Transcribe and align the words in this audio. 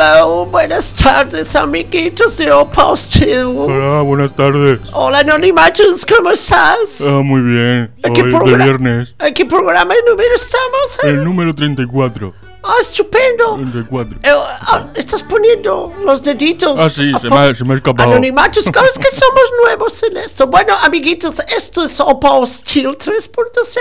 Hola, 0.00 0.46
buenas 0.50 0.94
tardes, 0.94 1.54
amiguitos 1.54 2.38
de 2.38 2.50
Oppostil. 2.50 3.44
Hola, 3.54 4.00
buenas 4.00 4.34
tardes. 4.34 4.80
Hola, 4.94 5.18
Anonimatus, 5.18 6.06
¿cómo 6.06 6.30
estás? 6.30 7.02
Ah, 7.06 7.20
muy 7.22 7.42
bien. 7.42 7.90
¿En 8.02 8.10
Hoy 8.10 8.12
qué 8.14 8.20
es 8.20 8.44
de 8.44 8.56
viernes. 8.56 9.14
¿En 9.18 9.34
qué 9.34 9.44
programa 9.44 9.92
de 9.92 10.00
número 10.08 10.34
estamos? 10.34 11.00
El 11.02 11.22
número 11.22 11.54
34. 11.54 12.32
¡Ah, 12.62 12.74
estupendo! 12.80 13.54
34. 13.54 14.18
Eh, 14.22 14.28
ah, 14.28 14.86
estás 14.94 15.22
poniendo 15.22 15.94
los 16.04 16.22
deditos. 16.22 16.78
Ah, 16.78 16.90
sí, 16.90 17.12
se 17.20 17.28
me 17.28 17.54
se 17.54 17.64
me 17.64 17.74
escapado. 17.74 18.10
Anonimatus, 18.10 18.64
claro, 18.72 18.88
es 18.88 18.98
que 18.98 19.08
somos 19.08 19.44
nuevos 19.62 20.02
en 20.02 20.16
esto. 20.18 20.46
Bueno, 20.46 20.74
amiguitos, 20.82 21.38
esto 21.56 21.84
es 21.84 21.98
Oppostil 22.00 22.88
3.0 22.88 23.78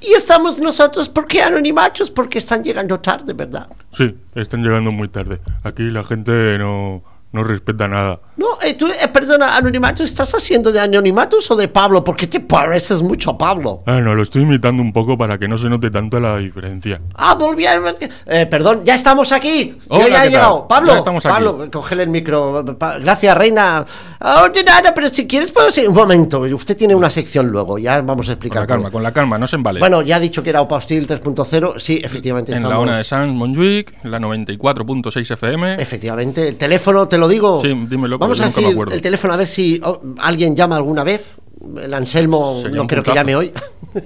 y 0.00 0.12
estamos 0.12 0.58
nosotros, 0.58 1.08
¿por 1.08 1.26
qué 1.26 1.42
Anonimatus? 1.42 2.10
Porque 2.10 2.38
están 2.38 2.62
llegando 2.62 3.00
tarde, 3.00 3.32
¿verdad? 3.32 3.68
Sí, 3.96 4.14
están 4.34 4.62
llegando 4.62 4.90
muy 4.90 5.08
tarde. 5.08 5.40
Aquí 5.64 5.84
la 5.84 6.04
gente 6.04 6.58
no, 6.58 7.02
no 7.32 7.42
respeta 7.44 7.88
nada. 7.88 8.18
No, 8.36 8.46
eh, 8.64 8.74
tú, 8.74 8.86
eh, 8.86 9.08
perdona, 9.12 9.56
Anonimatus, 9.56 10.06
¿estás 10.06 10.34
haciendo 10.34 10.72
de 10.72 10.80
Anonimatus 10.80 11.50
o 11.50 11.56
de 11.56 11.68
Pablo? 11.68 12.02
Porque 12.02 12.26
te 12.26 12.40
pareces 12.40 13.02
mucho 13.02 13.30
a 13.30 13.38
Pablo. 13.38 13.82
Ah, 13.86 14.00
no, 14.00 14.14
lo 14.14 14.22
estoy 14.22 14.42
imitando 14.42 14.82
un 14.82 14.92
poco 14.92 15.16
para 15.18 15.38
que 15.38 15.48
no 15.48 15.58
se 15.58 15.68
note 15.68 15.90
tanto 15.90 16.18
la 16.20 16.38
diferencia. 16.38 17.00
Ah, 17.14 17.34
volví 17.34 17.66
a... 17.66 17.80
Eh, 18.26 18.46
perdón, 18.46 18.82
ya 18.84 18.94
estamos 18.94 19.32
aquí. 19.32 19.76
Hola, 19.88 20.08
ya 20.08 20.24
he 20.24 20.28
llegado. 20.30 20.66
Pablo, 20.68 21.04
Ya. 21.04 21.28
Pablo, 21.30 21.68
cógele 21.70 22.04
el 22.04 22.08
micro. 22.10 22.64
Gracias, 23.00 23.36
reina. 23.36 23.84
Ah, 24.20 24.48
de 24.52 24.62
nada, 24.64 24.92
pero 24.94 25.08
si 25.08 25.26
quieres 25.26 25.50
puedo 25.50 25.70
seguir. 25.70 25.88
Un 25.90 25.96
momento, 25.96 26.40
usted 26.40 26.76
tiene 26.76 26.94
una 26.94 27.10
sección 27.10 27.48
luego, 27.48 27.78
ya 27.78 28.00
vamos 28.00 28.26
a 28.26 28.30
Con 28.30 28.32
explicar. 28.34 28.60
la 28.62 28.66
calma, 28.66 28.90
con 28.90 29.02
la 29.02 29.12
calma, 29.12 29.38
no 29.38 29.46
se 29.46 29.56
embale. 29.56 29.80
Bueno, 29.80 30.02
ya 30.02 30.16
ha 30.16 30.20
dicho 30.20 30.42
que 30.42 30.50
era 30.50 30.60
Opa 30.62 30.76
Hostil 30.76 31.06
3.0. 31.06 31.78
Sí, 31.78 32.00
efectivamente 32.02 32.52
en 32.52 32.62
la 32.62 32.68
estamos... 32.68 32.82
ona 32.88 32.98
de 32.98 33.04
Sans 33.04 33.32
Montjuic, 33.32 34.04
la 34.04 34.18
94.6 34.18 35.30
FM. 35.32 35.74
Efectivamente, 35.74 36.48
el 36.48 36.56
teléfono, 36.56 37.08
te 37.08 37.18
lo 37.22 37.28
digo. 37.28 37.60
Sí, 37.60 37.68
dímelo, 37.88 38.18
Vamos 38.18 38.38
a 38.40 38.44
nunca 38.46 38.56
me 38.56 38.62
decir 38.62 38.74
acuerdo. 38.74 38.94
el 38.94 39.00
teléfono 39.00 39.32
a 39.34 39.36
ver 39.38 39.46
si 39.46 39.80
oh, 39.82 40.00
alguien 40.18 40.54
llama 40.54 40.76
alguna 40.76 41.02
vez. 41.04 41.36
El 41.80 41.94
Anselmo 41.94 42.58
Sería 42.60 42.76
no 42.76 42.86
creo 42.88 43.04
que 43.04 43.12
puntazo. 43.12 43.14
llame 43.14 43.36
hoy. 43.36 43.52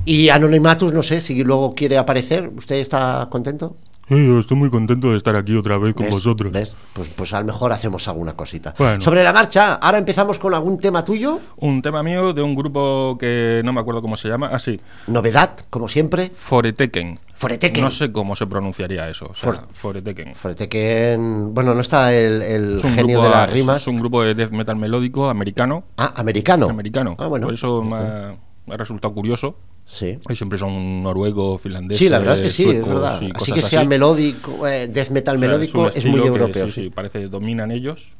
Y 0.04 0.28
Anonimatus, 0.28 0.92
no 0.92 1.02
sé 1.02 1.22
si 1.22 1.44
luego 1.46 1.74
quiere 1.74 1.98
aparecer. 1.98 2.52
¿Usted 2.56 2.76
está 2.76 3.28
contento? 3.32 3.78
Sí, 4.08 4.16
yo 4.28 4.40
estoy 4.40 4.56
muy 4.58 4.70
contento 4.70 5.10
de 5.12 5.18
estar 5.18 5.36
aquí 5.36 5.56
otra 5.56 5.80
vez 5.80 5.96
con 5.96 6.04
¿Ves? 6.06 6.14
vosotros. 6.14 6.52
¿Ves? 6.52 6.76
Pues, 6.94 7.10
pues 7.10 7.34
a 7.34 7.40
lo 7.40 7.46
mejor 7.48 7.72
hacemos 7.72 8.08
alguna 8.08 8.34
cosita. 8.36 8.76
Bueno. 8.78 9.02
Sobre 9.02 9.24
la 9.24 9.34
marcha, 9.34 9.74
ahora 9.76 9.98
empezamos 9.98 10.38
con 10.38 10.54
algún 10.54 10.78
tema 10.78 11.04
tuyo. 11.04 11.40
Un 11.58 11.82
tema 11.82 12.04
mío 12.04 12.32
de 12.32 12.44
un 12.44 12.54
grupo 12.54 13.18
que 13.20 13.64
no 13.66 13.74
me 13.74 13.82
acuerdo 13.82 14.04
cómo 14.04 14.16
se 14.16 14.28
llama. 14.28 14.50
Ah, 14.52 14.60
sí, 14.60 14.80
Novedad, 15.08 15.56
como 15.72 15.88
siempre. 15.88 16.30
Foreteken. 16.30 17.20
Foreteken. 17.34 17.84
No 17.84 17.90
sé 17.90 18.12
cómo 18.12 18.36
se 18.36 18.46
pronunciaría 18.46 19.10
eso. 19.10 19.26
O 19.32 19.34
sea, 19.34 19.54
For- 19.54 19.68
Foreteken. 19.72 20.36
Foreteken. 20.36 21.54
Bueno, 21.56 21.74
no 21.74 21.82
está 21.82 22.14
el, 22.14 22.42
el 22.44 22.78
Es 22.78 22.84
un 22.84 22.94
genio 22.94 23.18
grupo- 23.20 23.24
de 23.24 23.30
las 23.30 23.50
rimas. 23.52 23.82
Es 23.82 23.88
un 23.88 23.98
grupo 24.00 24.24
de 24.24 24.36
death 24.36 24.52
metal 24.52 24.76
melódico 24.76 25.30
americano. 25.30 25.84
Ah, 25.98 26.14
americano. 26.16 26.70
Americano. 26.70 27.16
Ah, 27.18 27.26
bueno. 27.28 27.48
Por 27.48 27.56
eso 27.56 27.82
me 27.82 27.96
Sí. 27.96 28.02
ha, 28.02 28.36
me 28.68 28.74
ha 28.76 28.78
resultado 28.78 29.14
curioso. 29.16 29.58
Sí. 29.86 30.18
Y 30.30 30.36
siempre 30.36 30.58
son 30.58 31.02
noruegos, 31.02 31.62
finlandeses. 31.62 32.00
Sí, 32.00 32.10
la 32.10 32.20
verdad 32.20 32.36
es 32.36 32.42
que 32.42 32.52
sí, 32.52 32.70
es 32.70 32.86
verdad. 32.86 33.22
Así 33.36 33.52
que 33.52 33.62
sea 33.62 33.82
así. 33.82 33.88
melódico, 33.88 34.68
eh, 34.68 34.88
death 34.88 35.10
metal 35.10 35.38
O 35.38 35.40
sea, 35.40 35.48
melódico, 35.48 35.88
es, 35.88 35.96
estilo 35.98 36.12
muy 36.12 36.22
que 36.22 36.28
europeo. 36.28 36.66
sí, 36.70 36.72
sí. 36.74 36.82
sí, 36.84 36.90
parece 36.90 37.20
que 37.20 37.28
dominan 37.28 37.72
ellos. 37.72 38.14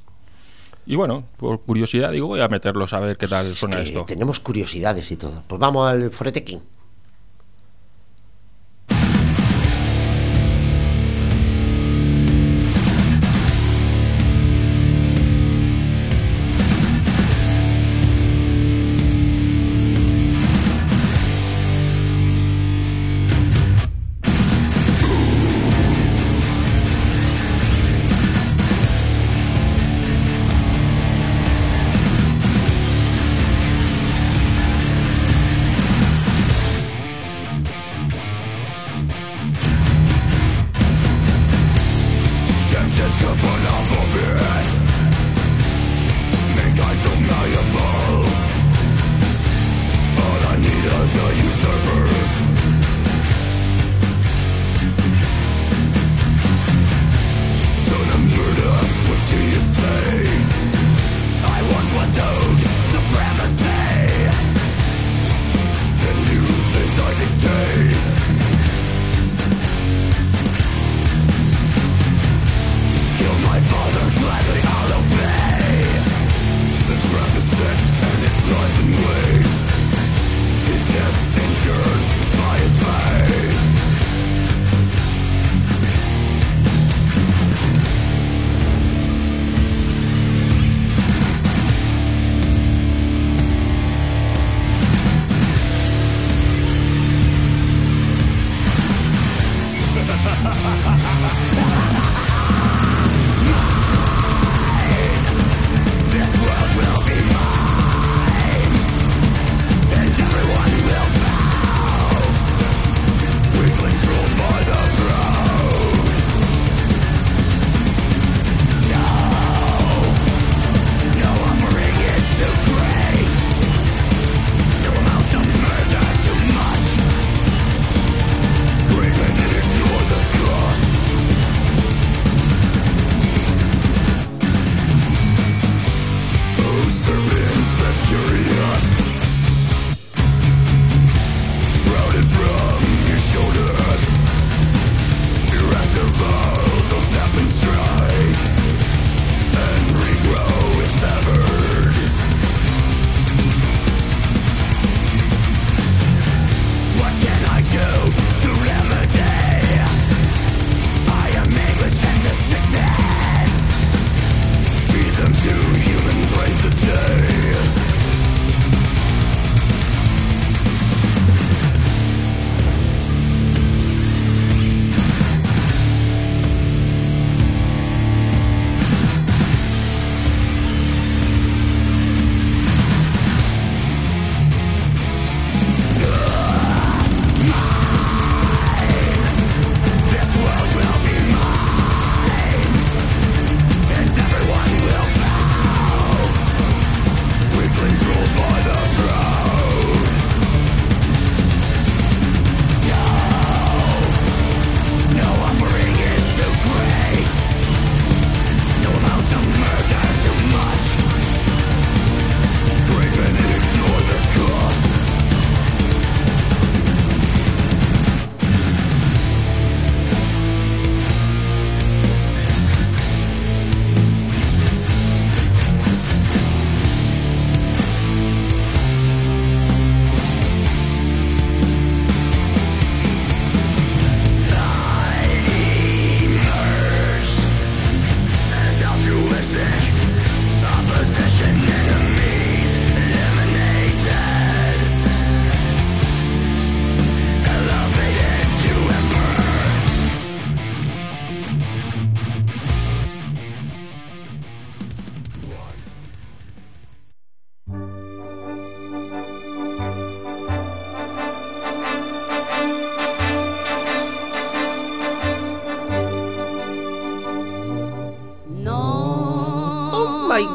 Y 0.86 0.96
bueno, 0.96 1.26
por 1.38 1.62
curiosidad 1.62 2.12
digo, 2.12 2.28
voy 2.28 2.42
a 2.42 2.48
meterlos 2.48 2.94
a 2.94 3.00
ver 3.00 3.18
qué 3.18 3.28
tal 3.28 3.48
Es 3.48 3.58
suena 3.58 3.82
esto. 3.82 4.06
tenemos 4.06 4.40
curiosidades 4.40 5.10
y 5.12 5.18
todo. 5.18 5.44
Pues 5.48 5.60
vamos 5.60 5.90
al 5.90 6.12
Foreteking. 6.12 6.60
Foreteken 6.60 6.75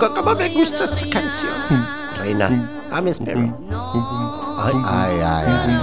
cómo 0.09 0.35
me 0.35 0.49
gusta 0.49 0.85
esta 0.85 1.09
canción. 1.11 1.53
Reina, 2.17 2.71
ah, 2.91 3.01
me 3.01 3.11
espero. 3.11 3.41
Ay, 4.59 4.75
ay, 4.85 5.15
ay, 5.23 5.45
ay, 5.47 5.79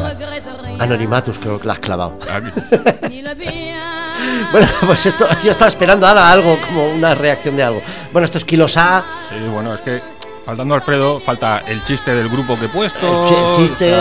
ay. 0.65 0.77
Anonimatus, 0.79 1.39
creo 1.39 1.59
que 1.59 1.67
la 1.67 1.73
has 1.73 1.79
clavado. 1.79 2.19
Bueno, 4.51 4.67
pues 4.85 5.05
esto, 5.05 5.25
yo 5.43 5.51
estaba 5.51 5.67
esperando 5.67 6.07
ahora 6.07 6.31
algo, 6.31 6.59
como 6.61 6.89
una 6.91 7.13
reacción 7.15 7.55
de 7.57 7.63
algo. 7.63 7.81
Bueno, 8.13 8.25
esto 8.25 8.37
es 8.37 8.45
Kilosa, 8.45 9.03
Sí, 9.29 9.35
bueno, 9.51 9.73
es 9.73 9.81
que 9.81 10.01
faltando 10.47 10.73
Alfredo, 10.75 11.19
falta 11.19 11.59
el 11.67 11.83
chiste 11.83 12.15
del 12.15 12.29
grupo 12.29 12.57
que 12.57 12.65
he 12.65 12.69
puesto. 12.69 13.23
el, 13.23 13.29
chi- 13.29 13.35
el 13.35 13.55
chiste, 13.67 13.93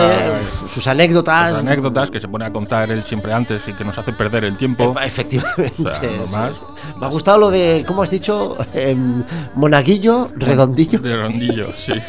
sus 0.72 0.86
anécdotas. 0.86 1.52
las 1.52 1.60
anécdotas 1.62 2.08
que 2.10 2.20
se 2.20 2.28
pone 2.28 2.44
a 2.44 2.52
contar 2.52 2.88
él 2.90 3.02
siempre 3.02 3.32
antes 3.32 3.66
y 3.66 3.72
que 3.74 3.84
nos 3.84 3.98
hace 3.98 4.12
perder 4.12 4.44
el 4.44 4.56
tiempo. 4.56 4.94
Eh, 5.00 5.06
Efectivamente. 5.06 5.72
O 5.90 5.92
sea, 5.94 6.10
no 6.16 6.26
sí. 6.28 6.32
más. 6.32 6.52
Me 6.98 7.06
ha 7.06 7.08
gustado 7.08 7.38
lo 7.38 7.50
de, 7.50 7.84
¿cómo 7.86 8.02
has 8.04 8.10
dicho? 8.10 8.56
Em, 8.72 9.24
monaguillo, 9.54 10.30
redondillo. 10.36 10.98
De 11.00 11.16
rondillo, 11.16 11.68
sí. 11.76 11.92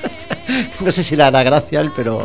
No 0.79 0.91
sé 0.91 1.03
si 1.03 1.17
le 1.17 1.24
hará 1.24 1.44
gracia, 1.44 1.82
él, 1.82 1.91
pero. 1.94 2.24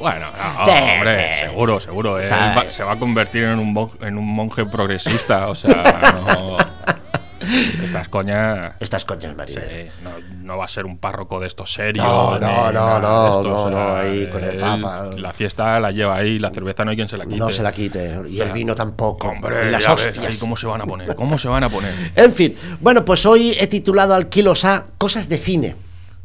Bueno, 0.00 0.26
no, 0.32 0.64
Sí, 0.64 0.70
hombre, 0.96 1.16
sí. 1.40 1.46
seguro, 1.46 1.78
seguro. 1.78 2.18
él 2.18 2.24
Está 2.24 2.46
va- 2.46 2.54
bien. 2.62 2.70
se 2.70 2.82
va 2.82 2.92
a 2.94 2.98
convertir 2.98 3.44
en 3.44 3.60
un, 3.60 3.72
mon- 3.72 3.90
en 4.00 4.18
un 4.18 4.26
monje 4.26 4.66
progresista, 4.66 5.48
o 5.50 5.54
sea, 5.54 6.12
no. 6.26 6.56
Estas 7.84 8.08
coñas. 8.08 8.74
Estas 8.80 9.02
sí, 9.02 9.26
marineras. 9.36 9.94
no, 10.02 10.10
no 10.42 10.58
va 10.58 10.64
a 10.64 10.68
ser 10.68 10.86
un 10.86 10.98
párroco 10.98 11.40
de 11.40 11.46
estos 11.46 11.72
serios. 11.72 12.04
No, 12.04 12.38
no, 12.38 12.72
no, 12.72 13.00
no, 13.00 13.70
no, 13.70 13.96
ahí 13.96 14.26
con 14.28 14.42
el 14.44 14.58
Papa. 14.58 15.10
La 15.16 15.32
fiesta 15.32 15.78
la 15.80 15.90
lleva 15.90 16.16
ahí, 16.16 16.38
la 16.38 16.50
cerveza 16.50 16.84
no 16.84 16.90
hay 16.90 16.96
quien 16.96 17.08
se 17.08 17.16
la 17.16 17.24
quite. 17.24 17.36
No 17.38 17.50
se 17.50 17.62
la 17.62 17.72
quite. 17.72 18.20
Y 18.28 18.36
sea, 18.36 18.46
el 18.46 18.52
vino 18.52 18.74
tampoco. 18.74 19.28
Hombre, 19.28 19.68
y 19.68 19.70
las 19.70 19.80
ves, 19.82 20.06
hostias. 20.06 20.26
ahí 20.26 20.36
¿cómo 20.38 20.56
se 20.56 20.66
van 20.66 20.80
a 20.80 20.86
poner? 20.86 21.14
¿Cómo 21.14 21.38
se 21.38 21.48
van 21.48 21.64
a 21.64 21.68
poner? 21.68 21.92
En 22.16 22.32
fin, 22.34 22.54
bueno, 22.80 23.04
pues 23.04 23.24
hoy 23.26 23.56
he 23.58 23.66
titulado 23.66 24.14
al 24.14 24.28
Kilosa 24.28 24.86
Cosas 24.98 25.28
de 25.28 25.38
cine. 25.38 25.76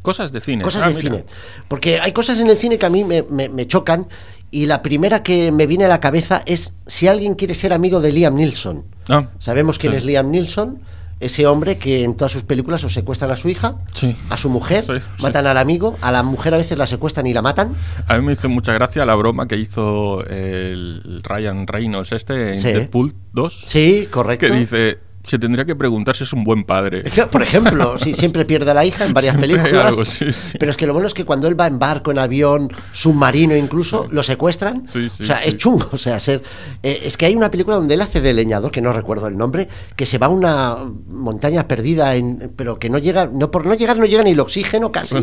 Cosas 0.02 0.30
de 0.32 0.40
cine. 0.40 0.62
Cosas 0.62 0.82
Ah, 0.84 0.88
de 0.88 0.94
mira. 0.94 1.10
cine. 1.10 1.24
Porque 1.68 2.00
hay 2.00 2.12
cosas 2.12 2.38
en 2.38 2.48
el 2.48 2.56
cine 2.56 2.78
que 2.78 2.86
a 2.86 2.90
mí 2.90 3.02
me, 3.04 3.22
me- 3.22 3.48
me 3.48 3.66
chocan. 3.66 4.06
Y 4.52 4.66
la 4.66 4.80
primera 4.80 5.24
que 5.24 5.50
me 5.50 5.66
viene 5.66 5.86
a 5.86 5.88
la 5.88 5.98
cabeza 6.00 6.42
es 6.46 6.72
si 6.86 7.08
alguien 7.08 7.34
quiere 7.34 7.54
ser 7.56 7.72
amigo 7.72 8.00
de 8.00 8.12
Liam 8.12 8.36
Neeson. 8.36 8.84
Ah, 9.08 9.26
Sabemos 9.40 9.78
quién 9.78 9.92
sí. 9.92 9.96
es 9.98 10.04
Liam 10.04 10.30
Neeson, 10.30 10.80
ese 11.18 11.46
hombre 11.46 11.78
que 11.78 12.04
en 12.04 12.14
todas 12.14 12.32
sus 12.32 12.42
películas 12.42 12.84
o 12.84 12.90
secuestran 12.90 13.30
a 13.30 13.36
su 13.36 13.48
hija, 13.48 13.76
Sí. 13.94 14.14
a 14.28 14.36
su 14.36 14.50
mujer, 14.50 14.84
Sí, 14.86 14.92
sí. 14.96 15.22
matan 15.22 15.46
al 15.46 15.56
amigo, 15.56 15.96
a 16.02 16.12
la 16.12 16.22
mujer 16.22 16.52
a 16.54 16.58
veces 16.58 16.76
la 16.76 16.86
secuestran 16.86 17.26
y 17.26 17.32
la 17.32 17.40
matan. 17.42 17.72
A 18.06 18.16
mí 18.18 18.24
me 18.26 18.34
hizo 18.34 18.48
mucha 18.48 18.72
gracia 18.74 19.04
la 19.06 19.14
broma 19.14 19.48
que 19.48 19.56
hizo 19.56 20.22
el 20.26 21.22
Ryan 21.24 21.66
Reynolds 21.66 22.12
este 22.12 22.54
en. 22.56 22.62
Deadpool 22.62 23.14
2. 23.32 23.64
Sí, 23.66 24.08
correcto. 24.10 24.46
Que 24.46 24.52
dice, 24.52 24.98
se 25.26 25.38
tendría 25.38 25.64
que 25.64 25.74
preguntar 25.74 26.16
si 26.16 26.24
es 26.24 26.32
un 26.32 26.44
buen 26.44 26.64
padre. 26.64 27.02
Por 27.30 27.42
ejemplo, 27.42 27.98
sí, 27.98 28.14
siempre 28.14 28.44
pierde 28.44 28.70
a 28.70 28.74
la 28.74 28.84
hija 28.84 29.04
en 29.04 29.12
varias 29.12 29.36
Siempre 29.36 29.56
películas. 29.58 29.86
algo, 29.86 30.04
sí, 30.04 30.32
sí. 30.32 30.56
Pero 30.58 30.70
es 30.70 30.76
que 30.76 30.86
lo 30.86 30.92
bueno 30.92 31.08
es 31.08 31.14
que 31.14 31.24
cuando 31.24 31.48
él 31.48 31.58
va 31.60 31.66
en 31.66 31.78
barco, 31.78 32.10
en 32.10 32.18
avión, 32.18 32.72
submarino 32.92 33.56
incluso, 33.56 34.06
lo 34.10 34.22
secuestran. 34.22 34.86
O 35.20 35.24
sea, 35.24 35.42
es 35.44 35.56
chungo. 35.56 35.88
O 35.92 35.98
sea, 35.98 36.20
ser. 36.20 36.42
eh, 36.82 37.00
es 37.02 37.16
que 37.16 37.26
hay 37.26 37.34
una 37.34 37.50
película 37.50 37.76
donde 37.76 37.94
él 37.94 38.00
hace 38.00 38.20
de 38.20 38.32
leñador, 38.32 38.70
que 38.70 38.80
no 38.80 38.92
recuerdo 38.92 39.26
el 39.26 39.36
nombre, 39.36 39.68
que 39.96 40.06
se 40.06 40.18
va 40.18 40.26
a 40.26 40.30
una 40.30 40.76
montaña 41.08 41.66
perdida, 41.66 42.14
en, 42.14 42.52
pero 42.54 42.78
que 42.78 42.88
no 42.88 42.98
llega. 42.98 43.26
No, 43.26 43.50
por 43.50 43.66
no 43.66 43.74
llegar, 43.74 43.98
no 43.98 44.06
llega 44.06 44.22
ni 44.22 44.30
el 44.30 44.40
oxígeno 44.40 44.92
casi. 44.92 45.16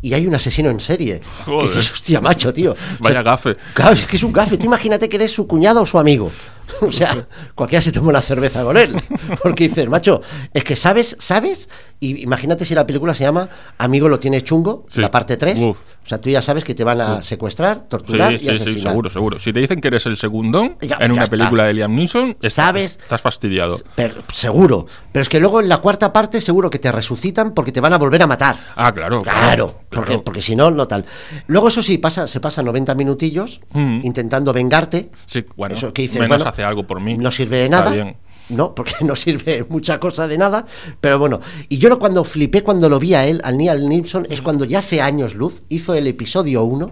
Y 0.00 0.14
hay 0.14 0.26
un 0.26 0.34
asesino 0.34 0.70
en 0.70 0.78
serie. 0.80 1.20
Joder. 1.44 1.70
Que 1.70 1.76
dices, 1.76 1.92
hostia, 1.92 2.20
macho, 2.20 2.52
tío. 2.52 2.72
O 2.72 2.76
sea, 2.76 2.96
Vaya 3.00 3.22
gafe. 3.22 3.56
Claro, 3.74 3.94
es 3.94 4.06
que 4.06 4.16
es 4.16 4.22
un 4.22 4.32
gafe. 4.32 4.56
Tú 4.56 4.66
imagínate 4.66 5.08
que 5.08 5.16
eres 5.16 5.32
su 5.32 5.46
cuñado 5.46 5.82
o 5.82 5.86
su 5.86 5.98
amigo. 5.98 6.30
O 6.80 6.90
sea, 6.92 7.26
cualquiera 7.54 7.82
se 7.82 7.92
toma 7.92 8.08
una 8.10 8.22
cerveza 8.22 8.62
con 8.62 8.76
él. 8.76 8.94
Porque 9.42 9.68
dices, 9.68 9.88
macho, 9.88 10.20
es 10.52 10.64
que 10.64 10.76
sabes, 10.76 11.16
sabes, 11.18 11.68
y 12.00 12.22
imagínate 12.22 12.64
si 12.64 12.74
la 12.74 12.86
película 12.86 13.14
se 13.14 13.24
llama 13.24 13.48
Amigo 13.78 14.08
lo 14.08 14.18
tiene 14.20 14.42
chungo, 14.42 14.86
Sí. 14.88 15.00
la 15.00 15.10
parte 15.10 15.36
3. 15.36 15.58
Uf. 15.60 15.78
O 16.04 16.08
sea, 16.08 16.18
tú 16.22 16.30
ya 16.30 16.40
sabes 16.40 16.64
que 16.64 16.74
te 16.74 16.84
van 16.84 17.02
a 17.02 17.20
secuestrar, 17.20 17.82
torturar 17.86 18.30
Sí, 18.30 18.34
y 18.36 18.38
sí, 18.38 18.48
asesinar. 18.48 18.74
sí, 18.74 18.80
seguro, 18.80 19.10
seguro. 19.10 19.38
Si 19.38 19.52
te 19.52 19.60
dicen 19.60 19.78
que 19.82 19.88
eres 19.88 20.06
el 20.06 20.16
segundón 20.16 20.78
Ya- 20.80 20.96
en 21.00 21.08
ya 21.08 21.12
una 21.12 21.24
está. 21.24 21.36
película 21.36 21.64
de 21.64 21.74
Liam 21.74 21.94
Neeson, 21.94 22.30
estás- 22.40 22.52
Sabes- 22.54 22.98
estás 23.02 23.20
fastidiado. 23.20 23.78
Pero- 23.94 24.14
seguro. 24.32 24.86
Pero 25.12 25.20
es 25.22 25.28
que 25.28 25.38
luego 25.38 25.60
en 25.60 25.68
la 25.68 25.78
cuarta 25.78 26.10
parte 26.12 26.40
seguro 26.40 26.70
que 26.70 26.78
te 26.78 26.90
resucitan 26.90 27.52
porque 27.52 27.72
te 27.72 27.80
van 27.82 27.92
a 27.92 27.98
volver 27.98 28.22
a 28.22 28.26
matar. 28.26 28.56
Ah, 28.74 28.90
claro. 28.94 29.22
Claro, 29.22 29.66
claro. 29.66 29.66
porque, 29.90 30.18
porque 30.18 30.40
si 30.40 30.54
no, 30.54 30.70
no 30.70 30.88
tal. 30.88 31.04
Luego, 31.46 31.68
eso 31.68 31.82
sí, 31.82 31.98
pasa, 31.98 32.26
se 32.26 32.40
pasa 32.40 32.62
90 32.62 32.94
minutillos 32.94 33.60
Mm. 33.74 34.00
intentando 34.02 34.54
vengarte. 34.54 35.10
Sí, 35.26 35.44
bueno, 35.56 35.74
Eso 35.74 35.92
que 35.92 36.02
dices, 36.02 36.20
menos 36.20 36.38
bueno, 36.38 36.48
hace 36.58 36.64
algo 36.64 36.86
por 36.86 37.00
mí. 37.00 37.16
No 37.16 37.30
sirve 37.30 37.58
de 37.58 37.64
Está 37.64 37.78
nada. 37.80 37.90
bien. 37.90 38.16
No, 38.48 38.74
porque 38.74 38.94
no 39.02 39.14
sirve 39.14 39.64
mucha 39.68 40.00
cosa 40.00 40.26
de 40.26 40.38
nada. 40.38 40.66
Pero 41.00 41.18
bueno, 41.18 41.40
y 41.68 41.78
yo 41.78 41.88
lo 41.88 41.98
cuando 41.98 42.24
flipé 42.24 42.62
cuando 42.62 42.88
lo 42.88 42.98
vi 42.98 43.14
a 43.14 43.26
él, 43.26 43.40
al 43.44 43.56
Neil 43.58 43.88
Nilsson, 43.88 44.26
es 44.30 44.42
cuando 44.42 44.64
ya 44.64 44.80
hace 44.80 45.00
años 45.00 45.34
luz 45.34 45.62
hizo 45.68 45.94
el 45.94 46.06
episodio 46.06 46.64
1 46.64 46.90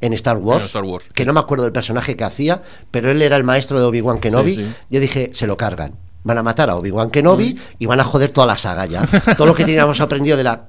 en 0.00 0.12
Star 0.14 0.36
Wars, 0.38 0.62
En 0.62 0.66
Star 0.66 0.84
Wars. 0.84 1.04
que 1.14 1.24
no 1.24 1.32
me 1.32 1.40
acuerdo 1.40 1.64
del 1.64 1.72
personaje 1.72 2.16
que 2.16 2.24
hacía, 2.24 2.62
pero 2.90 3.10
él 3.10 3.20
era 3.22 3.36
el 3.36 3.44
maestro 3.44 3.78
de 3.78 3.86
Obi-Wan 3.86 4.18
Kenobi. 4.18 4.54
Sí, 4.56 4.62
sí. 4.62 4.70
Yo 4.90 5.00
dije, 5.00 5.30
se 5.34 5.46
lo 5.46 5.56
cargan. 5.56 5.94
Van 6.24 6.38
a 6.38 6.42
matar 6.42 6.70
a 6.70 6.76
Obi-Wan 6.76 7.10
Kenobi 7.10 7.58
y 7.78 7.86
van 7.86 8.00
a 8.00 8.04
joder 8.04 8.30
toda 8.30 8.46
la 8.46 8.56
saga 8.56 8.86
ya. 8.86 9.06
Todo 9.36 9.46
lo 9.46 9.54
que 9.54 9.64
teníamos 9.64 10.00
aprendido 10.00 10.36
de 10.38 10.44
la 10.44 10.68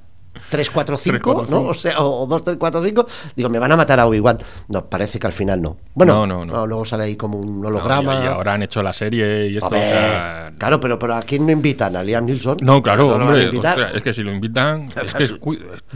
3, 0.50 0.70
4, 0.72 0.98
5, 0.98 1.20
4, 1.24 1.42
¿no? 1.50 1.58
5. 1.58 1.70
O 1.70 1.74
sea, 1.74 2.00
o 2.02 2.26
2, 2.28 2.44
3, 2.44 2.58
4, 2.60 2.84
5. 2.84 3.08
Digo, 3.36 3.50
me 3.50 3.60
van 3.60 3.72
a 3.72 3.76
matar 3.76 4.00
a 4.00 4.06
Obi-Wan. 4.08 4.40
No, 4.70 4.86
parece 4.86 5.20
que 5.20 5.28
al 5.28 5.34
final 5.34 5.62
no. 5.62 5.78
Bueno, 5.94 6.26
No, 6.26 6.46
no, 6.46 6.46
no. 6.46 6.68
luego 6.68 6.86
sale 6.86 7.06
ahí 7.06 7.16
como 7.16 7.40
un 7.40 7.62
No, 7.62 7.68
holograma. 7.70 8.24
y, 8.24 8.28
ahora 8.28 8.54
han 8.54 8.64
hecho 8.64 8.82
la 8.84 8.94
serie 8.94 9.48
y 9.50 9.56
esto. 9.58 9.68
Hombre, 9.68 9.82
o 9.82 9.90
sea, 9.90 10.54
claro, 10.58 10.80
pero, 10.80 11.00
pero 11.00 11.16
¿a 11.16 11.22
quién 11.22 11.46
no 11.46 11.52
invitan? 11.52 11.96
¿A 11.96 12.04
Liam 12.04 12.26
Neeson? 12.26 12.58
No, 12.62 12.82
claro, 12.84 13.04
¿No 13.04 13.18
lo 13.20 13.26
van 13.26 13.28
a 13.28 13.48
hombre. 13.48 13.58
ostras, 13.58 13.92
es 13.96 14.04
que 14.04 14.14
si 14.14 14.24
lo 14.24 14.32
invitan. 14.32 14.86
Es 15.06 15.14
que 15.14 15.30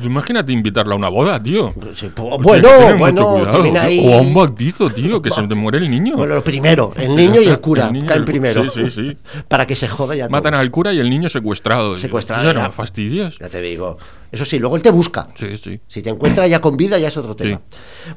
imagínate 0.04 0.52
invitarla 0.52 0.94
a 0.94 0.98
una 0.98 1.10
boda, 1.10 1.42
tío. 1.42 1.74
Sí, 1.96 2.10
po- 2.10 2.36
Hostia, 2.36 2.38
bueno, 2.44 2.70
que 2.70 2.78
tener 2.78 2.98
bueno, 2.98 3.22
mucho 3.22 3.34
cuidado, 3.34 3.58
te 3.58 3.64
viene 3.64 3.80
tío. 3.80 3.88
ahí- 3.88 4.08
O 4.14 4.18
a 4.18 4.22
un 4.22 4.34
bautizo, 4.34 4.90
tío, 4.90 5.22
que 5.22 5.32
se 5.32 5.48
te 5.48 5.56
muere 5.56 5.78
el 5.80 5.90
niño. 5.90 6.16
Bueno, 6.16 6.36
lo 6.36 6.44
primero, 6.44 6.94
el 6.96 7.16
niño 7.16 7.42
y 7.42 7.48
el 7.48 7.60
cura 7.60 7.90
El 7.94 8.06
caen 8.06 8.20
el- 8.20 8.26
primero. 8.26 8.70
sí, 8.70 8.84
sí, 8.86 8.90
sí. 8.92 9.18
Para 9.48 9.66
que 9.66 9.76
se 9.76 9.88
joda 9.88 10.16
ya 10.16 10.30
Matan 10.30 10.52
todo. 10.54 10.62
al 10.62 10.72
cura 10.72 10.94
y 10.94 11.00
el 11.00 11.10
niño 11.10 11.30
secuestrado. 11.30 11.98
Secuestrado, 11.98 12.44
Ya 12.44 12.54
ya. 12.54 12.62
no 12.62 12.68
me 12.70 12.72
fastidias. 12.74 13.38
Ya 13.40 13.50
te 13.50 13.62
digo. 13.62 13.98
Eso 14.32 14.46
sí, 14.46 14.60
luego 14.60 14.76
él 14.76 14.82
te 14.82 14.92
busca. 14.92 15.28
Sí, 15.36 15.58
sí. 15.58 15.80
Si 15.88 16.02
te 16.02 16.10
encuentra 16.10 16.48
ya 16.48 16.62
con 16.62 16.78
vida, 16.78 16.98
ya 17.00 17.08
es 17.08 17.18
otro 17.18 17.36
tema. 17.36 17.62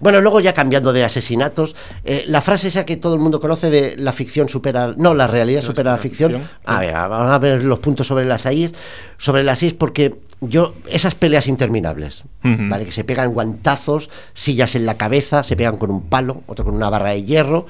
Bueno, 0.00 0.20
luego 0.20 0.40
ya 0.40 0.52
cambiando 0.54 0.92
de 0.92 1.04
asesinatos, 1.04 1.74
eh, 2.04 2.24
la 2.26 2.42
frase 2.42 2.68
esa 2.68 2.84
que 2.84 2.96
todo 2.96 3.14
el 3.14 3.20
mundo 3.20 3.40
conoce 3.40 3.70
de 3.70 3.96
la 3.96 4.12
ficción 4.12 4.48
supera. 4.48 4.94
No, 4.96 5.14
la 5.14 5.26
realidad 5.26 5.62
supera 5.62 5.92
la 5.92 5.98
ficción. 5.98 6.32
ficción, 6.32 6.50
A 6.64 6.80
ver, 6.80 6.92
vamos 6.92 7.30
a 7.30 7.38
ver 7.38 7.62
los 7.62 7.78
puntos 7.78 8.06
sobre 8.06 8.24
las 8.24 8.44
IES. 8.44 8.72
Sobre 9.18 9.42
las 9.42 9.62
IES, 9.62 9.74
porque 9.74 10.18
yo. 10.40 10.74
Esas 10.88 11.14
peleas 11.14 11.46
interminables. 11.46 12.24
¿vale? 12.42 12.84
Que 12.84 12.92
se 12.92 13.04
pegan 13.04 13.32
guantazos, 13.32 14.10
sillas 14.34 14.74
en 14.74 14.86
la 14.86 14.96
cabeza, 14.96 15.42
se 15.42 15.56
pegan 15.56 15.76
con 15.76 15.90
un 15.90 16.02
palo, 16.02 16.42
otro 16.46 16.64
con 16.64 16.74
una 16.74 16.90
barra 16.90 17.10
de 17.10 17.22
hierro, 17.22 17.66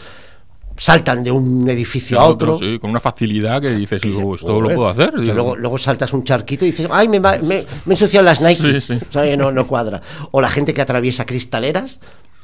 saltan 0.82 1.22
de 1.22 1.30
un 1.30 1.68
edificio 1.70 2.18
a 2.18 2.24
otro. 2.26 2.58
Sí, 2.58 2.80
con 2.80 2.90
una 2.90 2.98
facilidad 2.98 3.62
que 3.62 3.70
dices, 3.72 4.02
dices, 4.02 4.20
"Oh, 4.24 4.34
esto 4.34 4.60
lo 4.60 4.68
puedo 4.74 4.88
hacer. 4.88 5.14
Luego, 5.14 5.54
luego 5.54 5.78
saltas 5.78 6.12
un 6.12 6.24
charquito 6.24 6.64
y 6.64 6.72
dices, 6.72 6.88
ay, 6.90 7.08
me, 7.08 7.20
me, 7.20 7.38
me 7.40 7.54
he 7.60 7.66
ensuciado 7.90 8.24
las 8.26 8.40
Nike. 8.40 8.80
Sí, 8.80 8.94
sí. 8.94 8.98
¿Sabes? 9.10 9.38
No, 9.38 9.52
no 9.52 9.68
cuadra. 9.68 10.02
O 10.32 10.40
la 10.40 10.48
gente 10.48 10.74
que 10.74 10.82
atraviesa 10.82 11.24
cristaleras, 11.24 12.00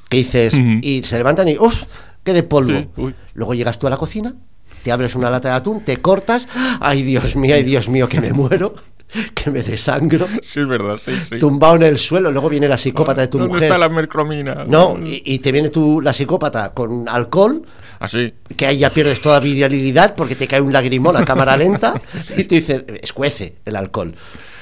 que 0.09 0.19
dices, 0.19 0.55
Ujú. 0.55 0.79
y 0.83 1.03
se 1.03 1.17
levantan 1.17 1.49
y, 1.49 1.59
uff, 1.59 1.83
qué 2.23 2.33
de 2.33 2.45
polvo. 2.45 2.87
Luego 3.35 3.55
llegas 3.55 3.77
tú 3.81 3.89
a 3.89 3.91
la 3.91 3.97
cocina, 3.97 4.37
te 4.85 4.93
abres 4.93 5.17
una 5.17 5.31
lata 5.31 5.49
de 5.49 5.55
atún, 5.57 5.85
te 5.85 5.97
cortas, 5.97 6.47
ay, 6.79 7.03
Dios 7.03 7.35
mío, 7.35 7.57
ay, 7.57 7.65
Dios 7.65 7.89
mío, 7.89 8.09
que 8.09 8.21
me 8.21 8.33
muero, 8.33 8.73
que 9.35 9.51
me 9.51 9.63
desangro, 9.65 10.29
Sí, 10.43 10.61
es 10.61 10.69
verdad, 10.69 10.97
sí, 10.97 11.11
sí. 11.29 11.41
tumbado 11.41 11.75
en 11.75 11.83
el 11.83 11.99
suelo, 11.99 12.31
luego 12.31 12.49
viene 12.49 12.69
la 12.69 12.79
psicópata 12.79 13.23
de 13.23 13.27
tu 13.27 13.39
¿Dónde 13.39 13.55
mujer. 13.55 13.65
está 13.65 13.79
la 13.79 13.89
mercromina? 13.89 14.65
No, 14.69 14.97
y, 15.05 15.23
y 15.25 15.41
te 15.41 15.51
viene 15.51 15.71
tú, 15.71 16.01
la 16.01 16.13
psicópata, 16.13 16.73
con 16.73 17.09
alcohol, 17.09 17.63
Así. 18.01 18.33
que 18.57 18.67
ahí 18.67 18.79
ya 18.79 18.91
pierdes 18.91 19.21
toda 19.21 19.41
virilidad 19.41 20.15
porque 20.15 20.35
te 20.37 20.47
cae 20.47 20.61
un 20.61 20.73
lagrimón 20.73 21.17
a 21.17 21.25
cámara 21.25 21.57
lenta 21.57 22.01
y 22.37 22.45
tú 22.45 22.55
dices, 22.55 22.85
escuece 23.03 23.57
el 23.65 23.77
alcohol. 23.77 24.15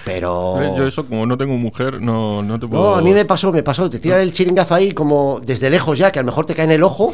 Pero... 0.05 0.77
Yo 0.77 0.87
eso, 0.87 1.05
como 1.07 1.27
no 1.27 1.37
tengo 1.37 1.57
mujer, 1.57 2.01
no, 2.01 2.41
no 2.43 2.59
te 2.61 2.69
puedo... 2.69 2.83
No, 2.83 2.95
a 2.95 3.03
mí 3.03 3.13
me 3.13 3.25
pasó, 3.25 3.51
me 3.51 3.65
pasó, 3.65 3.91
te 3.91 3.99
tiran 3.99 4.21
el 4.21 4.33
chiringazo 4.33 4.75
ahí 4.75 4.93
como 4.93 5.41
desde 5.45 5.69
lejos 5.69 5.99
ya, 5.99 6.13
que 6.13 6.21
a 6.21 6.23
lo 6.23 6.27
mejor 6.27 6.47
te 6.47 6.55
cae 6.55 6.65
en 6.67 6.71
el 6.71 6.83
ojo 6.85 7.13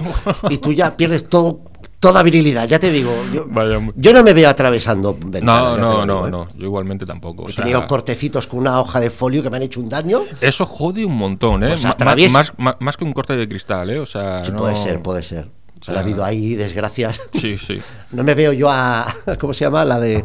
y 0.51 0.59
tú 0.59 0.75
ya 0.75 0.95
pierdes 0.95 1.27
todo, 1.27 1.63
toda 1.99 2.23
virilidad, 2.23 2.69
ya 2.69 2.79
te 2.79 2.91
digo. 2.91 3.11
Yo, 3.33 3.47
Vaya. 3.49 3.81
yo 3.97 4.13
no 4.13 4.23
me 4.23 4.35
veo 4.35 4.47
atravesando 4.51 5.15
ventanas. 5.19 5.45
No, 5.45 5.75
te 5.77 5.81
no, 5.81 6.05
no, 6.07 6.27
¿eh? 6.27 6.31
no. 6.31 6.49
Yo 6.55 6.67
igualmente 6.67 7.07
tampoco. 7.07 7.45
o 7.45 7.49
He 7.49 7.53
sea, 7.53 7.65
tenido 7.65 7.87
cortecitos 7.87 8.47
con 8.47 8.59
una 8.61 8.79
hoja 8.79 9.01
de 9.01 9.09
folio 9.09 9.43
que 9.43 9.49
me 9.49 9.57
han 9.57 9.63
hecho 9.63 9.81
un 9.81 9.89
daño. 9.89 10.25
Eso 10.43 10.67
jode 10.67 11.03
un 11.07 11.17
montón, 11.17 11.65
¿eh? 11.65 11.69
Pues 11.99 12.31
más, 12.31 12.53
más 12.79 12.97
que 12.99 13.05
un 13.05 13.15
corte 13.15 13.35
de 13.37 13.49
cristal, 13.49 13.89
¿eh? 13.89 13.99
O 14.01 14.07
sea, 14.07 14.45
Sí, 14.45 14.53
no- 14.53 14.59
puede 14.59 14.77
ser, 14.77 15.01
puede 15.01 15.23
ser. 15.23 15.49
Sea, 15.85 15.95
ha 15.97 16.01
habido 16.01 16.25
ahí 16.25 16.55
desgracias. 16.55 17.21
Sí, 17.43 17.59
sí. 17.59 17.81
No 18.13 18.23
me 18.25 18.35
veo 18.35 18.53
yo 18.53 18.69
a. 18.71 19.13
¿Cómo 19.41 19.53
se 19.55 19.65
llama? 19.65 19.85
La 19.85 19.99
de 19.99 20.25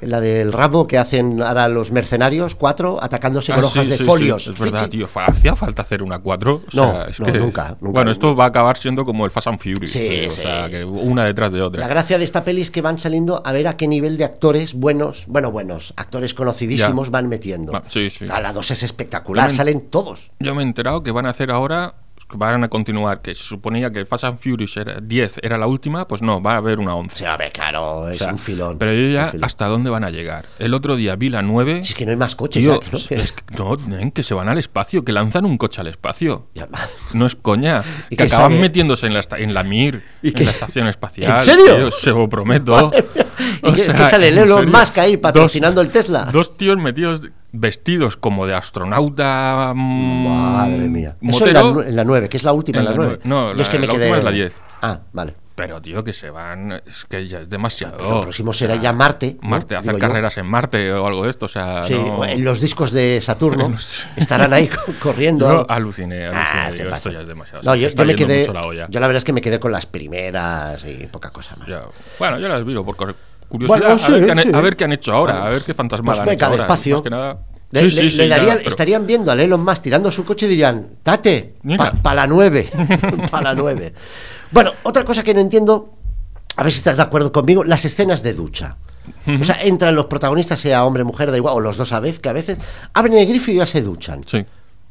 la 0.00 0.20
del 0.20 0.52
rabo 0.52 0.86
que 0.86 0.98
hacen 0.98 1.40
ahora 1.42 1.68
los 1.68 1.90
mercenarios, 1.92 2.54
cuatro, 2.54 3.02
atacándose 3.02 3.52
con 3.54 3.64
Ah, 3.64 3.66
hojas 3.68 3.84
sí, 3.84 3.90
de 3.92 3.96
sí, 3.98 4.04
folios. 4.04 4.44
sí, 4.44 4.50
es 4.52 4.58
verdad, 4.58 4.88
tío. 4.90 5.08
Hacía 5.14 5.56
falta 5.56 5.82
hacer 5.82 6.02
una 6.02 6.18
4. 6.18 6.62
No, 6.74 6.92
no, 6.92 7.26
nunca, 7.28 7.76
nunca. 7.80 7.92
Bueno, 7.92 8.10
esto 8.10 8.34
va 8.36 8.44
a 8.44 8.48
acabar 8.48 8.76
siendo 8.76 9.04
como 9.06 9.24
el 9.24 9.30
Fast 9.30 9.46
and 9.46 9.58
Furious. 9.60 9.92
Sí, 9.92 9.98
tío, 10.00 10.30
sí. 10.30 10.40
O 10.40 10.42
sea, 10.42 10.68
que 10.68 10.84
una 10.84 11.24
detrás 11.24 11.52
de 11.52 11.62
otra. 11.62 11.80
La 11.80 11.88
gracia 11.88 12.18
de 12.18 12.24
esta 12.24 12.44
peli 12.44 12.60
es 12.62 12.70
que 12.70 12.82
van 12.82 12.98
saliendo 12.98 13.40
a 13.44 13.52
ver 13.52 13.68
a 13.68 13.76
qué 13.76 13.86
nivel 13.88 14.18
de 14.18 14.24
actores 14.24 14.74
buenos, 14.74 15.24
bueno, 15.28 15.50
buenos, 15.50 15.94
actores 15.96 16.34
conocidísimos 16.34 17.06
Ya. 17.08 17.12
van 17.12 17.28
metiendo. 17.28 17.74
Ah, 17.74 17.82
sí, 17.88 18.10
sí. 18.10 18.26
A 18.30 18.40
la 18.40 18.52
2 18.52 18.72
es 18.72 18.82
espectacular, 18.82 19.48
me- 19.50 19.56
salen 19.56 19.80
todos. 19.88 20.32
Yo 20.40 20.54
me 20.54 20.62
he 20.62 20.66
enterado 20.66 21.02
que 21.02 21.12
van 21.12 21.24
a 21.26 21.30
hacer 21.30 21.50
ahora, 21.50 21.94
van 22.34 22.64
a 22.64 22.68
continuar, 22.68 23.22
que 23.22 23.34
se 23.34 23.42
suponía 23.42 23.90
que 23.90 24.00
el 24.00 24.06
Fast 24.06 24.24
and 24.24 24.38
Furious 24.38 24.76
era 24.76 25.00
10 25.00 25.40
era 25.42 25.56
la 25.56 25.66
última, 25.66 26.06
pues 26.06 26.22
no, 26.22 26.42
va 26.42 26.54
a 26.54 26.56
haber 26.58 26.78
una 26.78 26.94
11. 26.94 27.14
O 27.14 27.18
sea, 27.18 27.34
a 27.34 27.36
ver, 27.36 27.52
claro, 27.52 28.08
es 28.08 28.20
O 28.20 28.24
sea, 28.24 28.32
un 28.32 28.38
filón. 28.38 28.78
Pero 28.78 28.92
yo 28.92 29.08
ya. 29.08 29.32
¿hasta 29.42 29.66
dónde 29.66 29.90
van 29.90 30.04
a 30.04 30.10
llegar? 30.10 30.46
El 30.58 30.74
otro 30.74 30.96
día 30.96 31.16
vi 31.16 31.30
la 31.30 31.42
9. 31.42 31.84
Si 31.84 31.90
es 31.90 31.94
que 31.94 32.04
no 32.04 32.10
hay 32.12 32.16
más 32.16 32.34
coches. 32.34 32.62
Tío, 32.62 32.80
ya, 32.80 32.88
¿no? 32.92 32.98
es 32.98 33.32
que- 33.32 33.44
no, 33.56 33.76
nen, 33.76 34.10
que 34.10 34.22
se 34.22 34.34
van 34.34 34.48
al 34.48 34.58
espacio, 34.58 35.04
que 35.04 35.12
lanzan 35.12 35.44
un 35.46 35.56
coche 35.56 35.80
al 35.80 35.86
espacio. 35.86 36.48
Ya. 36.54 36.68
No 37.14 37.26
es 37.26 37.34
coña. 37.34 37.82
¿Y 38.10 38.16
que 38.16 38.16
qué 38.16 38.22
acaban 38.24 38.50
sabe? 38.52 38.60
metiéndose 38.60 39.06
en 39.06 39.14
la, 39.14 39.24
en 39.38 39.54
la 39.54 39.62
MIR, 39.64 40.02
¿Y 40.22 40.28
en 40.38 40.44
la 40.44 40.50
estación 40.50 40.86
espacial. 40.88 41.38
¿En 41.38 41.44
serio? 41.44 41.76
tío, 41.76 41.90
se 41.90 42.10
lo 42.10 42.28
prometo. 42.28 42.90
¿Y 43.62 43.66
O 43.66 43.74
sea, 43.74 44.04
sale 44.10 44.28
el 44.28 44.38
Elon. 44.38 44.70
Musk 44.70 44.98
ahí 44.98 45.16
patrocinando 45.16 45.80
el 45.80 45.90
Tesla? 45.90 46.24
Dos 46.32 46.56
tíos 46.56 46.76
metidos, 46.78 47.22
vestidos 47.52 48.16
como 48.16 48.46
de 48.46 48.54
astronauta. 48.54 49.72
mm, 49.74 50.28
Madre 50.54 50.88
mía. 50.88 51.16
Eso 51.22 51.46
en 51.46 51.54
la, 51.54 51.62
Motero, 51.62 51.74
nu- 51.82 51.88
en 51.88 51.96
la 51.96 52.04
9, 52.04 52.28
que 52.28 52.36
es 52.36 52.44
la 52.44 52.52
última, 52.52 52.78
En 52.78 52.84
la 52.84 52.90
la 52.92 52.96
9. 52.96 53.18
nueve. 53.24 53.50
No, 53.50 53.54
Yo 53.56 53.62
es 53.62 53.66
la- 53.68 53.72
que 53.72 53.78
me 53.78 53.86
la 53.86 53.92
quedé... 53.92 54.02
última 54.04 54.18
es 54.18 54.24
la 54.24 54.30
10. 54.30 54.56
Ah, 54.82 55.00
vale. 55.12 55.34
Pero, 55.54 55.82
tío, 55.82 56.04
que 56.04 56.12
se 56.12 56.30
van. 56.30 56.70
Es 56.86 57.04
que 57.08 57.26
ya 57.26 57.40
es 57.40 57.48
demasiado. 57.48 57.96
Lo 58.08 58.20
próximo 58.20 58.52
será 58.52 58.74
O 58.74 58.76
sea, 58.76 58.82
ya 58.84 58.92
Marte. 58.92 59.38
¿no? 59.42 59.48
Marte, 59.48 59.74
hacer 59.74 59.86
Digo 59.92 59.98
yo. 59.98 60.06
carreras 60.08 60.38
en 60.38 60.46
Marte 60.46 60.92
o 60.92 61.04
algo 61.04 61.24
de 61.24 61.30
esto. 61.30 61.46
O 61.46 61.48
sea, 61.48 61.82
Sí, 61.82 61.94
no- 61.94 62.24
en 62.24 62.44
los 62.44 62.60
discos 62.60 62.92
de 62.92 63.20
Saturno 63.20 63.74
estarán 64.16 64.52
ahí 64.52 64.68
co- 64.68 64.92
corriendo. 65.02 65.50
Yo 65.50 65.66
aluciné, 65.68 66.26
aluciné. 66.26 66.40
Ah, 66.40 66.70
digo, 66.70 66.84
pasa. 66.90 66.96
esto 66.98 67.10
ya 67.10 67.20
es 67.22 67.26
demasiado. 67.26 67.62
No, 67.64 67.74
yo, 67.74 67.88
yo 67.88 68.04
me 68.04 68.14
quedé. 68.14 68.46
la. 68.46 68.60
Yo 68.88 69.00
la 69.00 69.06
verdad 69.08 69.16
es 69.16 69.24
que 69.24 69.32
me 69.32 69.40
quedé 69.40 69.58
con 69.58 69.72
las 69.72 69.84
primeras 69.86 70.84
y 70.84 71.08
poca 71.08 71.30
cosa 71.30 71.56
más. 71.56 71.66
Ya. 71.66 71.82
Bueno, 72.20 72.38
yo 72.38 72.46
las 72.46 72.64
viro 72.64 72.84
por 72.84 72.94
curiosidad. 73.48 73.78
Bueno, 73.80 74.04
a, 74.04 74.08
ver 74.10 74.24
qué 74.26 74.32
han, 74.32 74.38
sí. 74.38 74.50
a 74.54 74.60
ver 74.60 74.76
qué 74.76 74.84
han 74.84 74.92
hecho 74.92 75.12
ahora, 75.12 75.46
a 75.46 75.48
ver 75.50 75.62
qué 75.62 75.74
fantasma 75.74 76.06
pues 76.12 76.20
han 76.20 76.28
hecho 76.28 76.46
ahora. 76.46 76.66
nada. 77.10 77.38
Le, 77.70 77.90
pero- 77.90 78.60
Estarían 78.60 79.06
viendo 79.06 79.30
al 79.30 79.40
Elon 79.40 79.62
Musk 79.62 79.82
tirando 79.82 80.10
su 80.10 80.24
coche 80.24 80.46
y 80.46 80.50
dirían, 80.50 80.96
Tate, 81.02 81.56
Mira. 81.62 81.92
para 81.92 82.22
la 82.22 82.26
9. 82.26 82.70
para 83.30 83.52
la 83.52 83.54
9. 83.54 83.92
Bueno, 84.50 84.72
otra 84.84 85.04
cosa 85.04 85.22
que 85.22 85.34
no 85.34 85.40
entiendo, 85.40 85.92
a 86.56 86.62
ver 86.62 86.72
si 86.72 86.78
estás 86.78 86.96
de 86.96 87.02
acuerdo 87.02 87.30
conmigo, 87.30 87.64
las 87.64 87.84
escenas 87.84 88.22
de 88.22 88.32
ducha. 88.32 88.76
O 89.40 89.44
sea, 89.44 89.58
entran 89.62 89.94
los 89.94 90.06
protagonistas, 90.06 90.60
sea 90.60 90.84
hombre, 90.84 91.02
mujer, 91.02 91.30
da 91.30 91.36
igual, 91.36 91.54
o 91.54 91.60
los 91.60 91.76
dos 91.76 91.92
a 91.92 92.00
vez, 92.00 92.18
que 92.18 92.28
a 92.28 92.32
veces 92.32 92.58
abren 92.92 93.16
el 93.16 93.26
grifo 93.26 93.50
y 93.50 93.56
ya 93.56 93.66
se 93.66 93.80
duchan. 93.80 94.20
Sí. 94.26 94.44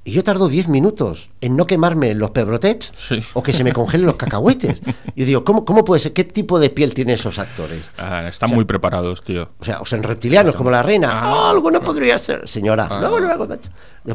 Y 0.07 0.13
yo 0.13 0.23
tardo 0.23 0.47
10 0.47 0.69
minutos 0.69 1.31
en 1.41 1.57
no 1.57 1.67
quemarme 1.67 2.15
los 2.15 2.29
pebrotets 2.29 2.93
Sí. 2.97 3.21
o 3.33 3.43
que 3.43 3.51
se 3.51 3.65
me 3.65 3.73
congelen 3.73 4.05
los 4.05 4.15
cacahuetes. 4.15 4.81
Yo 5.17 5.25
digo, 5.25 5.43
¿cómo, 5.43 5.65
¿cómo 5.65 5.83
puede 5.83 6.01
ser? 6.01 6.13
¿Qué 6.13 6.23
tipo 6.23 6.61
de 6.61 6.69
piel 6.69 6.93
tienen 6.93 7.15
esos 7.15 7.37
actores? 7.39 7.91
Ah, 7.97 8.25
están 8.29 8.51
muy 8.51 8.63
preparados, 8.63 9.21
tío. 9.21 9.49
O 9.59 9.65
sea, 9.65 9.81
o 9.81 9.85
son 9.85 10.03
reptilianos 10.03 10.55
como 10.55 10.71
la 10.71 10.81
reina. 10.81 11.09
Ah. 11.11 11.47
Ah, 11.47 11.49
alguno 11.49 11.81
podría 11.81 12.17
ser. 12.17 12.47
Señora, 12.47 12.87
Ah. 12.89 13.01
no, 13.01 13.19
no, 13.19 13.27
no, 13.27 13.35
no, 13.35 13.45
no 13.47 13.57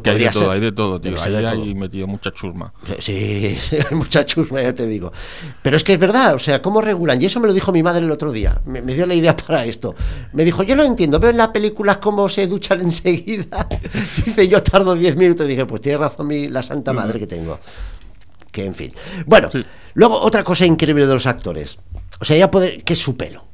Que 0.00 0.10
hay 0.10 0.18
de 0.18 0.30
todo, 0.30 0.42
ser. 0.44 0.50
hay 0.52 0.60
de 0.60 0.72
todo, 0.72 1.00
tío. 1.00 1.20
Ahí 1.20 1.34
hay 1.34 1.44
todo. 1.44 1.74
metido 1.74 2.06
mucha 2.06 2.30
chusma. 2.30 2.72
Sí, 2.98 3.58
sí, 3.62 3.76
hay 3.76 3.96
mucha 3.96 4.24
chusma, 4.24 4.62
ya 4.62 4.74
te 4.74 4.86
digo. 4.86 5.12
Pero 5.62 5.76
es 5.76 5.84
que 5.84 5.92
es 5.94 5.98
verdad, 5.98 6.34
o 6.34 6.38
sea, 6.38 6.62
¿cómo 6.62 6.80
regulan? 6.80 7.20
Y 7.20 7.26
eso 7.26 7.40
me 7.40 7.46
lo 7.46 7.52
dijo 7.52 7.72
mi 7.72 7.82
madre 7.82 8.04
el 8.04 8.10
otro 8.10 8.32
día. 8.32 8.60
Me, 8.64 8.80
me 8.80 8.94
dio 8.94 9.04
la 9.06 9.14
idea 9.14 9.36
para 9.46 9.64
esto. 9.66 9.94
Me 10.32 10.44
dijo, 10.44 10.62
yo 10.62 10.76
no 10.76 10.84
entiendo, 10.84 11.18
veo 11.20 11.30
en 11.30 11.36
las 11.36 11.48
películas 11.48 11.98
cómo 11.98 12.28
se 12.28 12.46
duchan 12.46 12.80
enseguida. 12.82 13.66
Dice, 14.24 14.48
yo 14.48 14.62
tardo 14.62 14.94
10 14.94 15.16
minutos. 15.16 15.46
dije, 15.46 15.66
pues 15.66 15.82
tiene 15.82 15.98
razón 15.98 16.26
mi, 16.28 16.48
la 16.48 16.62
santa 16.62 16.92
madre 16.92 17.18
que 17.18 17.26
tengo. 17.26 17.58
Que 18.50 18.64
en 18.66 18.74
fin. 18.74 18.92
Bueno, 19.26 19.48
Sí. 19.50 19.64
luego 19.94 20.20
otra 20.20 20.44
cosa 20.44 20.64
increíble 20.66 21.06
de 21.06 21.14
los 21.14 21.26
actores. 21.26 21.78
O 22.20 22.24
sea, 22.24 22.36
ya 22.36 22.50
puede, 22.50 22.78
que 22.82 22.92
es 22.92 22.98
su 22.98 23.16
pelo. 23.16 23.44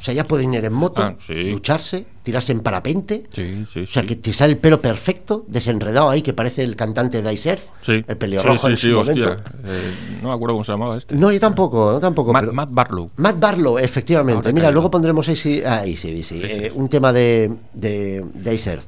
O 0.00 0.02
sea, 0.02 0.14
ya 0.14 0.24
pueden 0.24 0.54
ir 0.54 0.64
en 0.64 0.72
moto, 0.72 1.02
Ah, 1.02 1.14
sí. 1.26 1.50
ducharse, 1.50 2.06
tirarse 2.22 2.52
en 2.52 2.60
parapente. 2.60 3.24
Sí, 3.34 3.64
sí, 3.68 3.80
O 3.80 3.86
sea, 3.86 4.02
sí. 4.02 4.08
que 4.08 4.16
te 4.16 4.32
sale 4.32 4.52
el 4.52 4.58
pelo 4.58 4.80
perfecto, 4.80 5.44
desenredado 5.48 6.08
ahí, 6.10 6.22
que 6.22 6.32
parece 6.32 6.62
el 6.62 6.76
cantante 6.76 7.20
de 7.20 7.32
Ice 7.32 7.50
Earth, 7.50 7.62
Sí. 7.80 8.04
el 8.06 8.16
pelirrojo 8.16 8.66
Sí, 8.66 8.72
en 8.72 8.76
sí, 8.76 8.82
su 8.82 8.88
sí, 8.88 8.94
momento. 8.94 9.32
Eh, 9.66 9.94
no 10.22 10.28
me 10.28 10.34
acuerdo 10.34 10.54
cómo 10.54 10.64
se 10.64 10.72
llamaba 10.72 10.96
este. 10.96 11.14
No, 11.16 11.32
yo 11.32 11.40
tampoco, 11.40 11.90
no 11.92 12.00
tampoco. 12.00 12.32
Matt, 12.32 12.42
pero- 12.42 12.52
Matt 12.52 12.68
Barlow. 12.72 13.10
Matt 13.16 13.38
Barlow, 13.40 13.78
efectivamente. 13.78 14.48
Ahora 14.48 14.52
Mira, 14.52 14.70
luego 14.70 14.90
pondremos 14.90 15.28
AC, 15.28 15.62
ah, 15.66 15.80
AC/DC, 15.80 16.66
eh, 16.66 16.72
un 16.74 16.88
tema 16.88 17.12
de, 17.12 17.56
de, 17.72 18.24
de 18.34 18.54
Ice 18.54 18.70
Earth. 18.70 18.86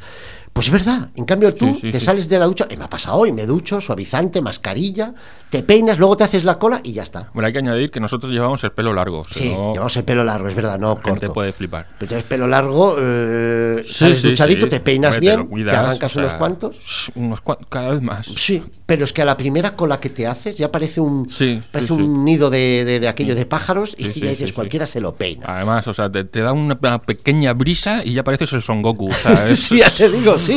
Pues 0.61 0.67
es 0.67 0.73
verdad, 0.75 1.09
en 1.17 1.25
cambio 1.25 1.55
tú 1.55 1.69
Sí, 1.73 1.81
sí, 1.81 1.91
te 1.91 2.01
sí. 2.01 2.05
sales 2.05 2.29
de 2.29 2.39
la 2.39 2.45
ducha, 2.45 2.67
eh, 2.69 2.77
me 2.77 2.85
ha 2.85 2.89
pasado 2.91 3.17
hoy, 3.17 3.33
me 3.33 3.47
ducho, 3.47 3.81
suavizante, 3.81 4.43
mascarilla, 4.43 5.15
te 5.49 5.63
peinas, 5.63 5.99
luego 5.99 6.19
te 6.19 6.25
haces 6.25 6.45
la 6.45 6.59
cola 6.59 6.81
y 6.85 6.93
ya 6.93 7.03
está. 7.03 7.31
Bueno, 7.33 7.47
hay 7.47 7.55
que 7.55 7.61
añadir 7.61 7.91
que 7.91 7.99
nosotros 7.99 8.31
llevamos 8.31 8.63
el 8.65 8.73
pelo 8.73 8.93
largo. 8.93 9.25
Sí, 9.33 9.49
no, 9.55 9.73
llevamos 9.73 9.97
el 9.97 10.05
pelo 10.05 10.23
largo, 10.23 10.49
es 10.49 10.55
verdad, 10.55 10.79
no 10.79 10.97
la 10.97 11.01
corto. 11.01 11.33
puede 11.33 11.55
flipar. 11.55 11.87
Pero 11.99 12.03
Entonces, 12.11 12.25
pelo 12.25 12.47
largo, 12.47 12.95
eh, 12.99 13.83
sales 13.87 14.23
duchadito, 14.23 14.69
te 14.69 14.81
peinas 14.81 15.15
Hombre, 15.15 15.31
te 15.31 15.37
bien, 15.37 15.49
cuidas, 15.49 15.73
te 15.73 15.79
arrancas 15.79 16.17
unos 16.17 16.35
cuantos. 16.35 17.11
Unos 17.15 17.41
cuantos, 17.41 17.67
cada 17.71 17.89
vez 17.93 18.03
más. 18.03 18.27
Sí, 18.37 18.63
pero 18.85 19.05
es 19.05 19.15
que 19.15 19.23
a 19.23 19.25
la 19.25 19.39
primera 19.39 19.75
cola 19.77 19.99
que 19.99 20.11
te 20.11 20.27
haces 20.27 20.57
ya 20.59 20.71
parece 20.71 21.01
un, 21.01 21.27
parece 21.73 21.93
un 21.95 22.23
nido 22.23 22.51
de, 22.51 22.85
de- 22.85 23.01
de 23.01 23.09
aquello 23.09 23.35
de 23.35 23.47
pájaros 23.47 23.95
y 23.97 24.13
ya 24.13 24.29
dices, 24.29 24.53
cualquiera 24.53 24.85
se 24.85 25.01
lo 25.01 25.15
peina. 25.15 25.47
Además, 25.49 25.89
o 25.89 25.95
sea, 25.95 26.13
te, 26.13 26.25
te 26.25 26.41
da 26.41 26.53
una, 26.53 26.79
una 26.83 27.01
pequeña 27.01 27.55
brisa 27.55 28.03
y 28.05 28.13
ya 28.13 28.23
pareces 28.25 28.53
el 28.53 28.61
Son 28.61 28.83
Goku. 28.83 29.09
O 29.11 29.15
sea, 29.15 29.49
es- 29.49 29.61
sí, 29.61 29.79
ya 29.79 29.89
te 29.91 30.11
digo, 30.11 30.39
sí. 30.39 30.50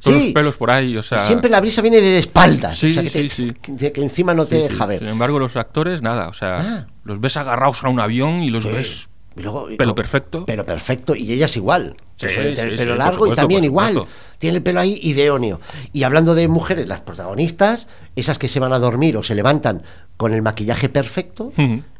Todos 0.00 0.16
sí. 0.16 0.24
los 0.26 0.32
pelos 0.34 0.56
por 0.56 0.70
ahí, 0.70 0.96
o 0.96 1.02
sea. 1.02 1.24
Siempre 1.26 1.50
la 1.50 1.60
brisa 1.60 1.82
viene 1.82 2.00
de 2.00 2.18
espaldas. 2.18 2.76
Sí, 2.78 2.90
o 2.90 2.94
sea, 2.94 3.02
que, 3.02 3.08
sí, 3.08 3.22
te- 3.22 3.30
sí. 3.30 3.52
que- 3.76 3.92
que 3.92 4.00
encima 4.02 4.34
no 4.34 4.46
te 4.46 4.56
Sí, 4.56 4.62
sí. 4.66 4.68
deja 4.72 4.86
ver. 4.86 4.98
Sin 5.00 5.08
embargo, 5.08 5.38
los 5.38 5.56
actores, 5.56 6.02
nada, 6.02 6.28
o 6.28 6.32
sea, 6.32 6.54
Ah. 6.58 6.86
los 7.04 7.20
ves 7.20 7.36
agarrados 7.36 7.82
a 7.84 7.88
un 7.88 8.00
avión 8.00 8.42
y 8.42 8.50
los 8.50 8.64
Sí. 8.64 8.70
ves. 8.70 9.08
Y 9.36 9.42
luego- 9.42 9.68
pelo 9.76 9.94
perfecto. 9.94 10.46
Pelo 10.46 10.64
perfecto. 10.64 11.14
Y 11.14 11.30
ellas 11.30 11.54
igual. 11.56 11.96
Sí, 12.16 12.26
sí, 12.30 12.40
el 12.40 12.54
pelo 12.76 12.92
sí, 12.94 12.98
largo 12.98 13.26
y 13.26 13.32
también 13.34 13.64
igual. 13.64 14.06
Tiene 14.38 14.56
el 14.56 14.62
pelo 14.62 14.80
ahí 14.80 14.98
ideóneo. 15.02 15.60
Y 15.92 16.04
hablando 16.04 16.34
de 16.34 16.48
mujeres, 16.48 16.88
las 16.88 17.00
protagonistas, 17.00 17.86
esas 18.16 18.38
que 18.38 18.48
se 18.48 18.60
van 18.60 18.72
a 18.72 18.78
dormir 18.78 19.14
o 19.18 19.22
se 19.22 19.34
levantan 19.34 19.82
con 20.16 20.32
el 20.32 20.40
maquillaje 20.40 20.88
perfecto, 20.88 21.52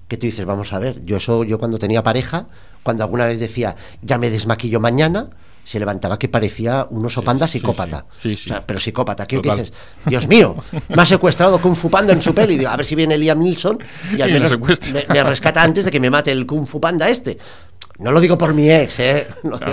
que 0.09 0.17
tú 0.17 0.25
dices, 0.25 0.47
vamos 0.47 0.73
a 0.73 0.79
ver, 0.79 1.05
yo 1.05 1.19
eso, 1.19 1.45
yo 1.45 1.59
cuando 1.59 1.79
tenía 1.79 2.03
pareja, 2.03 2.47
cuando 2.83 3.05
alguna 3.05 3.27
vez 3.27 3.39
decía, 3.39 3.77
ya 4.01 4.17
me 4.17 4.31
desmaquillo 4.31 4.81
mañana, 4.81 5.29
se 5.67 5.81
levantaba 5.81 6.17
que 6.17 6.29
parecía 6.29 6.87
un 6.91 7.05
oso 7.05 7.23
panda 7.23 7.49
psicópata. 7.49 8.07
sí. 8.23 8.31
Sí, 8.31 8.37
sí. 8.45 8.51
O 8.51 8.53
sea, 8.53 8.65
pero 8.65 8.79
psicópata, 8.79 9.27
¿qué, 9.27 9.41
dices? 9.41 9.73
Dios 10.05 10.29
mío, 10.29 10.55
me 10.89 11.03
ha 11.03 11.07
secuestrado 11.15 11.61
Kung 11.61 11.75
Fu 11.75 11.91
Panda 11.91 12.13
en 12.13 12.23
su 12.23 12.33
peli. 12.33 12.57
Digo, 12.57 12.71
a 12.71 12.77
ver 12.77 12.87
si 12.87 12.95
viene 12.95 13.19
Liam 13.19 13.41
Neeson 13.43 13.77
y 14.17 14.21
al 14.23 14.31
menos 14.33 14.53
me, 14.93 15.07
me 15.09 15.25
rescata 15.25 15.63
antes 15.65 15.85
de 15.85 15.91
que 15.91 15.99
me 15.99 16.09
mate 16.09 16.31
el 16.31 16.47
Kung 16.47 16.69
Fu 16.69 16.81
Panda 16.81 17.09
este. 17.09 17.37
No 17.99 18.13
lo 18.13 18.21
digo 18.21 18.39
por 18.39 18.55
mi 18.55 18.71
ex, 18.71 19.01
¿eh? 19.01 19.27
No, 19.43 19.59
por, 19.59 19.69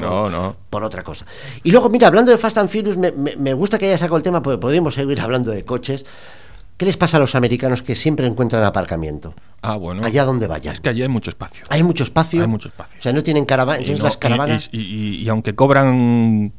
no, 0.00 0.30
no. 0.30 0.56
por 0.70 0.84
otra 0.84 1.02
cosa. 1.04 1.26
Y 1.64 1.70
luego, 1.70 1.90
mira, 1.90 2.06
hablando 2.08 2.32
de 2.32 2.38
Fast 2.38 2.56
and 2.58 2.70
Furious, 2.70 2.96
me, 2.96 3.12
me- 3.12 3.36
me 3.36 3.52
gusta 3.54 3.78
que 3.78 3.86
haya 3.88 3.98
sacado 3.98 4.16
el 4.16 4.22
tema 4.22 4.40
porque 4.40 4.58
podemos 4.58 4.94
seguir 4.94 5.20
hablando 5.20 5.50
de 5.50 5.64
coches. 5.64 6.06
¿Qué 6.80 6.86
les 6.86 6.96
pasa 6.96 7.18
a 7.18 7.20
los 7.20 7.34
americanos 7.34 7.82
que 7.82 7.94
siempre 7.94 8.26
encuentran 8.26 8.64
aparcamiento? 8.64 9.34
Ah, 9.60 9.76
bueno. 9.76 10.00
Allá 10.02 10.24
donde 10.24 10.46
vayan. 10.46 10.72
Es 10.72 10.80
que 10.80 10.88
allí 10.88 11.02
hay 11.02 11.08
mucho 11.08 11.28
espacio. 11.28 11.66
Hay 11.68 11.82
mucho 11.82 12.04
espacio. 12.04 12.40
Hay 12.40 12.48
mucho 12.48 12.68
espacio. 12.68 12.98
O 12.98 13.02
sea, 13.02 13.12
no 13.12 13.22
tienen 13.22 13.44
caravana. 13.44 13.82
No- 13.86 14.02
las 14.02 14.16
caravanas. 14.16 14.70
Y, 14.72 14.78
y- 14.80 15.16
y 15.16 15.28
aunque 15.28 15.54
cobran 15.54 16.54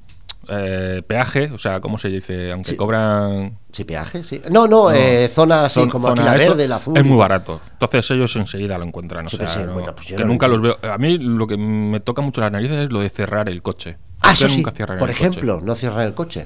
eh, 0.47 1.01
peaje, 1.07 1.49
o 1.51 1.57
sea, 1.57 1.79
¿cómo 1.81 1.97
se 1.97 2.09
dice? 2.09 2.51
Aunque 2.51 2.69
Sí. 2.69 2.75
cobran. 2.75 3.57
Sí, 3.71 3.83
peaje, 3.83 4.23
sí. 4.23 4.39
No, 4.51 4.67
no, 4.67 4.91
eh, 4.91 5.27
zona 5.27 5.63
así 5.65 5.87
como 5.89 6.09
aquí 6.09 6.19
zona 6.19 6.31
la 6.35 6.37
esto, 6.39 6.51
verde, 6.55 6.67
la 6.67 6.75
azul. 6.75 6.95
Es 6.95 7.03
muy 7.03 7.17
barato. 7.17 7.59
Entonces 7.71 8.11
ellos 8.11 8.35
enseguida 8.35 8.77
lo 8.77 8.85
encuentran. 8.85 9.25
O 9.25 9.29
sea, 9.29 9.39
no- 9.65 9.73
pues 9.95 10.05
que 10.05 10.13
no 10.13 10.19
lo 10.19 10.25
nunca 10.27 10.47
los 10.47 10.61
veo. 10.61 10.77
A 10.83 10.99
mí 10.99 11.17
lo 11.17 11.47
que 11.47 11.57
me 11.57 11.99
toca 11.99 12.21
mucho 12.21 12.41
las 12.41 12.51
narices 12.51 12.77
es 12.77 12.91
lo 12.91 12.99
de 12.99 13.09
cerrar 13.09 13.49
el 13.49 13.63
coche. 13.63 13.97
Ah, 14.21 14.33
eso 14.33 14.47
sí. 14.47 14.63
cierran 14.75 14.99
Por 14.99 15.09
coche. 15.09 15.19
ejemplo, 15.27 15.61
no 15.61 15.73
cerrar 15.73 16.05
el 16.05 16.13
coche. 16.13 16.45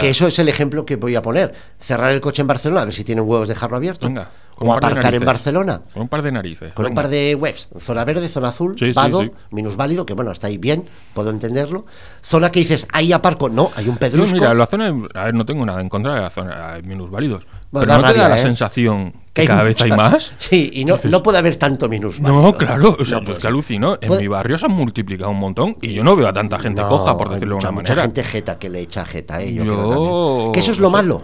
Que 0.00 0.10
eso 0.10 0.26
es 0.26 0.38
el 0.38 0.48
ejemplo 0.48 0.84
que 0.84 0.96
voy 0.96 1.14
a 1.14 1.22
poner. 1.22 1.54
Cerrar 1.80 2.10
el 2.10 2.20
coche 2.20 2.42
en 2.42 2.48
Barcelona, 2.48 2.82
a 2.82 2.84
ver 2.86 2.94
si 2.94 3.04
tienen 3.04 3.24
huevos 3.28 3.48
dejarlo 3.48 3.76
abierto. 3.76 4.06
Venga, 4.06 4.30
o 4.56 4.64
de 4.64 4.72
aparcar 4.72 5.14
en. 5.14 5.24
Barcelona. 5.24 5.82
Con 5.92 6.02
un 6.02 6.08
par 6.08 6.22
de 6.22 6.32
narices. 6.32 6.72
Con 6.72 6.86
un 6.86 6.94
par 6.94 7.08
de 7.08 7.34
webs. 7.34 7.68
Zona 7.78 8.04
verde, 8.04 8.28
zona 8.28 8.48
azul, 8.48 8.76
Sí, 8.78 8.92
vado, 8.92 9.22
sí. 9.22 9.30
minusválido, 9.50 10.06
que 10.06 10.14
bueno, 10.14 10.30
está 10.32 10.46
ahí 10.48 10.58
bien, 10.58 10.88
puedo 11.12 11.30
entenderlo. 11.30 11.86
Zona 12.22 12.50
que 12.50 12.60
dices, 12.60 12.86
ahí 12.92 13.12
aparco. 13.12 13.48
No, 13.48 13.70
hay 13.74 13.88
un 13.88 13.96
pedrusco. 13.96 14.32
mira, 14.32 14.54
la 14.54 14.66
zona, 14.66 14.94
a 15.14 15.24
ver, 15.24 15.34
no 15.34 15.44
tengo 15.44 15.64
nada 15.66 15.80
en 15.80 15.88
contra 15.88 16.14
de 16.14 16.20
la 16.20 16.30
zona, 16.30 16.74
hay 16.74 16.82
minusválidos. 16.82 17.46
Bueno, 17.70 17.88
pero 17.88 18.02
no 18.02 18.08
te 18.08 18.18
da 18.18 18.22
rabia, 18.22 18.28
la 18.28 18.40
¿eh? 18.40 18.42
sensación 18.42 19.23
que, 19.34 19.42
hay 19.42 19.46
cada 19.48 19.62
vez 19.64 19.80
hay 19.82 19.90
más. 19.90 20.32
Sí, 20.38 20.70
y 20.72 20.84
no, 20.86 20.98
no 21.04 21.22
puede 21.22 21.38
haber 21.38 21.56
tanto 21.56 21.88
minusválido. 21.88 22.40
No, 22.42 22.54
claro, 22.56 22.96
o 22.98 23.04
sea, 23.04 23.18
No 23.18 23.24
pues 23.24 23.34
puede 23.36 23.40
que 23.42 23.46
alucino. 23.48 23.98
En 24.00 24.08
Puede- 24.08 24.22
mi 24.22 24.28
barrio 24.28 24.56
se 24.56 24.64
han 24.66 24.72
multiplicado 24.72 25.30
un 25.32 25.38
montón 25.40 25.76
y 25.82 25.92
yo 25.92 26.02
no 26.04 26.16
veo 26.16 26.28
a 26.28 26.32
tanta 26.32 26.58
gente 26.58 26.80
No, 26.80 26.88
coja, 26.88 27.16
por 27.18 27.28
decirlo 27.30 27.56
mucha, 27.56 27.66
de 27.68 27.72
una 27.72 27.80
mucha 27.82 27.92
manera. 27.94 28.02
gente 28.04 28.24
jeta 28.24 28.58
que 28.58 28.70
le 28.70 28.80
echa 28.80 29.04
jeta 29.04 29.34
a 29.36 29.42
ellos. 29.42 29.66
Yo- 29.66 30.50
Que 30.54 30.60
eso 30.60 30.72
es 30.72 30.78
lo 30.78 30.88
malo. 30.88 31.20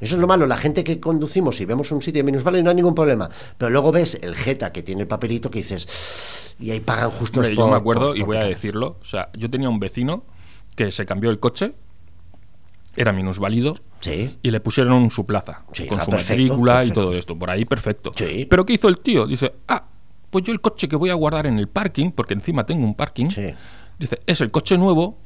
Eso 0.00 0.14
es 0.14 0.20
lo 0.20 0.28
malo, 0.28 0.46
la 0.46 0.56
gente 0.56 0.84
que 0.84 1.00
conducimos 1.00 1.60
y 1.60 1.64
vemos 1.64 1.90
un 1.90 2.00
sitio 2.00 2.20
de 2.20 2.24
minusválido 2.24 2.62
no 2.62 2.70
hay 2.70 2.76
ningún 2.76 2.94
problema. 2.94 3.28
Pero 3.56 3.70
luego 3.70 3.90
ves 3.90 4.16
el 4.22 4.36
Jeta 4.36 4.70
que 4.72 4.84
tiene 4.84 5.02
el 5.02 5.08
papelito 5.08 5.50
que 5.50 5.58
dices, 5.58 6.54
y 6.60 6.70
ahí 6.70 6.78
pagan 6.78 7.10
justo 7.10 7.40
Hombre, 7.40 7.56
yo 7.56 7.66
me 7.66 7.74
acuerdo, 7.74 8.14
y 8.14 8.22
voy 8.22 8.36
a 8.36 8.44
decirlo, 8.44 8.96
o 9.00 9.04
sea, 9.04 9.28
yo 9.36 9.50
tenía 9.50 9.68
un 9.68 9.80
vecino 9.80 10.22
que 10.76 10.92
se 10.92 11.04
cambió 11.04 11.30
el 11.30 11.40
coche, 11.40 11.72
era 12.96 13.12
minusválido, 13.12 13.76
Sí. 14.00 14.38
y 14.42 14.50
le 14.50 14.60
pusieron 14.60 15.10
su 15.10 15.26
plaza, 15.26 15.62
Sí, 15.72 15.86
con 15.86 15.98
ah, 16.00 16.04
su 16.04 16.10
perfecto, 16.10 16.42
matrícula 16.42 16.84
y 16.84 16.90
todo 16.92 17.14
esto, 17.14 17.36
por 17.38 17.50
ahí 17.50 17.64
perfecto. 17.64 18.12
Sí. 18.16 18.46
Pero 18.48 18.64
¿qué 18.64 18.74
hizo 18.74 18.88
el 18.88 18.98
tío? 18.98 19.26
Dice, 19.26 19.54
ah, 19.66 19.84
pues 20.30 20.44
yo 20.44 20.52
el 20.52 20.60
coche 20.60 20.88
que 20.88 20.96
voy 20.96 21.10
a 21.10 21.14
guardar 21.14 21.46
en 21.46 21.58
el 21.58 21.68
parking, 21.68 22.10
porque 22.12 22.34
encima 22.34 22.64
tengo 22.64 22.84
un 22.84 22.94
parking, 22.94 23.28
dice, 23.98 24.20
es 24.26 24.40
el 24.40 24.50
coche 24.50 24.78
nuevo 24.78 25.18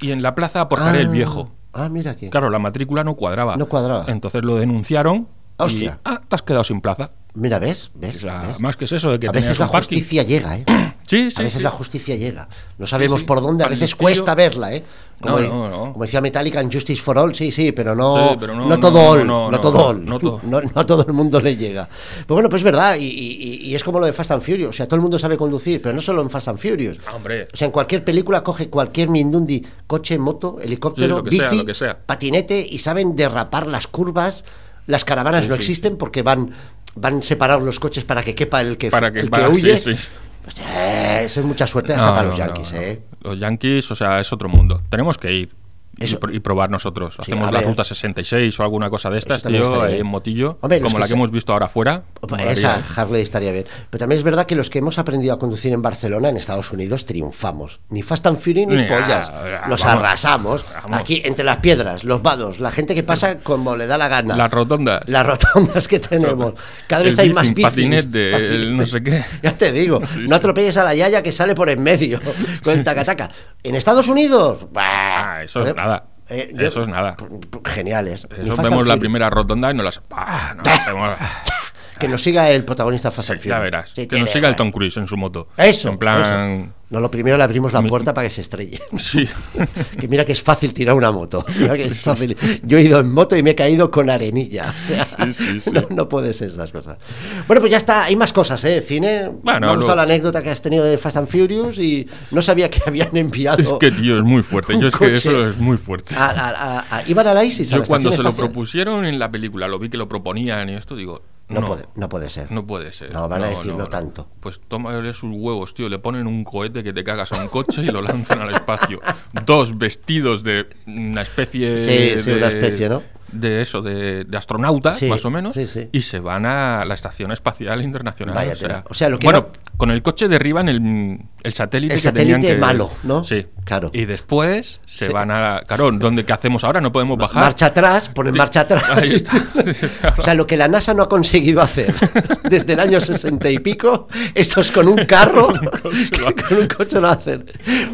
y 0.00 0.10
en 0.12 0.22
la 0.22 0.34
plaza 0.34 0.60
aportaré 0.60 1.00
el 1.00 1.08
Ah, 1.08 1.10
viejo. 1.12 1.50
Ah, 1.72 1.88
mira 1.88 2.12
aquí. 2.12 2.28
Claro, 2.28 2.50
la 2.50 2.58
matrícula 2.58 3.02
no 3.02 3.14
cuadraba. 3.14 3.56
No 3.56 3.66
cuadraba. 3.66 4.04
Entonces 4.08 4.44
lo 4.44 4.56
denunciaron 4.56 5.26
y, 5.58 5.62
Hostia. 5.62 6.00
ah, 6.04 6.20
te 6.28 6.34
has 6.34 6.42
quedado 6.42 6.64
sin 6.64 6.80
plaza. 6.80 7.12
Mira, 7.34 7.58
¿ves? 7.58 7.90
¿Ves? 7.94 8.16
O 8.16 8.20
sea, 8.20 8.42
¿Ves? 8.42 8.60
más 8.60 8.76
que 8.76 8.84
es 8.84 8.92
eso 8.92 9.10
de 9.10 9.18
que 9.18 9.26
a 9.28 9.32
veces 9.32 9.58
la 9.58 9.70
parking. 9.70 9.96
justicia 9.96 10.22
llega, 10.22 10.58
¿eh? 10.58 10.64
Sí, 11.06 11.30
sí, 11.30 11.36
a 11.38 11.42
veces 11.42 11.58
sí. 11.58 11.62
la 11.64 11.70
justicia 11.70 12.16
llega. 12.16 12.48
No 12.78 12.86
sabemos 12.86 13.24
por 13.24 13.40
dónde, 13.40 13.64
a 13.64 13.68
veces 13.68 13.94
cuesta 13.94 14.34
verla, 14.34 14.74
¿eh? 14.74 14.82
Como, 15.20 15.38
No, 15.38 15.48
no, 15.48 15.68
no. 15.70 15.92
como 15.92 16.04
decía 16.04 16.20
Metallica 16.20 16.60
en 16.60 16.72
Justice 16.72 17.00
for 17.00 17.16
All, 17.18 17.32
sí, 17.34 17.52
sí, 17.52 17.70
pero 17.70 17.94
no, 17.94 18.36
pero 18.40 18.54
no, 18.56 18.80
todo 18.80 19.00
no, 19.24 19.46
all, 19.46 19.50
no, 19.52 19.60
todo 19.60 19.86
all. 19.88 20.04
no 20.04 20.18
todo. 20.18 20.40
A 20.74 20.84
todo 20.84 21.04
el 21.06 21.12
mundo 21.12 21.38
le 21.40 21.56
llega. 21.56 21.88
Pero 22.26 22.34
bueno, 22.34 22.48
pues 22.48 22.60
es 22.60 22.64
verdad, 22.64 22.96
y, 22.98 23.04
y- 23.06 23.56
y 23.68 23.74
es 23.74 23.84
como 23.84 24.00
lo 24.00 24.06
de 24.06 24.12
Fast 24.12 24.32
and 24.32 24.42
Furious, 24.42 24.70
o 24.70 24.72
sea, 24.72 24.86
todo 24.86 24.96
el 24.96 25.02
mundo 25.02 25.18
sabe 25.20 25.36
conducir, 25.36 25.80
pero 25.80 25.94
no 25.94 26.02
solo 26.02 26.22
en 26.22 26.30
Fast 26.30 26.48
and 26.48 26.58
Furious. 26.58 26.98
Hombre. 27.14 27.46
O 27.52 27.56
sea, 27.56 27.66
en 27.66 27.72
cualquier 27.72 28.04
película 28.04 28.42
coge 28.42 28.68
cualquier 28.68 29.10
Mindundi, 29.10 29.64
coche, 29.86 30.18
moto, 30.18 30.58
helicóptero, 30.60 31.18
Sí, 31.18 31.30
bici, 31.30 31.36
sea, 31.38 31.52
lo 31.52 31.64
que 31.66 31.74
sea. 31.74 31.98
patinete 32.04 32.66
y 32.68 32.78
saben 32.78 33.14
derrapar 33.14 33.66
las 33.68 33.86
curvas. 33.86 34.44
Las 34.88 35.04
caravanas 35.04 35.44
Sí, 35.44 35.48
no 35.48 35.54
sí. 35.54 35.60
existen 35.60 35.96
porque 35.96 36.22
van, 36.22 36.50
van 36.96 37.22
separados 37.22 37.62
los 37.62 37.78
coches 37.78 38.02
para 38.04 38.24
que 38.24 38.34
quepa 38.34 38.60
el 38.60 38.76
que, 38.76 38.90
Para 38.90 39.12
que- 39.12 39.20
el 39.20 39.26
que 39.26 39.30
para- 39.30 39.48
huye. 39.48 39.78
sí, 39.78 39.94
sí. 39.94 39.98
Pues, 40.42 40.56
eh, 40.58 41.22
eso 41.24 41.40
es 41.40 41.46
mucha 41.46 41.66
suerte 41.66 41.92
hasta 41.92 42.06
No, 42.06 42.14
para 42.14 42.28
los 42.28 42.36
yankees, 42.36 42.72
no. 42.72 42.78
¿eh? 42.80 43.02
Los 43.22 43.38
yankees, 43.38 43.90
o 43.90 43.94
sea, 43.94 44.20
es 44.20 44.32
otro 44.32 44.48
mundo. 44.48 44.82
Tenemos 44.90 45.16
que 45.18 45.32
ir. 45.32 45.54
Y 46.02 46.06
Eso- 46.06 46.20
pr- 46.20 46.34
Y, 46.34 46.40
probar 46.40 46.70
nosotros. 46.70 47.14
Sí, 47.16 47.22
Hacemos 47.32 47.50
la 47.52 47.58
ver. 47.60 47.68
ruta 47.68 47.84
66 47.84 48.58
o 48.60 48.62
alguna 48.62 48.90
cosa 48.90 49.10
de 49.10 49.18
estas, 49.18 49.42
tío, 49.42 49.86
en 49.86 50.06
motillo, 50.06 50.58
Hombre, 50.60 50.80
como 50.80 50.94
que 50.94 50.98
la 51.00 51.06
se- 51.06 51.14
que 51.14 51.14
hemos 51.18 51.30
visto 51.30 51.52
ahora 51.52 51.66
afuera. 51.66 52.02
Esa. 52.40 52.82
Harley 52.96 53.22
estaría 53.22 53.52
bien. 53.52 53.66
Pero 53.90 54.00
también 54.00 54.18
es 54.18 54.24
verdad 54.24 54.46
que 54.46 54.54
los 54.56 54.70
que 54.70 54.78
hemos 54.78 54.98
aprendido 54.98 55.34
a 55.34 55.38
conducir 55.38 55.72
en 55.72 55.82
Barcelona, 55.82 56.28
en 56.28 56.36
Estados 56.36 56.72
Unidos, 56.72 57.06
triunfamos. 57.06 57.80
Ni 57.90 58.02
Fast 58.02 58.26
and 58.26 58.38
Furious 58.38 58.68
ni 58.68 58.76
Ni- 58.76 58.88
pollas. 58.88 59.30
ah, 59.32 59.66
Los 59.68 59.82
vamos. 59.84 60.02
arrasamos. 60.04 60.64
Vamos. 60.82 60.98
Aquí, 61.00 61.22
entre 61.24 61.44
las 61.44 61.58
piedras, 61.58 62.04
los 62.04 62.22
vados, 62.22 62.60
la 62.60 62.70
gente 62.72 62.94
que 62.94 63.02
pasa 63.02 63.38
como 63.40 63.76
le 63.76 63.86
da 63.86 63.98
la 63.98 64.08
gana. 64.08 64.36
Las 64.36 64.50
rotondas. 64.50 65.08
Las 65.08 65.26
rotondas 65.26 65.88
que 65.88 65.98
tenemos. 65.98 66.54
Cada 66.86 67.02
El 67.02 67.10
vez 67.10 67.18
hay 67.18 67.30
más 67.32 67.48
bicis. 67.48 67.64
patinete, 67.64 68.34
el 68.36 68.76
no 68.76 68.86
sé 68.86 69.02
qué. 69.02 69.22
Ya 69.42 69.52
te 69.52 69.72
digo, 69.72 70.00
no 70.28 70.36
atropelles 70.36 70.76
a 70.76 70.84
la 70.84 70.94
yaya 70.94 71.22
que 71.22 71.32
sale 71.32 71.54
por 71.54 71.68
en 71.70 71.82
medio 71.82 72.20
con 72.62 72.74
el 72.74 72.84
tacataca. 72.84 73.30
En 73.62 73.74
Estados 73.74 74.08
Unidos, 74.08 74.66
bah, 74.72 74.82
Ah, 74.84 75.42
eso 75.44 75.60
es 75.60 75.74
nada. 75.74 75.91
Eh, 76.32 76.50
yo- 76.54 76.68
Eso 76.68 76.82
es 76.82 76.88
nada. 76.88 77.16
Geniales. 77.64 78.26
Ni 78.38 78.44
Eso 78.50 78.56
vemos 78.62 78.86
la 78.86 78.96
primera 78.96 79.30
rotonda 79.30 79.70
y 79.70 79.74
nos 79.74 79.84
las. 79.84 80.00
Hacemos- 80.10 81.16
Que 82.02 82.08
nos 82.08 82.22
siga 82.22 82.50
el 82.50 82.64
protagonista 82.64 83.10
Fast 83.10 83.30
and 83.30 83.40
Sí, 83.40 83.48
ya 83.48 83.54
Furious. 83.56 83.62
verás. 83.72 83.88
Sí, 83.90 83.94
que 84.02 84.06
tiene- 84.08 84.24
nos 84.24 84.30
siga 84.32 84.48
el 84.48 84.56
Tom 84.56 84.70
Cruise 84.70 84.96
en 84.98 85.06
su 85.08 85.16
moto. 85.16 85.48
Eso. 85.56 85.88
En 85.88 85.98
plan. 85.98 86.64
eso. 86.64 86.72
No, 86.92 87.00
lo 87.00 87.10
primero 87.10 87.38
le 87.38 87.42
abrimos 87.44 87.72
la 87.72 87.80
Mi- 87.80 87.88
puerta 87.88 88.12
para 88.12 88.28
que 88.28 88.34
se 88.34 88.42
estrelle. 88.42 88.78
Sí. 88.98 89.26
que 89.98 90.08
mira 90.08 90.26
que 90.26 90.32
es 90.32 90.42
fácil 90.42 90.74
tirar 90.74 90.94
una 90.94 91.10
moto. 91.10 91.42
Mira 91.58 91.74
que 91.74 91.84
es 91.84 91.98
fácil. 92.00 92.36
Yo 92.64 92.76
he 92.76 92.82
ido 92.82 93.00
en 93.00 93.10
moto 93.10 93.34
y 93.34 93.42
me 93.42 93.50
he 93.50 93.54
caído 93.54 93.90
con 93.90 94.10
arenilla. 94.10 94.74
O 94.76 94.78
sea, 94.78 95.06
Sí, 95.06 95.32
sí, 95.32 95.60
sí. 95.62 95.70
No, 95.70 95.86
no 95.88 96.06
puede 96.08 96.34
ser 96.34 96.50
esas 96.50 96.70
cosas. 96.70 96.98
Bueno, 97.46 97.60
pues 97.60 97.70
ya 97.70 97.78
está. 97.78 98.04
Hay 98.04 98.14
más 98.16 98.32
cosas, 98.34 98.62
¿eh? 98.64 98.82
Cine. 98.82 99.30
Bueno, 99.42 99.60
me 99.60 99.72
ha 99.72 99.74
gustado 99.74 99.96
la 99.96 100.02
anécdota 100.02 100.42
que 100.42 100.50
has 100.50 100.60
tenido 100.60 100.84
de 100.84 100.98
Fast 100.98 101.16
and 101.16 101.28
Furious 101.28 101.78
y 101.78 102.06
no 102.30 102.42
sabía 102.42 102.68
que 102.68 102.80
habían 102.86 103.16
enviado. 103.16 103.62
Es 103.62 103.72
que, 103.80 103.90
tío, 103.90 104.18
es 104.18 104.22
muy 104.24 104.42
fuerte. 104.42 104.78
Yo 104.78 104.88
es 104.88 104.94
que 104.96 105.14
eso 105.14 105.48
es 105.48 105.56
muy 105.56 105.78
fuerte. 105.78 106.14
a- 106.14 106.28
a- 106.28 106.50
a- 106.80 106.96
a- 106.98 107.08
iban 107.08 107.26
a 107.26 107.32
la 107.32 107.42
ISIS. 107.42 107.70
Yo 107.70 107.82
cuando 107.84 108.12
se 108.12 108.22
lo 108.22 108.34
propusieron 108.34 109.06
en 109.06 109.18
la 109.18 109.30
película, 109.30 109.66
lo 109.66 109.78
vi 109.78 109.88
que 109.88 109.96
lo 109.96 110.08
proponían 110.08 110.68
y 110.68 110.74
esto, 110.74 110.94
digo. 110.94 111.22
No, 111.52 111.60
No, 111.60 111.66
puede, 111.66 111.84
no 111.94 112.08
puede 112.08 112.30
ser. 112.30 112.50
No 112.50 112.66
puede 112.66 112.92
ser. 112.92 113.12
No, 113.12 113.28
van 113.28 113.44
a 113.44 113.46
decir 113.48 113.74
no 113.74 113.86
tanto. 113.88 114.28
Pues 114.40 114.60
tómale 114.68 115.12
sus 115.12 115.30
huevos, 115.34 115.74
tío. 115.74 115.88
Le 115.88 115.98
ponen 115.98 116.26
un 116.26 116.44
cohete 116.44 116.82
que 116.82 116.92
te 116.92 117.04
cagas 117.04 117.32
a 117.32 117.40
un 117.42 117.48
coche 117.48 117.82
y 117.82 117.86
lo 117.86 118.00
lanzan 118.02 118.40
al 118.40 118.50
espacio. 118.50 119.00
Dos 119.46 119.78
vestidos 119.78 120.42
de 120.42 120.66
una 120.86 121.22
especie. 121.22 121.80
Sí, 121.82 122.20
sí, 122.20 122.30
de, 122.30 122.36
una 122.38 122.48
especie, 122.48 122.88
¿no? 122.88 123.02
De 123.32 123.62
eso, 123.62 123.80
de, 123.80 124.24
de 124.24 124.36
astronautas, 124.36 124.98
Sí, 124.98 125.08
más 125.08 125.24
o 125.24 125.30
menos. 125.30 125.54
sí, 125.54 125.66
sí. 125.66 125.88
Y 125.90 126.02
se 126.02 126.20
van 126.20 126.44
a 126.44 126.84
la 126.84 126.92
Estación 126.92 127.32
Espacial 127.32 127.80
Internacional. 127.80 128.34
Vaya 128.34 128.52
o, 128.52 128.56
sea. 128.56 128.84
O 128.90 128.94
sea, 128.94 129.08
lo 129.08 129.18
que 129.18 129.24
bueno, 129.26 129.48
no- 129.52 129.76
con 129.78 129.90
el 129.90 130.02
coche 130.02 130.28
derriban 130.28 130.68
el, 130.68 131.18
el 131.42 131.52
satélite 131.54 131.94
El 131.94 132.02
que 132.02 132.12
tenían 132.12 132.40
satélite 132.42 132.54
que- 132.56 132.60
malo, 132.60 132.90
¿no? 133.04 133.24
Sí. 133.24 133.46
Claro. 133.64 133.90
Y 133.92 134.06
después 134.06 134.80
se 134.86 135.06
Sí. 135.06 135.12
van 135.12 135.30
a. 135.30 135.60
Claro, 135.66 135.90
¿dónde, 135.92 136.24
¿qué 136.24 136.32
hacemos 136.32 136.64
ahora? 136.64 136.80
No 136.80 136.90
podemos 136.92 137.16
bajar. 137.16 137.44
Marcha 137.44 137.66
atrás, 137.66 138.08
ponen 138.08 138.36
marcha 138.36 138.60
atrás. 138.62 138.82
O 140.18 140.22
sea, 140.22 140.34
lo 140.34 140.46
que 140.46 140.56
la 140.56 140.68
NASA 140.68 140.94
no 140.94 141.04
ha 141.04 141.08
conseguido 141.08 141.60
hacer 141.62 141.94
desde 142.50 142.72
el 142.72 142.80
año 142.80 143.00
sesenta 143.00 143.48
y 143.50 143.58
pico, 143.60 144.08
estos 144.34 144.70
con 144.72 144.88
un 144.88 144.96
carro, 145.06 145.48
con 145.82 146.58
un 146.58 146.66
coche 146.68 147.00
lo 147.00 147.08
hacen. 147.08 147.44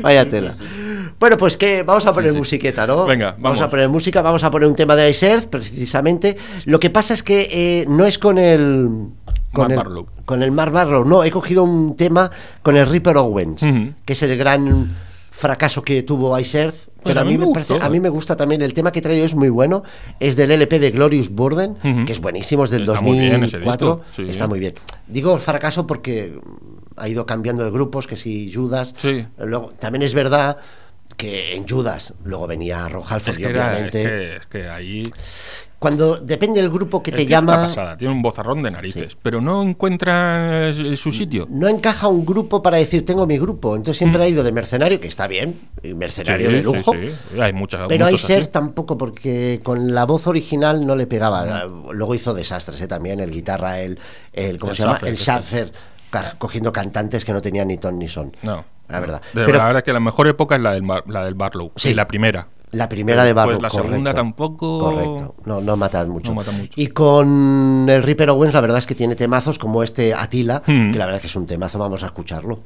Vaya 0.00 0.26
tela. 0.28 0.54
Bueno, 1.20 1.36
pues 1.36 1.56
que 1.56 1.82
vamos 1.82 2.06
a 2.06 2.12
poner 2.12 2.32
sí. 2.32 2.38
musiqueta, 2.38 2.86
¿no? 2.86 3.04
Venga, 3.04 3.30
a 3.30 3.34
vamos. 3.38 3.60
poner 3.68 3.88
música, 3.88 4.22
vamos 4.22 4.44
a 4.44 4.50
poner 4.50 4.68
un 4.68 4.76
tema 4.76 4.94
de 4.96 5.10
Ice 5.10 5.28
Earth, 5.30 5.46
precisamente. 5.46 6.36
Lo 6.64 6.78
que 6.80 6.90
pasa 6.90 7.12
es 7.14 7.22
que 7.22 7.48
eh, 7.50 7.86
no 7.88 8.06
es 8.06 8.18
con 8.18 8.38
el 8.38 9.08
con 9.52 9.70
el, 9.72 9.82
con 10.24 10.42
el 10.42 10.52
Mark 10.52 10.72
Barlow, 10.72 11.04
no, 11.04 11.24
he 11.24 11.30
cogido 11.30 11.64
un 11.64 11.96
tema 11.96 12.30
con 12.62 12.76
el 12.76 12.86
Ripper 12.86 13.16
Owens, 13.16 13.62
que 14.04 14.12
es 14.12 14.22
el 14.22 14.36
gran 14.36 14.94
fracaso 15.38 15.82
que 15.82 16.02
tuvo 16.02 16.36
Ice 16.38 16.60
Earth. 16.60 16.74
Pues 17.00 17.14
Pero 17.14 17.20
a 17.20 17.22
a 17.22 17.24
mí 17.24 17.38
mí, 17.38 17.46
me 17.46 17.52
parece, 17.52 17.78
a 17.80 17.88
mí 17.88 18.00
me 18.00 18.08
gusta 18.08 18.36
también 18.36 18.60
el 18.60 18.74
tema 18.74 18.90
que 18.90 18.98
he 18.98 19.02
traído 19.02 19.24
es 19.24 19.34
muy 19.36 19.50
bueno, 19.50 19.84
es 20.18 20.34
del 20.34 20.50
LP 20.50 20.80
de 20.80 20.90
Glorious 20.90 21.28
Burden, 21.30 21.76
que 22.04 22.12
es 22.12 22.20
buenísimo, 22.20 22.64
es 22.64 22.70
del 22.70 22.82
Está 22.82 23.00
muy 23.00 23.20
bien 23.20 23.44
ese 23.44 23.58
2004, 23.58 23.96
disco, 23.96 24.04
sí. 24.16 24.26
está 24.28 24.48
muy 24.48 24.58
bien. 24.58 24.74
Digo 25.06 25.38
fracaso 25.38 25.86
porque 25.86 26.36
ha 26.96 27.08
ido 27.08 27.24
cambiando 27.24 27.64
de 27.64 27.70
grupos, 27.70 28.08
que 28.08 28.16
si 28.16 28.52
Judas, 28.52 28.94
Sí. 29.00 29.24
luego 29.38 29.74
también 29.78 30.02
es 30.02 30.12
verdad 30.12 30.56
que 31.16 31.54
en 31.54 31.68
Judas 31.68 32.14
luego 32.24 32.48
venía 32.48 32.88
Ron 32.88 33.04
Halford 33.08 33.38
Es 33.38 33.44
era- 33.46 33.68
obviamente 33.70 34.02
es 34.02 34.08
que, 34.10 34.36
es 34.36 34.46
que 34.46 34.68
ahí 34.68 35.02
cuando 35.78 36.16
depende 36.16 36.60
del 36.60 36.70
grupo 36.70 37.02
que 37.02 37.10
es 37.10 37.16
te 37.16 37.26
que 37.26 37.34
es 37.34 37.40
una 37.42 37.52
llama 37.52 37.68
pasada, 37.68 37.96
tiene 37.96 38.12
un 38.12 38.20
bozarrón 38.22 38.62
de 38.62 38.70
narices, 38.70 39.16
pero 39.22 39.40
no 39.40 39.62
encuentra 39.62 40.70
eh, 40.70 40.96
su 40.96 41.12
sitio. 41.12 41.46
no 41.50 41.68
encaja 41.68 42.08
un 42.08 42.26
grupo 42.26 42.62
para 42.62 42.78
decir 42.78 43.04
tengo 43.04 43.26
mi 43.26 43.38
grupo, 43.38 43.76
entonces 43.76 43.98
siempre 43.98 44.22
ha 44.24 44.28
ido 44.28 44.42
de 44.42 44.52
mercenario, 44.52 44.98
que 45.00 45.08
está 45.08 45.26
bien, 45.28 45.60
y 45.82 45.94
mercenario 45.94 46.48
Mm. 46.48 46.50
Sí, 46.50 46.56
de 46.56 46.62
lujo. 46.62 46.92
sí. 46.92 47.38
Hay 47.40 47.52
muchas 47.52 47.82
Pero 47.88 48.10
Icer 48.10 48.42
así. 48.42 48.50
tampoco, 48.50 48.98
porque 48.98 49.60
con 49.62 49.94
la 49.94 50.04
voz 50.04 50.26
original 50.26 50.84
no 50.86 50.96
le 50.96 51.06
pegaba. 51.06 51.64
Luego 51.92 52.14
hizo 52.14 52.34
desastres 52.34 52.80
¿eh? 52.80 52.88
también, 52.88 53.20
el 53.20 53.30
guitarra, 53.30 53.80
el, 53.80 53.98
el 54.32 54.58
¿cómo 54.58 54.70
El 54.72 54.76
se 54.76 54.82
llama? 54.82 54.98
El. 55.04 55.16
Schaffer, 55.16 55.72
ca- 56.10 56.34
cogiendo 56.38 56.72
cantantes 56.72 57.24
que 57.24 57.32
no 57.32 57.40
tenían 57.40 57.68
ni 57.68 57.78
ton 57.78 57.98
ni 57.98 58.08
son. 58.08 58.36
No. 58.42 58.64
La 58.88 59.00
verdad. 59.00 59.20
De 59.34 59.44
Pero 59.44 59.58
la 59.58 59.66
verdad 59.66 59.84
que 59.84 59.92
la 59.92 60.00
mejor 60.00 60.26
época 60.28 60.56
es 60.56 60.62
la 60.62 60.72
del, 60.72 60.82
Bar- 60.82 61.04
la 61.06 61.24
del 61.24 61.34
Barlow. 61.34 61.72
Sí, 61.76 61.92
la 61.92 62.08
primera. 62.08 62.48
La 62.72 62.88
primera 62.88 63.24
de 63.24 63.32
Barlow, 63.32 63.60
la 63.60 63.70
segunda 63.70 64.12
tampoco- 64.14 64.78
Correcto, 64.80 65.34
no, 65.46 65.60
no 65.60 65.76
matan 65.76 66.08
mucho. 66.10 66.30
No 66.30 66.36
mata 66.36 66.50
mucho. 66.52 66.72
Y 66.76 66.88
con 66.88 67.86
el 67.88 68.02
Ripper 68.02 68.30
Owens, 68.30 68.54
la 68.54 68.60
verdad 68.60 68.78
es 68.78 68.86
que 68.86 68.94
tiene 68.94 69.14
temazos 69.16 69.58
como 69.58 69.82
este 69.82 70.14
Atila, 70.14 70.62
Hmm. 70.66 70.92
que 70.92 70.98
la 70.98 71.06
verdad 71.06 71.16
es 71.16 71.22
que 71.22 71.26
es 71.28 71.36
un 71.36 71.46
temazo, 71.46 71.78
vamos 71.78 72.02
a 72.02 72.06
escucharlo. 72.06 72.60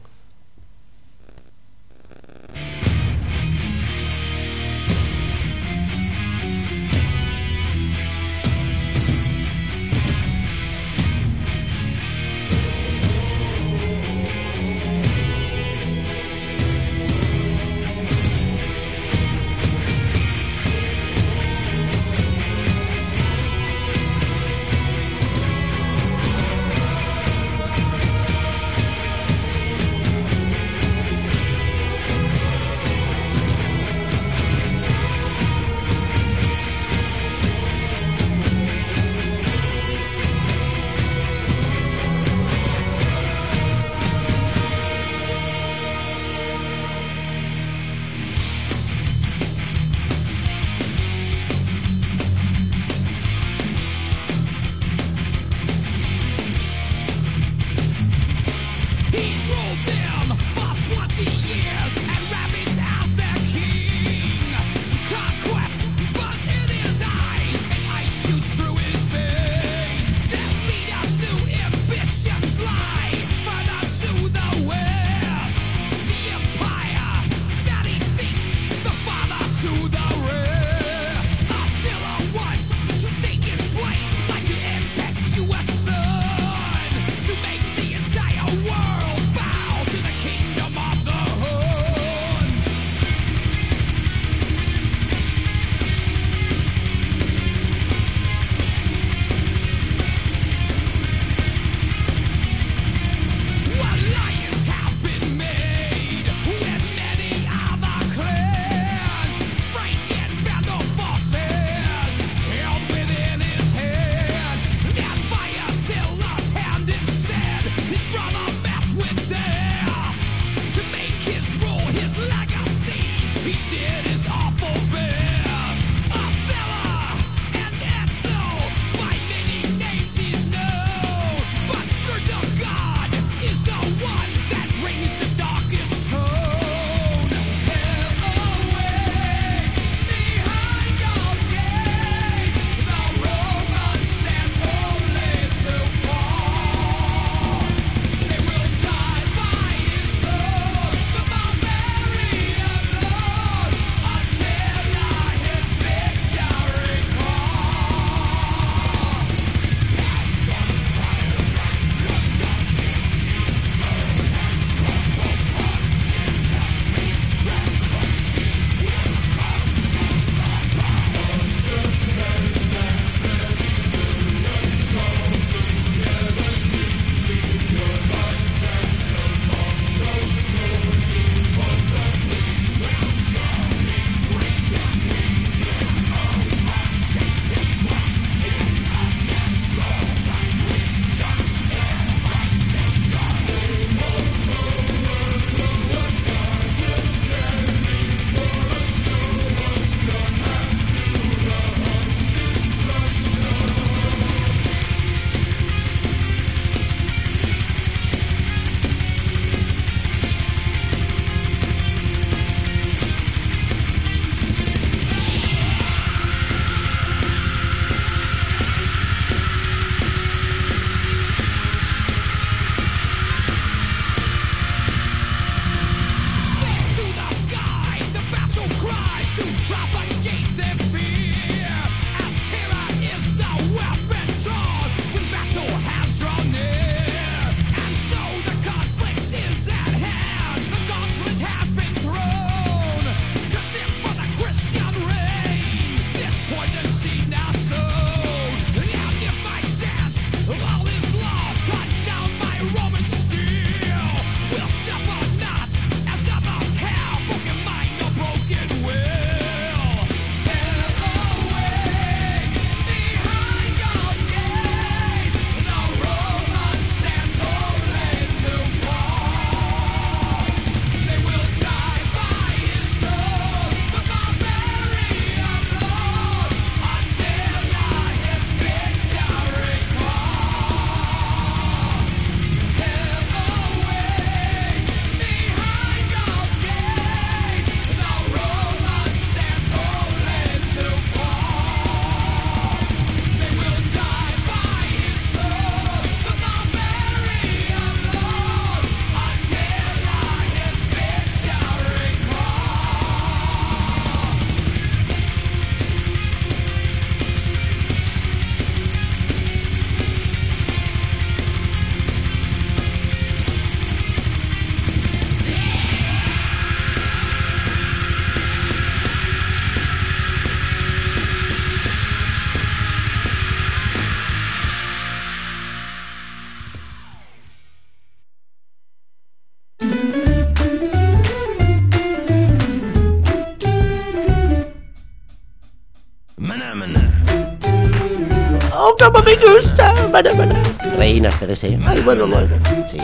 Maná, 340.13 340.31
maná. 340.35 340.55
Reina, 340.99 341.29
espérese. 341.29 341.79
Ay, 341.87 342.01
bueno, 342.03 342.27
bueno. 342.27 342.49
Sí. 342.91 342.99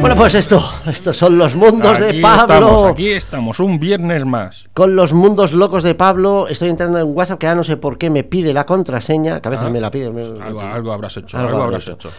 Bueno, 0.00 0.16
pues 0.16 0.34
esto, 0.34 0.62
estos 0.86 1.16
son 1.16 1.36
los 1.36 1.54
mundos 1.56 1.98
de 1.98 2.20
Pablo. 2.20 2.54
Estamos, 2.54 2.84
aquí 2.90 3.08
estamos, 3.10 3.60
un 3.60 3.78
viernes 3.78 4.24
más. 4.24 4.66
Con 4.72 4.94
los 4.96 5.12
mundos 5.12 5.52
locos 5.52 5.82
de 5.82 5.94
Pablo, 5.94 6.46
estoy 6.48 6.68
entrando 6.70 6.98
en 6.98 7.14
WhatsApp 7.16 7.38
que 7.40 7.46
ahora 7.46 7.56
no 7.56 7.64
sé 7.64 7.76
por 7.76 7.98
qué 7.98 8.08
me 8.10 8.22
pide 8.24 8.52
la 8.54 8.64
contraseña, 8.66 9.40
que 9.40 9.48
a 9.48 9.50
veces 9.50 9.66
Ah. 9.66 9.70
me 9.70 9.80
la 9.80 9.90
pide. 9.90 10.10
me- 10.10 10.42
Algo, 10.42 10.60
algo 10.60 10.92
habrás 10.92 11.16
hecho, 11.16 11.36
Algo 11.38 11.62
habrás 11.62 11.82
hecho. 11.82 11.92
hecho. 11.92 12.10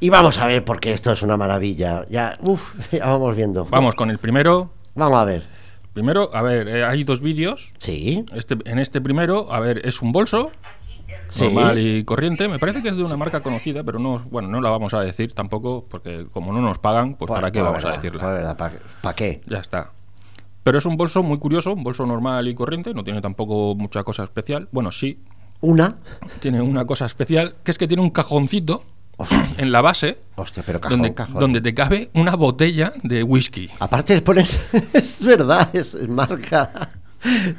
Y 0.00 0.10
vamos 0.10 0.38
a 0.38 0.46
ver, 0.46 0.64
porque 0.64 0.92
esto 0.92 1.12
es 1.12 1.22
una 1.22 1.36
maravilla. 1.36 2.04
Ya, 2.10 2.36
uf, 2.42 2.60
ya 2.92 3.06
vamos 3.06 3.34
viendo. 3.36 3.64
Vamos 3.66 3.94
con 3.94 4.10
el 4.10 4.18
primero. 4.18 4.70
Vamos 4.94 5.18
a 5.18 5.24
ver. 5.24 5.57
Primero, 5.98 6.30
a 6.32 6.42
ver, 6.42 6.68
eh, 6.68 6.84
hay 6.84 7.02
dos 7.02 7.20
vídeos. 7.20 7.72
Sí, 7.78 8.24
Este, 8.32 8.56
en 8.66 8.78
este 8.78 9.00
primero, 9.00 9.52
a 9.52 9.58
ver, 9.58 9.84
es 9.84 10.00
un 10.00 10.12
bolso 10.12 10.52
sí. 11.26 11.42
normal 11.42 11.76
y 11.80 12.04
corriente. 12.04 12.46
Me 12.46 12.60
parece 12.60 12.84
que 12.84 12.90
es 12.90 12.96
de 12.96 13.02
una 13.02 13.16
marca 13.16 13.40
conocida, 13.42 13.82
pero 13.82 13.98
no, 13.98 14.20
bueno, 14.30 14.46
no 14.46 14.60
la 14.60 14.70
vamos 14.70 14.94
a 14.94 15.00
decir 15.00 15.32
tampoco, 15.32 15.86
porque 15.90 16.28
como 16.30 16.52
no 16.52 16.60
nos 16.60 16.78
pagan, 16.78 17.16
pues 17.16 17.28
para 17.28 17.50
qué 17.50 17.60
vamos 17.62 17.84
a 17.84 17.90
decirla. 17.90 18.56
¿para 19.02 19.16
qué? 19.16 19.40
Ya 19.48 19.58
está. 19.58 19.90
Pero 20.62 20.78
es 20.78 20.86
un 20.86 20.96
bolso 20.96 21.24
muy 21.24 21.38
curioso, 21.38 21.72
un 21.72 21.82
bolso 21.82 22.06
normal 22.06 22.46
y 22.46 22.54
corriente, 22.54 22.94
no 22.94 23.02
tiene 23.02 23.20
tampoco 23.20 23.74
mucha 23.74 24.04
cosa 24.04 24.22
especial. 24.22 24.68
Bueno, 24.70 24.92
sí, 24.92 25.18
Una. 25.62 25.96
tiene 26.38 26.60
una 26.60 26.84
cosa 26.84 27.06
especial, 27.06 27.56
que 27.64 27.72
es 27.72 27.78
que 27.78 27.88
tiene 27.88 28.04
un 28.04 28.10
cajoncito 28.10 28.84
Hostia, 29.18 29.44
en 29.58 29.72
la 29.72 29.80
base 29.82 30.18
hostia 30.36 30.62
pero 30.64 30.80
cajón, 30.80 30.98
donde, 30.98 31.14
cajón. 31.14 31.40
donde 31.40 31.60
te 31.60 31.74
cabe 31.74 32.08
una 32.14 32.36
botella 32.36 32.92
de 33.02 33.22
whisky. 33.22 33.68
Aparte 33.80 34.14
de 34.14 34.22
poner. 34.22 34.48
es 34.94 35.22
verdad, 35.24 35.68
es, 35.74 35.94
es 35.94 36.08
marca. 36.08 36.90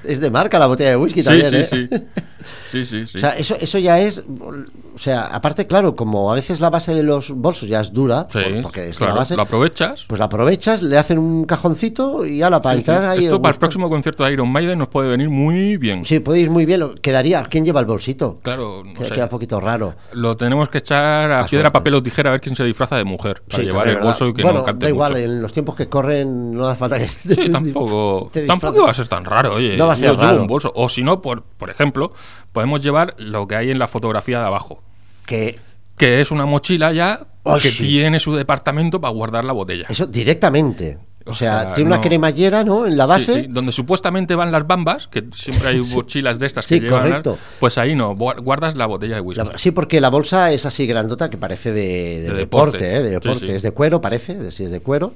Es 0.06 0.22
de 0.22 0.32
marca 0.32 0.58
la 0.58 0.67
botella 0.67 0.91
de 0.91 0.95
whisky 0.95 1.19
Sí, 1.19 1.26
también, 1.26 1.50
sí, 1.52 1.58
¿eh? 1.58 1.65
sí. 1.65 1.89
Sí, 2.67 2.86
sí, 2.86 3.06
sí. 3.08 3.17
O 3.17 3.21
sea, 3.21 3.38
eso, 3.38 3.56
eso 3.60 3.78
ya 3.80 3.99
es. 3.99 4.19
O 4.19 4.97
sea, 4.97 5.21
aparte, 5.28 5.67
claro, 5.67 5.95
como 5.95 6.32
a 6.32 6.36
veces 6.36 6.60
la 6.60 6.69
base 6.69 6.93
de 6.93 7.04
los 7.04 7.32
bolsos 7.32 7.69
ya 7.69 7.80
es 7.82 7.93
dura, 7.93 8.28
Sí, 8.32 8.39
por- 8.39 8.62
porque 8.63 8.89
es 8.89 8.97
claro, 8.97 9.13
la 9.13 9.19
base, 9.19 9.36
lo 9.36 9.41
aprovechas. 9.43 10.06
pues 10.08 10.19
la 10.19 10.25
aprovechas, 10.25 10.82
le 10.82 10.97
hacen 10.97 11.17
un 11.17 11.45
cajoncito 11.45 12.25
y 12.25 12.41
ala, 12.41 12.62
para 12.62 12.75
Sí, 12.75 12.82
sí. 12.82 12.91
entrar 12.91 13.06
ahí. 13.10 13.25
Esto 13.25 13.41
para 13.41 13.54
el 13.54 13.60
próximo 13.60 13.89
concierto 13.89 14.23
de 14.23 14.34
Iron 14.34 14.52
Maiden 14.52 14.80
nos 14.80 14.88
puede 14.89 15.10
venir 15.10 15.30
muy 15.30 15.78
bien. 15.78 16.06
Sí, 16.06 16.19
puede 16.19 16.39
ir 16.41 16.49
muy 16.49 16.65
bien. 16.65 16.95
Quedaría. 17.02 17.43
¿Quién 17.43 17.65
lleva 17.65 17.80
el 17.80 17.86
bolsito? 17.86 18.39
Claro, 18.43 18.84
no 18.86 18.93
Queda, 18.93 19.15
sé. 19.15 19.23
un 19.23 19.30
poquito 19.30 19.60
raro. 19.60 19.95
Lo 20.13 20.36
tenemos 20.36 20.69
que 20.69 20.80
echar 20.80 21.32
a 21.32 21.39
A 21.41 21.45
piedra, 21.45 21.65
suerte. 21.65 21.71
papel 21.71 21.93
o 21.95 22.04
tijera 22.04 22.30
a 22.30 22.34
ver 22.34 22.41
quién 22.41 22.56
se 22.56 22.63
disfraza 22.63 22.95
de 22.97 23.04
mujer 23.04 23.41
para 23.49 23.63
Sí, 23.63 23.69
llevar 23.69 23.88
el 23.88 23.97
bolso 23.99 24.28
y 24.28 24.34
que 24.34 24.43
bueno, 24.43 24.60
no 24.60 24.65
cante 24.65 24.86
da 24.86 24.89
igual, 24.89 25.12
mucho. 25.13 25.23
en 25.23 25.41
los 25.41 25.54
tiempos 25.54 25.75
que 25.75 25.88
corren 25.88 26.54
no 26.56 26.67
hace 26.67 26.78
falta 26.80 26.97
que 26.97 27.08
Sí, 27.08 27.49
tampoco, 27.52 28.30
te 28.32 28.45
tampoco 28.45 28.84
va 28.84 28.91
a 28.91 28.93
ser 28.93 29.08
tan 29.08 29.23
raro, 29.25 29.54
oye. 29.56 29.78
No 29.78 29.88
va 29.88 29.93
a 29.93 29.95
ser 29.95 30.08
yo 30.08 30.12
llevo 30.13 30.23
raro. 30.23 30.41
un 30.41 30.47
bolso. 30.47 30.71
O 30.75 30.89
si 30.89 31.04
no, 31.04 31.21
por, 31.21 31.43
por 31.43 31.69
ejemplo, 31.69 32.12
podemos 32.52 32.82
llevar 32.82 33.15
lo 33.18 33.48
que 33.48 33.56
hay 33.56 33.72
en 33.72 33.80
la 33.80 33.88
fotografía 33.88 34.39
de 34.39 34.46
abajo, 34.46 34.82
Que 35.26 35.60
que 35.98 36.22
es 36.22 36.32
una 36.32 36.46
mochila 36.46 36.94
ya 36.94 37.28
Oh, 37.44 37.56
que 37.58 37.72
sí. 37.72 37.84
tiene 37.88 38.20
su 38.20 38.34
departamento 38.36 39.02
para 39.02 39.13
guardar 39.13 39.44
la 39.46 39.54
botella. 39.54 39.86
eso 39.89 40.06
directamente. 40.08 40.98
O 41.26 41.32
O 41.32 41.34
sea, 41.34 41.63
sea, 41.63 41.74
tiene 41.74 41.89
una 41.89 41.98
no- 41.98 42.02
cremallera, 42.02 42.63
¿no? 42.63 42.88
En 42.88 42.96
la 42.98 43.04
Sí, 43.04 43.10
base. 43.10 43.42
sí, 43.42 43.48
donde 43.50 43.72
supuestamente 43.74 44.34
van 44.36 44.52
las 44.52 44.65
bambas, 44.65 45.08
que 45.08 45.26
siempre 45.34 45.70
hay 45.70 45.82
mochilas 45.94 46.39
de 46.39 46.48
estas 46.48 46.65
sí, 46.65 46.76
que 46.80 46.86
llevan, 46.86 47.04
correcto. 47.08 47.38
pues 47.60 47.78
ahí 47.78 47.94
no, 47.96 48.15
gua- 48.15 48.42
guardas 48.42 48.76
la 48.78 48.86
botella 48.86 49.15
de 49.15 49.22
whisky. 49.22 49.46
La- 49.46 49.58
sí, 49.58 49.72
porque 49.72 50.00
la 50.02 50.10
bolsa 50.10 50.52
es 50.54 50.65
así 50.65 50.88
grandota 50.88 51.30
que 51.30 51.38
parece 51.38 51.72
de, 51.74 52.22
de 52.22 52.30
De 52.30 52.34
deporte, 52.34 52.78
deporte. 52.78 52.96
¿eh? 52.96 53.02
de 53.02 53.08
Sí, 53.10 53.13
deporte. 53.15 53.46
sí. 53.48 53.52
Es 53.52 53.62
de 53.62 53.72
cuero, 53.72 54.00
parece, 54.02 54.52
sí 54.52 54.63
es 54.63 54.72
de 54.72 54.80
cuero. 54.80 55.13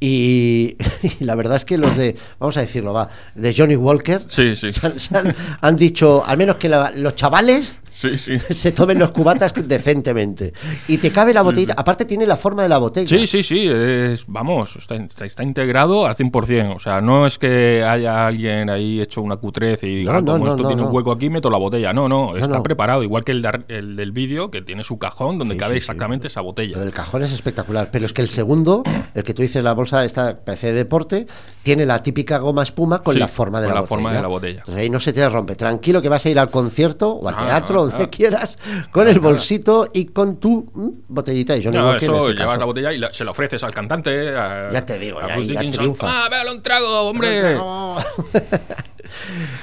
Y, 0.00 0.76
y 1.20 1.24
la 1.24 1.34
verdad 1.34 1.56
es 1.56 1.64
que 1.64 1.78
los 1.78 1.96
de, 1.96 2.16
vamos 2.38 2.56
a 2.56 2.60
decirlo, 2.60 2.92
va, 2.92 3.08
de 3.34 3.54
Johnny 3.56 3.76
Walker 3.76 4.22
Sí, 4.26 4.54
sí. 4.56 4.70
se 4.72 4.86
han, 4.86 5.00
se 5.00 5.16
han- 5.16 5.34
han 5.60 5.76
dicho, 5.76 6.24
al 6.24 6.36
menos 6.38 6.56
que 6.56 6.68
la- 6.68 6.90
los 6.92 7.14
chavales 7.16 7.80
Sí, 7.98 8.16
sí. 8.16 8.38
se 8.50 8.70
tomen 8.70 8.96
los 8.98 9.10
cubatas 9.10 9.52
decentemente. 9.66 10.52
Y 10.86 10.98
te 10.98 11.10
cabe 11.10 11.34
la 11.34 11.42
botellita, 11.42 11.74
aparte 11.76 12.04
tiene 12.04 12.26
la 12.26 12.36
forma 12.36 12.62
de 12.62 12.68
la 12.68 12.78
botella. 12.78 13.08
Sí, 13.08 13.26
sí, 13.26 13.42
sí, 13.42 13.66
es, 13.68 14.24
vamos, 14.28 14.76
está, 14.76 14.94
está- 14.94 15.24
está 15.24 15.42
integrado 15.42 16.06
al 16.06 16.14
100%. 16.14 16.76
O 16.76 16.78
sea, 16.78 17.00
no 17.00 17.26
es 17.26 17.38
que 17.38 17.82
haya 17.84 18.26
alguien 18.26 18.70
ahí 18.70 19.00
hecho 19.00 19.20
una 19.22 19.36
cutrez 19.36 19.82
y 19.82 19.96
diga, 19.96 20.12
No, 20.12 20.18
"Ah, 20.18 20.20
no, 20.20 20.32
como 20.32 20.44
no, 20.46 20.50
esto 20.52 20.66
tiene 20.68 20.82
un 20.82 20.94
hueco 20.94 21.10
aquí, 21.10 21.28
meto 21.28 21.50
la 21.50 21.58
botella. 21.58 21.92
No, 21.92 22.08
no, 22.08 22.36
está 22.36 22.62
preparado, 22.62 23.02
igual 23.02 23.24
que 23.24 23.32
el, 23.32 23.42
de 23.42 23.64
el 23.68 23.96
del 23.96 24.12
vídeo, 24.12 24.50
que 24.50 24.62
tiene 24.62 24.84
su 24.84 24.98
cajón 24.98 25.38
donde 25.38 25.54
Sí, 25.54 25.60
cabe 25.60 25.74
sí, 25.74 25.78
exactamente 25.78 26.28
esa 26.28 26.40
Lo 26.40 26.44
botella. 26.46 26.78
del 26.78 26.92
cajón 26.92 27.22
es 27.24 27.32
espectacular, 27.32 27.88
pero 27.90 28.06
es 28.06 28.12
que 28.12 28.22
el 28.22 28.28
segundo, 28.28 28.82
el 29.14 29.24
que 29.24 29.34
tú 29.34 29.42
dices 29.42 29.64
la 29.64 29.72
bolsa 29.74 30.04
esta 30.04 30.38
parece 30.44 30.68
de 30.68 30.72
deporte, 30.74 31.26
tiene 31.64 31.84
la 31.84 32.02
típica 32.02 32.38
goma 32.38 32.62
espuma 32.62 33.02
con 33.02 33.18
la 33.18 33.26
forma 33.28 33.60
de 33.60 33.66
con 33.66 33.74
la 33.74 33.80
la 33.80 33.80
botella. 33.82 33.88
forma 34.02 34.12
de 34.16 34.22
la 34.22 34.28
botella. 34.28 34.58
Entonces 34.60 34.82
ahí 34.82 34.90
no 34.90 35.00
se 35.00 35.12
te 35.12 35.28
rompe. 35.28 35.56
Tranquilo 35.56 36.00
que 36.00 36.08
vas 36.08 36.24
a 36.24 36.30
ir 36.30 36.38
al 36.38 36.50
concierto 36.50 37.10
o 37.12 37.28
al 37.28 37.34
Ah, 37.36 37.44
teatro, 37.46 37.84
ah, 37.84 37.87
donde 37.90 38.04
ah. 38.04 38.10
quieras, 38.10 38.58
con 38.92 39.08
el 39.08 39.18
bolsito 39.20 39.88
y 39.92 40.06
con 40.06 40.36
tu 40.38 40.70
mm, 40.74 40.88
botellita 41.08 41.54
de 41.54 41.62
Johnny 41.64 41.76
No, 41.78 41.86
Walker. 41.86 42.02
eso, 42.04 42.14
este 42.28 42.32
llevas 42.34 42.46
caso. 42.48 42.58
la 42.60 42.64
botella 42.66 42.92
y 42.92 42.98
la- 42.98 43.12
se 43.12 43.24
la 43.24 43.30
ofreces 43.32 43.62
al 43.64 43.72
cantante. 43.72 44.36
a- 44.36 44.70
Ya 44.72 44.84
te 44.86 44.98
digo, 44.98 45.18
a 45.20 45.36
ya- 45.38 45.62
ya 45.62 45.70
triunfa. 45.70 46.06
¡Ah, 46.08 46.28
véalo 46.30 46.52
un 46.52 46.62
trago, 46.62 47.00
hombre! 47.08 47.58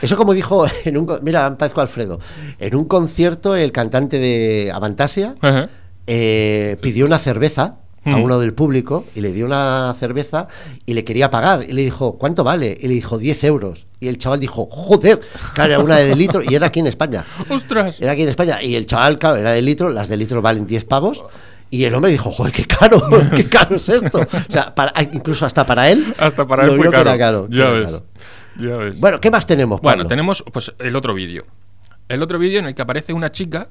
Eso 0.01 0.17
como 0.17 0.33
dijo 0.33 0.65
en 0.85 0.97
un... 0.97 1.19
Mira, 1.21 1.57
parezco 1.57 1.81
Alfredo. 1.81 2.19
En 2.59 2.75
un 2.75 2.85
concierto 2.85 3.55
el 3.55 3.71
cantante 3.71 4.19
de 4.19 4.71
Avantasia 4.73 5.35
Ajá. 5.41 5.69
eh, 6.07 6.77
pidió 6.81 7.05
una 7.05 7.19
cerveza 7.19 7.77
a 8.05 8.09
Mm. 8.17 8.21
uno 8.23 8.39
del 8.39 8.53
público 8.53 9.05
y 9.15 9.21
le 9.21 9.31
dio 9.31 9.45
una 9.45 9.95
cerveza 9.99 10.47
y 10.85 10.93
le 10.93 11.03
quería 11.03 11.29
pagar. 11.29 11.63
Y 11.67 11.73
le 11.73 11.81
dijo, 11.81 12.17
¿cuánto 12.17 12.43
vale? 12.43 12.77
Y 12.79 12.87
le 12.87 12.93
dijo, 12.93 13.17
10 13.17 13.43
euros. 13.43 13.87
Y 13.99 14.07
el 14.07 14.17
chaval 14.17 14.39
dijo, 14.39 14.67
joder, 14.71 15.19
claro, 15.53 15.73
era 15.73 15.83
una 15.83 15.95
de 15.97 16.15
litro 16.15 16.41
y 16.43 16.53
era 16.53 16.67
aquí 16.67 16.79
en 16.81 16.87
España. 16.87 17.25
¡Ostras! 17.49 17.99
Era 17.99 18.11
aquí 18.11 18.21
en 18.21 18.29
España. 18.29 18.61
Y 18.61 18.75
el 18.75 18.85
chaval, 18.85 19.17
claro, 19.17 19.37
era 19.37 19.51
de 19.51 19.61
litro, 19.61 19.89
las 19.89 20.07
de 20.07 20.17
litro 20.17 20.41
valen 20.41 20.67
10 20.67 20.85
pavos. 20.85 21.23
Y 21.71 21.83
el 21.85 21.95
hombre 21.95 22.11
dijo, 22.11 22.31
joder, 22.31 22.53
qué 22.53 22.65
caro, 22.65 23.01
qué 23.35 23.45
caro 23.49 23.77
es 23.77 23.89
esto. 23.89 24.19
O 24.19 24.51
sea, 24.51 24.73
para- 24.75 24.93
incluso 25.11 25.45
hasta 25.45 25.65
para 25.65 25.89
él. 25.89 26.13
Hasta 26.19 26.45
para 26.47 26.65
lo 26.67 26.73
él 26.73 26.77
fue 26.77 26.91
caro. 26.91 27.09
era 27.09 27.17
caro, 27.17 27.49
que 27.49 27.55
Ya 27.57 27.63
era 27.63 27.71
ves. 27.71 27.85
caro. 27.85 28.03
Ya 28.57 28.77
ves. 28.77 28.99
Bueno, 28.99 29.19
¿qué 29.19 29.31
más 29.31 29.45
tenemos, 29.47 29.81
Bueno, 29.81 30.05
tenemos 30.05 30.43
pues 30.53 30.71
el 30.79 30.95
otro 30.95 31.13
vídeo. 31.15 31.45
El 32.07 32.21
otro 32.21 32.37
vídeo 32.37 32.59
en 32.59 32.67
el 32.67 32.75
que 32.75 32.83
aparece 32.83 33.11
una 33.13 33.31
chica, 33.31 33.69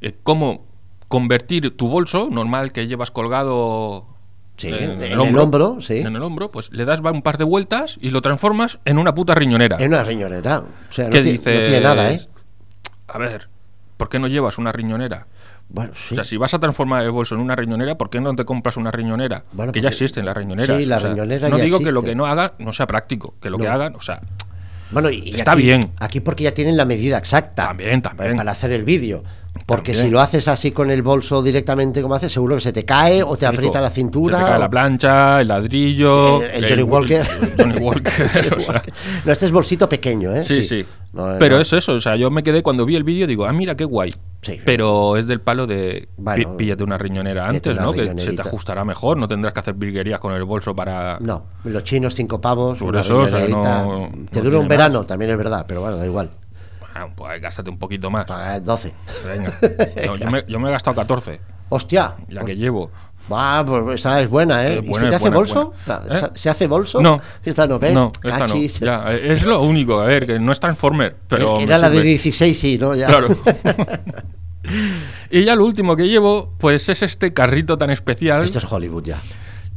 eh, 0.00 0.16
cómo 0.22 0.66
convertir 1.10 1.76
tu 1.76 1.88
bolso, 1.88 2.28
normal 2.30 2.70
que 2.72 2.86
llevas 2.86 3.10
colgado 3.10 4.06
Sí, 4.56 4.68
en 4.68 5.02
el 5.02 5.18
hombro, 5.18 5.78
sí. 5.80 5.98
En 5.98 6.14
el 6.14 6.22
hombro, 6.22 6.50
pues 6.50 6.70
le 6.70 6.84
das 6.84 7.00
un 7.00 7.22
par 7.22 7.36
de 7.38 7.44
vueltas 7.44 7.98
y 8.00 8.10
lo 8.10 8.22
transformas 8.22 8.78
en 8.84 8.98
una 8.98 9.12
puta 9.14 9.34
riñonera. 9.34 9.76
En 9.80 9.88
una 9.88 10.04
riñonera. 10.04 10.58
O 10.60 10.92
sea, 10.92 11.06
no, 11.06 11.10
¿Qué 11.10 11.22
ti- 11.22 11.32
dices? 11.32 11.58
no 11.60 11.64
tiene 11.64 11.80
nada, 11.80 12.12
¿eh? 12.12 12.28
A 13.08 13.18
ver, 13.18 13.48
¿por 13.96 14.08
qué 14.08 14.18
no 14.20 14.28
llevas 14.28 14.56
una 14.58 14.70
riñonera? 14.70 15.26
Bueno, 15.68 15.92
sí. 15.94 16.12
O 16.12 16.14
sea, 16.16 16.24
si 16.24 16.36
vas 16.36 16.52
a 16.54 16.58
transformar 16.58 17.04
el 17.04 17.10
bolso 17.10 17.34
en 17.34 17.40
una 17.40 17.56
riñonera, 17.56 17.96
¿por 17.96 18.08
qué 18.10 18.20
no 18.20 18.36
te 18.36 18.44
compras 18.44 18.76
una 18.76 18.90
riñonera? 18.92 19.44
Bueno, 19.52 19.72
que 19.72 19.80
ya 19.80 19.88
existen 19.88 20.24
las 20.26 20.36
riñoneras. 20.36 20.76
Sí, 20.76 20.84
la 20.86 20.98
O 20.98 21.00
sea, 21.00 21.08
riñonera 21.10 21.48
No 21.48 21.56
ya 21.58 21.64
digo 21.64 21.78
que 21.80 21.90
lo 21.90 22.02
que 22.02 22.14
no 22.14 22.26
haga 22.26 22.52
no 22.58 22.72
sea 22.72 22.86
práctico, 22.86 23.34
que 23.40 23.50
lo 23.50 23.56
que 23.58 23.64
No. 23.64 23.72
hagan, 23.72 23.94
o 23.96 24.00
sea, 24.00 24.20
Bueno, 24.92 25.08
y 25.10 25.20
y 25.30 25.34
Está 25.36 25.52
aquí, 25.52 25.62
bien. 25.62 25.80
Aquí 26.00 26.20
porque 26.20 26.44
ya 26.44 26.52
tienen 26.52 26.76
la 26.76 26.84
medida 26.84 27.16
exacta. 27.18 27.68
También, 27.68 28.02
también. 28.02 28.36
Para 28.36 28.50
hacer 28.52 28.72
el 28.72 28.84
vídeo. 28.84 29.22
Porque 29.66 29.92
También. 29.92 30.06
si 30.06 30.10
lo 30.12 30.20
haces 30.20 30.48
así 30.48 30.72
con 30.72 30.90
el 30.90 31.02
bolso 31.02 31.42
directamente 31.42 32.02
como 32.02 32.14
haces, 32.14 32.32
seguro 32.32 32.56
que 32.56 32.60
se 32.62 32.72
te 32.72 32.84
cae 32.84 33.22
o 33.22 33.36
te 33.36 33.46
aprieta 33.46 33.80
la 33.80 33.90
cintura. 33.90 34.36
Se 34.38 34.42
te 34.44 34.48
cae 34.48 34.56
o- 34.56 34.60
la 34.60 34.70
plancha, 34.70 35.40
el 35.40 35.48
ladrillo. 35.48 36.42
El- 36.42 36.64
el 36.64 36.68
Johnny 36.70 36.82
Walker. 36.82 37.26
el 37.42 37.52
Johnny 37.56 37.78
Walker. 37.78 38.12
o 38.56 38.60
sea, 38.60 38.82
No, 39.24 39.32
este 39.32 39.46
es 39.46 39.52
bolsito 39.52 39.88
pequeño, 39.88 40.34
¿eh? 40.34 40.42
sí, 40.42 40.62
sí. 40.62 40.84
No, 41.12 41.34
Pero 41.40 41.56
no. 41.56 41.62
es 41.62 41.72
eso, 41.72 41.92
o 41.94 42.00
sea, 42.00 42.14
yo 42.14 42.30
me 42.30 42.44
quedé 42.44 42.62
cuando 42.62 42.84
vi 42.86 42.94
el 42.94 43.02
vídeo, 43.02 43.26
digo, 43.26 43.44
ah, 43.44 43.52
mira 43.52 43.74
qué 43.76 43.84
guay. 43.84 44.10
Sí. 44.42 44.60
Pero 44.64 45.16
es 45.16 45.26
del 45.26 45.40
palo 45.40 45.66
de 45.66 46.08
Bueno, 46.16 46.56
píllate 46.56 46.84
una 46.84 46.96
riñonera 46.98 47.48
antes, 47.48 47.72
una 47.74 47.82
¿no? 47.82 47.92
Que 47.92 48.14
se 48.20 48.32
te 48.32 48.40
ajustará 48.42 48.84
mejor, 48.84 49.16
no 49.16 49.26
tendrás 49.26 49.52
que 49.52 49.60
hacer 49.60 49.74
virguerías 49.74 50.20
con 50.20 50.32
el 50.32 50.44
bolso 50.44 50.74
para. 50.74 51.18
No, 51.20 51.44
los 51.64 51.82
chinos 51.84 52.14
cinco 52.14 52.40
pavos, 52.40 52.78
Por 52.78 52.90
una 52.90 53.00
eso, 53.00 53.18
o 53.18 53.28
sea, 53.28 53.46
no- 53.48 54.08
te 54.30 54.40
dura 54.40 54.58
un 54.60 54.68
verano, 54.68 55.04
también 55.04 55.32
es 55.32 55.36
verdad, 55.36 55.64
pero 55.66 55.80
bueno, 55.80 55.96
da 55.96 56.06
igual. 56.06 56.30
Bueno, 56.92 57.12
pues 57.16 57.40
gástate 57.40 57.70
un 57.70 57.78
poquito 57.78 58.10
más. 58.10 58.26
Paga 58.26 58.60
12. 58.60 58.94
Venga. 59.26 59.58
No, 60.06 60.16
yo, 60.16 60.30
me, 60.30 60.44
yo 60.48 60.58
me 60.60 60.68
he 60.68 60.72
gastado 60.72 60.96
14, 60.96 61.40
Hostia. 61.68 62.16
la 62.28 62.44
que 62.44 62.56
llevo. 62.56 62.90
Va, 63.32 63.64
pues 63.64 64.00
esa 64.00 64.20
es 64.20 64.28
buena, 64.28 64.66
¿eh? 64.66 64.80
Es 64.82 64.90
¿Y 64.90 64.94
se 64.94 65.00
te 65.06 65.14
hace 65.14 65.18
buena, 65.20 65.36
bolso? 65.36 65.72
es 65.78 65.86
buena. 65.86 66.18
¿Se- 66.20 66.26
¿Eh? 66.26 66.28
¿Se 66.34 66.50
hace 66.50 66.66
bolso? 66.66 67.00
No. 67.00 67.20
Esta 67.44 67.66
no, 67.68 67.78
¿ves? 67.78 67.92
No, 67.94 68.10
esta 68.24 68.46
no. 68.48 68.56
Ya, 68.56 69.04
eh, 69.14 69.32
es 69.32 69.44
lo 69.44 69.60
único, 69.62 70.00
a 70.00 70.06
ver, 70.06 70.26
que 70.26 70.40
no 70.40 70.50
es 70.50 70.58
Transformer, 70.58 71.16
pero. 71.28 71.58
me 71.58 71.62
Era 71.64 71.78
la 71.78 71.90
de 71.90 71.96
sirve. 71.98 72.08
16, 72.08 72.58
sí, 72.58 72.78
¿no? 72.78 72.94
Ya. 72.96 73.06
Claro. 73.06 73.28
y 75.30 75.44
ya 75.44 75.54
lo 75.54 75.64
último 75.64 75.96
que 75.96 76.08
llevo, 76.08 76.54
pues 76.58 76.88
es 76.88 77.02
este 77.02 77.32
carrito 77.32 77.78
tan 77.78 77.90
especial. 77.90 78.42
Esto 78.44 78.58
es 78.58 78.64
Hollywood 78.70 79.04
ya. 79.04 79.22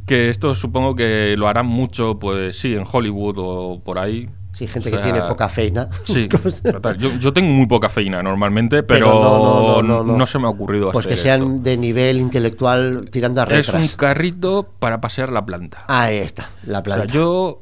Que 0.06 0.28
esto 0.30 0.54
supongo 0.54 0.94
que 0.94 1.34
lo 1.38 1.48
harán 1.48 1.66
mucho, 1.66 2.18
pues 2.18 2.58
sí, 2.58 2.74
en 2.74 2.84
Hollywood 2.90 3.36
o 3.38 3.80
por 3.82 3.98
ahí. 3.98 4.28
Sí, 4.54 4.66
gente 4.68 4.88
O 4.88 4.92
que 4.92 4.96
sea, 4.96 5.02
tiene 5.04 5.22
poca 5.22 5.48
feina. 5.48 5.88
Sí, 6.04 6.28
total. 6.28 6.96
Yo, 6.96 7.10
yo 7.18 7.32
tengo 7.32 7.48
muy 7.50 7.66
poca 7.66 7.88
feina 7.88 8.22
normalmente, 8.22 8.82
pero, 8.82 9.06
Pero 9.06 9.22
no, 9.22 9.82
no, 9.82 9.82
no, 9.82 10.04
no, 10.04 10.16
no. 10.16 10.26
se 10.26 10.38
me 10.38 10.46
ha 10.46 10.50
ocurrido 10.50 10.92
Pues 10.92 11.06
que 11.06 11.14
hacer 11.14 11.22
sean 11.24 11.42
esto. 11.42 11.62
de 11.62 11.76
nivel 11.76 12.18
intelectual 12.20 13.08
tirando 13.10 13.40
a 13.42 13.44
Es 13.44 13.68
un 13.68 13.74
retras. 13.74 13.96
carrito 13.96 14.68
para 14.78 15.00
pasear 15.00 15.30
la 15.32 15.44
planta. 15.44 15.84
Ahí 15.88 16.16
está, 16.18 16.48
la 16.64 16.78
O 16.78 16.84
sea, 16.84 16.94
planta. 16.94 17.12
yo 17.12 17.60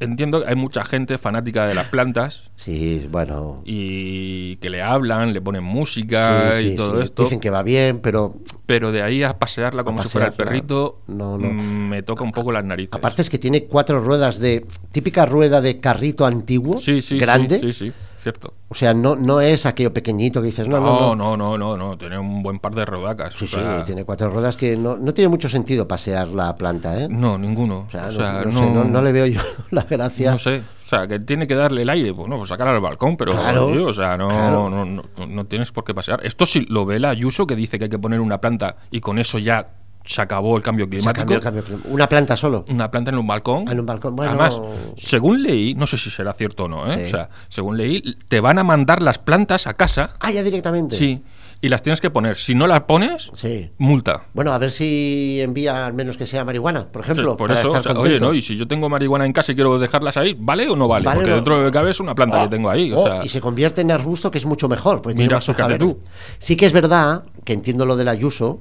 entiendo 0.00 0.42
que 0.42 0.48
hay 0.48 0.56
mucha 0.56 0.82
gente 0.84 1.16
fanática 1.16 1.64
de 1.66 1.74
las 1.74 1.86
plantas 1.86 2.50
Sí, 2.56 3.06
bueno. 3.10 3.62
y 3.64 4.56
que 4.56 4.68
le 4.68 4.82
hablan, 4.82 5.32
le 5.32 5.40
ponen 5.40 5.62
música 5.64 6.54
sí, 6.58 6.64
y 6.66 6.70
sí, 6.70 6.76
todo 6.76 6.96
sí. 6.98 7.04
esto, 7.04 7.22
Dicen 7.24 7.40
que 7.40 7.50
va 7.50 7.62
bien, 7.62 8.00
pero 8.00 8.34
pero 8.72 8.90
de 8.90 9.02
ahí 9.02 9.22
a 9.22 9.38
pasearla 9.38 9.84
como 9.84 10.02
si 10.02 10.08
fuera 10.08 10.28
el 10.28 10.32
pasearla, 10.32 10.50
perrito, 10.50 11.00
no, 11.08 11.36
no. 11.36 11.52
me 11.52 12.02
toca 12.02 12.24
un 12.24 12.32
poco 12.32 12.52
las 12.52 12.64
narices. 12.64 12.94
aparte 12.94 13.20
es 13.20 13.28
que 13.28 13.36
tiene 13.38 13.64
cuatro 13.64 14.00
ruedas 14.00 14.38
de. 14.38 14.64
típica 14.92 15.26
rueda 15.26 15.60
de 15.60 15.78
carrito 15.78 16.24
antiguo, 16.24 16.78
sí, 16.78 17.02
sí, 17.02 17.18
grande. 17.18 17.60
sí, 17.60 17.70
sí, 17.74 17.88
sí, 17.88 17.92
cierto. 18.18 18.54
O 18.70 18.74
sea, 18.74 18.94
no, 18.94 19.14
no 19.14 19.42
es 19.42 19.66
aquello 19.66 19.92
pequeñito 19.92 20.40
que 20.40 20.46
dices, 20.46 20.66
no, 20.66 20.80
no, 20.80 20.86
no. 20.86 21.14
No, 21.14 21.36
no, 21.36 21.58
no, 21.58 21.58
no, 21.58 21.76
no, 21.76 21.98
tiene 21.98 22.18
un 22.18 22.42
buen 22.42 22.60
par 22.60 22.74
de 22.74 22.86
rodacas. 22.86 23.34
Sí, 23.34 23.44
o 23.44 23.48
sea, 23.48 23.80
sí, 23.80 23.84
tiene 23.84 24.06
cuatro 24.06 24.30
ruedas 24.30 24.56
que 24.56 24.74
no, 24.74 24.96
no 24.96 25.12
tiene 25.12 25.28
mucho 25.28 25.50
sentido 25.50 25.86
pasear 25.86 26.28
la 26.28 26.56
planta, 26.56 26.98
¿eh? 26.98 27.08
No, 27.10 27.36
ninguno. 27.36 27.84
O 27.88 27.90
sea, 27.90 28.04
O 28.04 28.06
no, 28.06 28.10
sea, 28.12 28.32
no 28.46 28.50
no, 28.52 28.58
sé, 28.60 28.70
no- 28.70 28.84
no 28.84 29.02
le 29.02 29.12
veo 29.12 29.26
yo 29.26 29.40
la 29.70 29.82
gracia. 29.82 30.30
No 30.30 30.38
sé. 30.38 30.62
O 30.92 30.94
sea, 30.94 31.08
que 31.08 31.18
tiene 31.20 31.46
que 31.46 31.54
darle 31.54 31.82
el 31.82 31.88
aire, 31.88 32.12
pues 32.12 32.28
no, 32.28 32.36
pues 32.36 32.50
sacar 32.50 32.68
al 32.68 32.78
balcón, 32.78 33.16
pero 33.16 33.32
Claro, 33.32 33.68
tío, 33.72 33.86
o 33.86 33.92
sea, 33.94 34.18
no, 34.18 34.28
claro. 34.28 34.68
no, 34.68 34.84
no, 34.84 35.02
no 35.26 35.44
tienes 35.46 35.72
por 35.72 35.84
qué 35.84 35.94
pasear. 35.94 36.20
Esto 36.22 36.44
sí 36.44 36.66
lo 36.68 36.84
ve 36.84 37.00
la 37.00 37.08
Ayuso 37.08 37.46
que 37.46 37.56
dice 37.56 37.78
que 37.78 37.84
hay 37.84 37.90
que 37.90 37.98
poner 37.98 38.20
una 38.20 38.42
planta 38.42 38.76
y 38.90 39.00
con 39.00 39.18
eso 39.18 39.38
ya 39.38 39.68
se 40.04 40.20
acabó 40.20 40.54
el 40.56 40.62
cambio 40.62 40.86
climático. 40.88 41.20
cambio, 41.20 41.40
cambio, 41.40 41.64
cambio. 41.64 41.90
Una 41.90 42.08
planta 42.08 42.36
solo. 42.36 42.66
Una 42.68 42.90
planta 42.90 43.10
en 43.10 43.16
un 43.16 43.26
balcón. 43.26 43.68
En 43.68 43.80
un 43.80 43.86
balcón, 43.86 44.16
bueno. 44.16 44.32
Además, 44.32 44.60
según 44.96 45.42
leí, 45.42 45.74
no 45.74 45.86
sé 45.86 45.96
si 45.96 46.10
será 46.10 46.34
cierto 46.34 46.64
o 46.64 46.68
no, 46.68 46.86
¿eh? 46.86 46.98
Sí. 46.98 47.04
O 47.06 47.10
sea, 47.10 47.30
según 47.48 47.78
leí, 47.78 48.02
te 48.28 48.40
van 48.40 48.58
a 48.58 48.64
mandar 48.64 49.00
las 49.00 49.18
plantas 49.18 49.66
a 49.66 49.74
casa. 49.74 50.16
Ah, 50.20 50.30
ya 50.30 50.42
directamente. 50.42 50.96
Sí. 50.96 51.22
Y 51.64 51.68
las 51.68 51.80
tienes 51.80 52.00
que 52.00 52.10
poner. 52.10 52.36
Si 52.36 52.54
no 52.56 52.66
las 52.66 52.80
pones, 52.80 53.30
Sí. 53.36 53.70
multa. 53.78 54.24
Bueno, 54.34 54.52
a 54.52 54.58
ver 54.58 54.72
si 54.72 55.38
envía 55.40 55.86
al 55.86 55.94
menos 55.94 56.16
que 56.16 56.26
sea 56.26 56.44
marihuana, 56.44 56.88
por 56.90 57.02
ejemplo. 57.02 57.30
Sí, 57.30 57.36
por 57.38 57.48
para 57.48 57.60
eso, 57.60 57.68
estar 57.68 57.92
o 57.92 57.94
sea, 57.94 58.02
oye, 58.02 58.18
no, 58.18 58.34
y 58.34 58.42
si 58.42 58.56
yo 58.56 58.66
tengo 58.66 58.88
marihuana 58.88 59.24
en 59.24 59.32
casa 59.32 59.52
y 59.52 59.54
quiero 59.54 59.78
dejarlas 59.78 60.16
ahí, 60.16 60.36
¿vale 60.38 60.68
o 60.68 60.74
no 60.74 60.88
vale? 60.88 61.08
Porque 61.14 61.30
no. 61.30 61.36
dentro 61.36 61.62
de 61.62 61.70
cabe 61.70 61.92
es 61.92 62.00
una 62.00 62.14
planta 62.16 62.40
Oh, 62.40 62.44
que 62.44 62.50
tengo 62.56 62.68
ahí. 62.68 62.92
O 62.92 62.98
oh, 62.98 63.06
sea, 63.06 63.24
y 63.24 63.28
se 63.28 63.40
convierte 63.40 63.80
en 63.80 63.92
arbusto, 63.92 64.30
que 64.32 64.38
es 64.38 64.44
mucho 64.44 64.68
mejor, 64.68 65.00
porque 65.02 65.14
tiene 65.14 65.28
Mira, 65.28 65.36
más 65.36 65.48
hoja 65.48 65.78
tú. 65.78 66.00
Sí 66.40 66.56
que 66.56 66.66
es 66.66 66.72
verdad 66.72 67.22
que 67.44 67.52
entiendo 67.52 67.86
lo 67.86 67.94
del 67.96 68.08
Ayuso, 68.08 68.58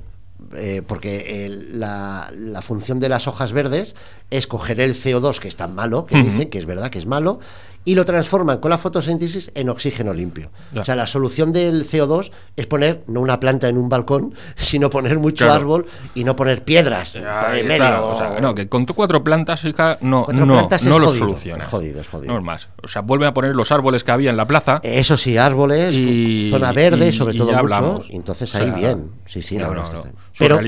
eh, 0.55 0.83
porque 0.85 1.45
el- 1.45 1.79
la, 1.79 2.29
la 2.35 2.61
función 2.61 2.99
de 2.99 3.09
las 3.09 3.27
hojas 3.27 3.51
verdes 3.51 3.95
es 4.29 4.45
coger 4.45 4.79
el 4.79 4.93
CO2, 4.95 5.39
que 5.39 5.47
es 5.47 5.55
tan 5.55 5.73
malo, 5.73 6.05
que 6.05 6.17
dicen 6.21 6.49
que 6.51 6.59
es 6.59 6.65
verdad 6.67 6.89
que 6.91 6.99
es 6.99 7.05
malo, 7.07 7.39
y 7.83 7.95
lo 7.95 8.05
transforman 8.05 8.59
con 8.59 8.69
la 8.69 8.77
fotosíntesis 8.77 9.51
en 9.55 9.69
oxígeno 9.69 10.13
limpio. 10.13 10.51
Ya. 10.71 10.81
O 10.81 10.83
sea, 10.85 10.95
la 10.95 11.07
solución 11.07 11.51
del 11.51 11.89
CO2 11.89 12.31
es 12.55 12.67
poner 12.67 13.03
no 13.07 13.21
una 13.21 13.39
planta 13.39 13.67
en 13.69 13.77
un 13.77 13.89
balcón, 13.89 14.35
sino 14.55 14.89
poner 14.91 15.17
mucho 15.17 15.45
Claro. 15.45 15.61
árbol 15.61 15.85
y 16.13 16.23
no 16.23 16.35
poner 16.35 16.63
piedras 16.63 17.15
Ahí 17.15 17.61
en 17.61 17.67
medio. 17.67 18.05
o 18.07 18.15
sea, 18.15 18.39
no, 18.39 18.53
que 18.53 18.69
con 18.69 18.85
tu 18.85 18.93
cuatro 18.93 19.23
plantas, 19.23 19.65
hija, 19.65 19.97
no, 20.01 20.25
Cuatro 20.25 20.45
no, 20.45 20.53
plantas 20.53 20.83
no 20.85 20.99
lo 20.99 21.07
jodido, 21.07 21.25
soluciona. 21.25 21.63
es 21.63 21.69
jodido, 21.69 22.01
es 22.01 22.07
jodido. 22.07 22.33
No 22.33 22.39
es 22.39 22.45
más. 22.45 22.67
O 22.83 22.87
sea, 22.87 23.01
vuelve 23.01 23.25
a 23.25 23.33
poner 23.33 23.55
los 23.55 23.71
árboles 23.71 24.03
que 24.03 24.11
había 24.11 24.29
en 24.29 24.37
la 24.37 24.45
plaza. 24.45 24.79
Eso 24.83 25.17
sí, 25.17 25.37
árboles, 25.37 25.95
Y- 25.95 26.49
zona 26.51 26.71
verde, 26.73 27.09
y- 27.09 27.13
sobre 27.13 27.33
y 27.33 27.37
todo 27.37 27.51
ya 27.51 27.63
mucho. 27.63 28.03
entonces 28.11 28.53
O 28.53 28.57
ahí 28.59 28.65
sea, 28.65 28.73
bien. 28.75 29.11
Sí, 29.25 29.41
sí, 29.41 29.55
la 29.57 29.63
no, 29.63 29.69
verdad 29.71 29.93
no. 29.93 30.03
Pero, 30.37 30.59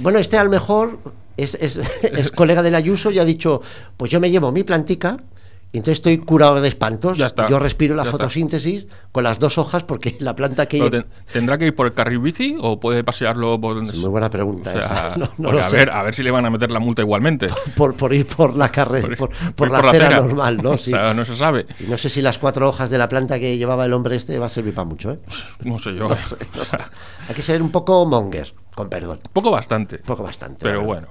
bueno, 0.00 0.18
este 0.18 0.38
a 0.38 0.44
lo 0.44 0.50
mejor 0.50 0.98
es, 1.36 1.54
es, 1.56 1.76
es 2.02 2.30
colega 2.30 2.62
del 2.62 2.74
Ayuso 2.74 3.10
y 3.10 3.18
ha 3.18 3.24
dicho, 3.26 3.60
pues 3.98 4.10
yo 4.10 4.18
me 4.20 4.30
llevo 4.30 4.50
mi 4.52 4.64
plantica 4.64 5.18
entonces 5.76 5.98
estoy 5.98 6.18
curado 6.18 6.60
de 6.60 6.68
espantos. 6.68 7.18
Ya 7.18 7.26
está, 7.26 7.46
Yo 7.48 7.58
respiro 7.58 7.94
la 7.94 8.02
está. 8.02 8.12
fotosíntesis 8.12 8.86
con 9.12 9.22
las 9.24 9.38
dos 9.38 9.58
hojas 9.58 9.84
porque 9.84 10.16
la 10.20 10.34
planta 10.34 10.66
que... 10.66 10.78
Pero 10.90 11.04
¿Tendrá 11.32 11.58
que 11.58 11.66
ir 11.66 11.74
por 11.74 11.86
el 11.86 11.92
carril 11.94 12.20
bici 12.20 12.56
o 12.58 12.80
puede 12.80 13.04
pasearlo 13.04 13.60
por 13.60 13.74
donde 13.74 13.92
Es 13.92 13.98
muy 13.98 14.08
buena 14.08 14.30
pregunta 14.30 14.70
O 14.70 14.72
sea, 14.72 14.82
esa. 14.82 15.14
No, 15.18 15.24
no 15.26 15.30
porque 15.36 15.52
lo 15.52 15.64
a, 15.64 15.68
sé. 15.70 15.76
ver, 15.76 15.90
a 15.90 16.02
ver 16.02 16.14
si 16.14 16.22
le 16.22 16.30
van 16.30 16.46
a 16.46 16.50
meter 16.50 16.70
la 16.70 16.78
multa 16.80 17.02
igualmente. 17.02 17.48
Por, 17.76 17.94
por 17.96 18.12
ir 18.14 18.26
por 18.26 18.56
la 18.56 18.70
carrera, 18.72 19.14
por, 19.54 19.70
la 19.70 19.78
acera 19.80 20.10
normal, 20.20 20.56
¿no? 20.62 20.78
Sí. 20.78 20.92
O 20.92 20.96
sea, 20.96 21.12
no 21.14 21.24
se 21.24 21.36
sabe. 21.36 21.66
Y 21.80 21.84
no 21.84 21.96
sé 21.98 22.08
si 22.08 22.22
las 22.22 22.38
cuatro 22.38 22.68
hojas 22.68 22.88
de 22.90 22.98
la 22.98 23.08
planta 23.08 23.38
que 23.38 23.56
llevaba 23.58 23.84
el 23.84 23.92
hombre 23.92 24.16
este 24.16 24.38
va 24.38 24.46
a 24.46 24.48
servir 24.48 24.74
para 24.74 24.86
mucho, 24.88 25.12
¿eh? 25.12 25.18
No 25.64 25.78
sé 25.78 25.94
yo. 25.94 26.10
eh. 26.12 26.16
Hay 27.28 27.34
que 27.34 27.42
ser 27.42 27.60
un 27.62 27.70
poco 27.70 28.04
monger, 28.06 28.52
con 28.74 28.88
perdón. 28.88 29.20
poco 29.32 29.50
bastante. 29.50 29.98
Poco 29.98 30.22
bastante. 30.22 30.58
Pero 30.62 30.82
bueno. 30.82 31.08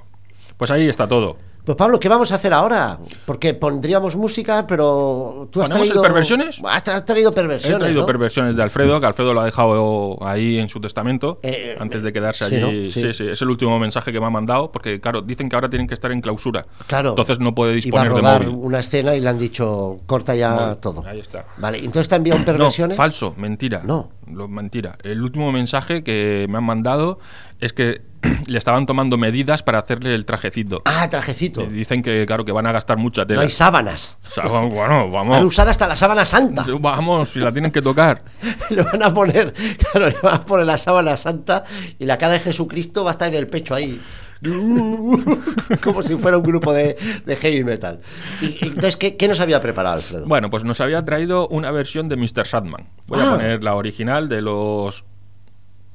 Pues 0.57 0.71
ahí 0.71 0.87
está 0.89 1.07
todo. 1.07 1.37
Pues 1.67 1.75
Pablo, 1.75 1.99
¿qué 1.99 2.07
vamos 2.07 2.31
a 2.31 2.35
hacer 2.35 2.53
ahora? 2.53 2.97
Porque 3.25 3.53
pondríamos 3.53 4.15
música, 4.15 4.65
pero 4.65 5.49
tú 5.51 5.61
has 5.61 5.67
¿Ponemos 5.67 5.87
el 5.89 5.93
traído... 5.95 6.01
perversiones? 6.01 6.61
Has 6.63 6.87
has 6.87 7.05
traído 7.05 7.31
He 7.31 7.33
perversiones, 7.33 7.79
traído 7.79 7.99
¿no? 7.99 8.05
perversiones 8.07 8.55
de 8.55 8.63
Alfredo, 8.63 9.01
que 9.01 9.05
Alfredo 9.05 9.33
lo 9.33 9.41
ha 9.41 9.45
dejado 9.45 10.17
ahí 10.25 10.59
en 10.59 10.69
su 10.69 10.79
testamento 10.79 11.41
Eh, 11.43 11.75
antes 11.77 12.03
de 12.03 12.13
quedarse 12.13 12.45
sí, 12.45 12.55
allí. 12.55 12.61
¿no? 12.61 12.69
Sí. 12.69 12.91
Sí. 12.91 13.13
sí, 13.13 13.27
es 13.27 13.41
el 13.41 13.49
último 13.49 13.77
mensaje 13.79 14.13
que 14.13 14.19
me 14.21 14.27
ha 14.27 14.29
mandado, 14.29 14.71
porque 14.71 15.01
claro, 15.01 15.21
dicen 15.21 15.49
que 15.49 15.57
ahora 15.57 15.69
tienen 15.69 15.89
que 15.89 15.93
estar 15.93 16.09
en 16.13 16.21
clausura. 16.21 16.65
Claro. 16.87 17.09
Entonces 17.09 17.37
no 17.41 17.53
puede 17.53 17.71
Iba 17.71 17.99
a 17.99 18.05
disponer 18.05 18.13
de 18.13 18.21
rodar 18.21 18.45
móvil. 18.45 18.55
una 18.65 18.79
escena 18.79 19.13
y 19.15 19.19
le 19.19 19.27
han 19.29 19.37
dicho, 19.37 19.97
corta 20.05 20.35
ya 20.35 20.75
todo. 20.75 21.03
Ahí 21.05 21.19
está. 21.19 21.47
Vale, 21.57 21.79
entonces 21.79 22.07
te 22.07 22.15
han 22.15 22.19
enviado 22.21 22.39
No, 22.39 22.45
perversiones. 22.45 22.95
falso, 22.95 23.33
mentira. 23.35 23.81
No. 23.83 24.09
Lo- 24.31 24.47
mentira. 24.47 24.97
El 25.03 25.21
último 25.21 25.51
mensaje 25.51 26.03
que 26.03 26.45
me 26.49 26.57
han 26.57 26.63
mandado 26.63 27.19
es 27.59 27.73
que 27.73 28.01
le 28.47 28.57
estaban 28.57 28.85
tomando 28.85 29.17
medidas 29.17 29.63
para 29.63 29.79
hacerle 29.79 30.13
el 30.15 30.25
trajecito. 30.25 30.81
Ah, 30.85 31.09
trajecito. 31.09 31.63
Y 31.63 31.67
dicen 31.69 32.01
que, 32.01 32.25
claro, 32.25 32.45
que 32.45 32.51
van 32.51 32.65
a 32.65 32.71
gastar 32.71 32.97
mucha 32.97 33.21
No 33.21 33.27
tela. 33.27 33.41
hay 33.41 33.49
sábanas. 33.49 34.17
O 34.25 34.29
sea, 34.29 34.43
bueno, 34.47 34.69
bueno, 34.69 35.11
Van 35.11 35.27
a 35.27 35.29
vamos. 35.31 35.45
usar 35.45 35.69
hasta 35.69 35.87
la 35.87 35.95
sábana 35.95 36.25
santa. 36.25 36.65
Vamos, 36.79 37.29
si 37.29 37.39
la 37.39 37.51
tienen 37.51 37.71
que 37.71 37.81
tocar. 37.81 38.23
le 38.69 38.81
van 38.81 39.01
a 39.03 39.13
poner, 39.13 39.53
claro, 39.91 40.09
le 40.09 40.17
van 40.21 40.35
a 40.35 40.45
poner 40.45 40.65
la 40.65 40.77
sábana 40.77 41.15
santa 41.17 41.63
y 41.99 42.05
la 42.05 42.17
cara 42.17 42.33
de 42.33 42.39
Jesucristo 42.39 43.03
va 43.03 43.11
a 43.11 43.13
estar 43.13 43.27
en 43.29 43.35
el 43.35 43.47
pecho 43.47 43.73
ahí. 43.75 43.99
Como 45.83 46.03
si 46.03 46.15
fuera 46.15 46.37
un 46.37 46.43
grupo 46.43 46.73
de, 46.73 46.97
de 47.25 47.35
heavy 47.35 47.63
metal. 47.63 48.01
Y, 48.41 48.57
entonces, 48.65 48.95
¿qué, 48.97 49.17
qué 49.17 49.27
nos 49.27 49.39
había 49.39 49.61
preparado 49.61 49.95
Alfredo? 49.95 50.25
Bueno, 50.27 50.49
pues 50.49 50.63
nos 50.63 50.79
había 50.81 51.03
traído 51.05 51.47
una 51.47 51.71
versión 51.71 52.09
de 52.09 52.17
Mr. 52.17 52.45
Sadman. 52.45 52.87
Voy 53.07 53.19
Ah. 53.21 53.27
a 53.27 53.31
poner 53.37 53.63
la 53.63 53.75
original 53.75 54.29
de 54.29 54.41
los 54.41 55.05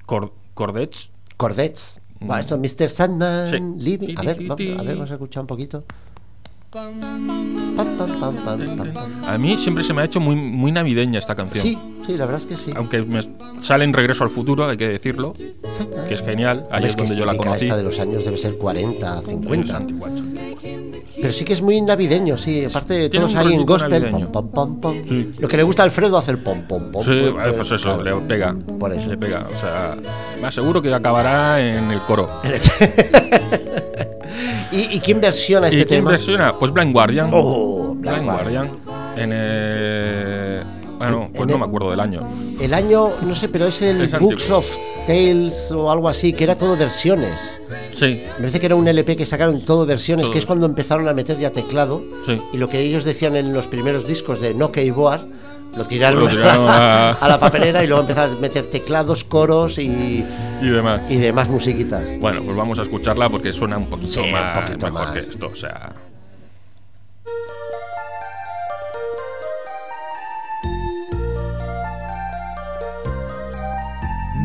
Cor- 0.06 0.32
Cordets. 0.54 1.10
Cordets. 1.36 2.00
Va, 2.28 2.38
esto 2.38 2.54
es 2.60 2.60
Mr. 2.78 2.88
Sandman. 2.88 3.50
Sí. 3.50 3.84
Living. 3.84 4.14
A 4.16 4.22
ver, 4.22 4.36
vamos, 4.46 4.60
a 4.78 4.82
ver, 4.82 4.94
vamos 4.94 5.10
a 5.10 5.14
escuchar 5.14 5.40
un 5.40 5.46
poquito. 5.48 5.84
A 9.26 9.36
mí 9.38 9.58
siempre 9.58 9.84
se 9.84 9.92
me 9.92 10.00
ha 10.00 10.04
hecho 10.06 10.20
muy, 10.20 10.36
muy 10.36 10.72
navideña 10.72 11.18
esta 11.18 11.34
canción. 11.34 11.62
Sí, 11.62 11.78
sí, 12.06 12.16
la 12.16 12.24
verdad 12.24 12.40
es 12.40 12.46
que 12.46 12.56
sí. 12.56 12.72
Aunque 12.74 13.02
me 13.02 13.20
sale 13.60 13.84
en 13.84 13.92
Regreso 13.92 14.24
al 14.24 14.30
Futuro, 14.30 14.66
hay 14.66 14.78
que 14.78 14.88
decirlo, 14.88 15.34
que 15.34 16.14
es 16.14 16.22
genial. 16.22 16.66
Ahí 16.70 16.84
es 16.84 16.96
donde 16.96 17.14
yo 17.14 17.26
la 17.26 17.36
conocí. 17.36 17.66
Esta 17.66 17.76
de 17.76 17.82
los 17.82 18.00
años 18.00 18.24
debe 18.24 18.38
ser 18.38 18.56
40, 18.56 19.18
Es 19.18 19.26
50. 19.26 19.76
antigua, 19.76 20.08
es 20.08 20.20
antigua. 20.20 20.52
Pero 21.20 21.32
sí 21.32 21.44
que 21.44 21.52
es 21.52 21.60
muy 21.60 21.78
navideño, 21.82 22.38
sí. 22.38 22.64
Aparte 22.64 22.94
de 22.94 23.10
todos 23.10 23.34
ahí 23.34 23.52
en 23.52 23.66
gospel. 23.66 24.10
pom, 24.32 24.48
pom, 24.48 24.80
pom. 24.80 24.96
Sí. 25.06 25.30
Lo 25.40 25.48
que 25.48 25.58
le 25.58 25.64
gusta 25.64 25.82
a 25.82 25.84
Alfredo 25.84 26.16
hacer 26.16 26.42
pom, 26.42 26.62
pom, 26.62 26.90
pom. 26.90 27.04
Sí, 27.04 27.28
pom, 27.30 27.40
eh, 27.40 27.52
pues 27.54 27.70
eso, 27.70 27.98
claro. 28.00 28.20
le 28.20 28.26
pega. 28.26 28.56
Por 28.80 28.94
eso. 28.94 29.10
Le 29.10 29.18
pega. 29.18 29.42
O 29.42 29.60
sea, 29.60 29.94
me 30.40 30.46
aseguro 30.46 30.80
que 30.80 30.92
acabará 30.94 31.60
en 31.60 31.90
el 31.90 32.00
coro. 32.00 32.30
¿Y, 34.72 34.96
y 34.96 35.00
quién 35.00 35.20
versiona 35.20 35.66
¿Y 35.68 35.70
este 35.72 35.86
quién 35.86 36.00
tema? 36.00 36.10
versiona? 36.12 36.58
Pues 36.58 36.72
Blind 36.72 36.92
Guardian. 36.92 37.30
Oh, 37.32 37.94
Blind 37.94 38.00
Blind 38.16 38.24
Guardian. 38.24 38.70
En 39.16 39.32
el... 39.32 40.62
Bueno, 40.98 41.22
En- 41.24 41.28
pues 41.32 41.40
en 41.42 41.46
no 41.48 41.54
el- 41.54 41.60
me 41.60 41.66
acuerdo 41.66 41.90
del 41.90 42.00
año. 42.00 42.22
El 42.60 42.74
año, 42.74 43.10
no 43.22 43.34
sé, 43.34 43.48
pero 43.48 43.66
es 43.66 43.82
el 43.82 44.00
Es 44.02 44.18
Books 44.18 44.34
antiguo. 44.34 44.58
of 44.58 44.76
Tales 45.06 45.72
o 45.72 45.90
algo 45.90 46.08
así, 46.08 46.32
que 46.32 46.44
era 46.44 46.54
todo 46.56 46.76
versiones. 46.76 47.60
Sí, 47.92 48.22
Me 48.36 48.40
parece 48.46 48.60
que 48.60 48.66
era 48.66 48.76
un 48.76 48.86
LP 48.86 49.16
que 49.16 49.26
sacaron 49.26 49.60
todo 49.62 49.84
versiones, 49.84 50.24
Todo. 50.26 50.32
que 50.32 50.38
es 50.38 50.46
cuando 50.46 50.64
empezaron 50.66 51.08
a 51.08 51.12
meter 51.12 51.38
ya 51.38 51.50
teclado. 51.50 52.02
sí. 52.24 52.38
Y 52.52 52.58
lo 52.58 52.68
que 52.68 52.78
ellos 52.80 53.04
decían 53.04 53.34
en 53.36 53.52
los 53.52 53.66
primeros 53.66 54.06
discos 54.06 54.40
de 54.40 54.54
Nokia 54.54 54.84
y 54.84 54.90
Boar, 54.90 55.24
lo 55.76 55.86
tiraron, 55.86 56.20
Lo 56.24 56.28
tiraron 56.28 56.66
a- 56.68 57.10
a 57.20 57.28
la 57.28 57.40
papelera 57.40 57.82
y 57.82 57.86
luego 57.86 58.02
empezaron 58.02 58.36
a 58.36 58.40
meter 58.40 58.66
teclados, 58.66 59.24
coros 59.24 59.78
y, 59.78 60.24
Y 60.60 60.68
demás. 60.68 61.00
y 61.08 61.16
demás 61.16 61.48
musiquitas. 61.48 62.02
Bueno, 62.20 62.42
pues 62.42 62.56
vamos 62.56 62.78
a 62.78 62.82
escucharla 62.82 63.28
porque 63.28 63.52
suena 63.52 63.78
un 63.78 63.86
poquito 63.86 64.12
Sí, 64.12 64.20
un 64.20 64.32
más 64.32 64.58
poquito 64.60 64.86
mejor 64.86 65.02
más. 65.06 65.12
que 65.12 65.18
esto. 65.20 65.48
O 65.50 65.54
sea, 65.54 65.92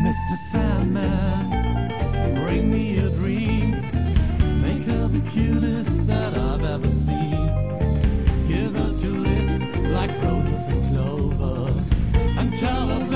Mr. 0.02 0.36
Sandman, 0.52 1.48
bring 2.44 2.70
me 2.70 2.98
a 2.98 3.08
dream. 3.10 3.72
Make 4.62 4.82
her 4.84 5.08
the 5.08 5.20
cutest 5.30 6.06
that 6.06 6.36
I've 6.38 6.64
ever 6.64 6.88
seen. 6.88 7.48
Give 8.46 8.74
her 8.76 8.92
two 8.96 9.16
lips 9.18 9.60
like 9.90 10.10
roses 10.22 10.37
tell 12.60 12.88
them 12.88 13.07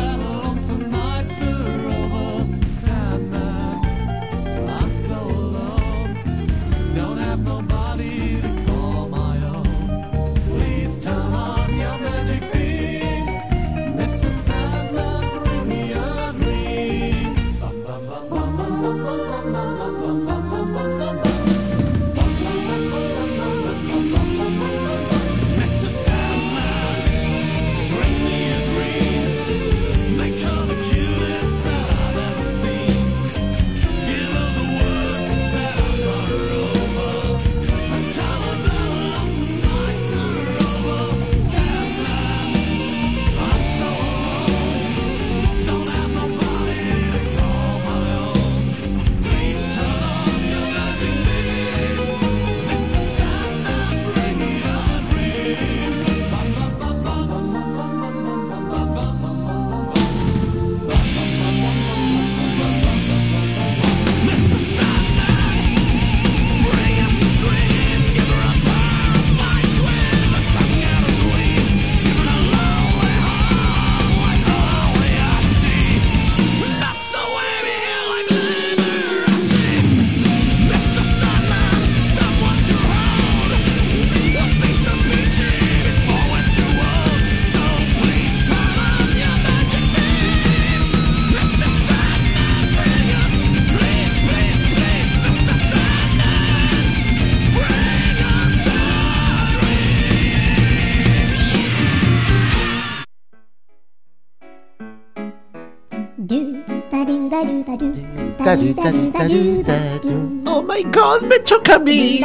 Oh 110.46 110.62
my 110.62 110.82
god, 110.84 111.22
me 111.22 111.38
toca 111.38 111.76
a 111.76 111.78
mí. 111.78 112.20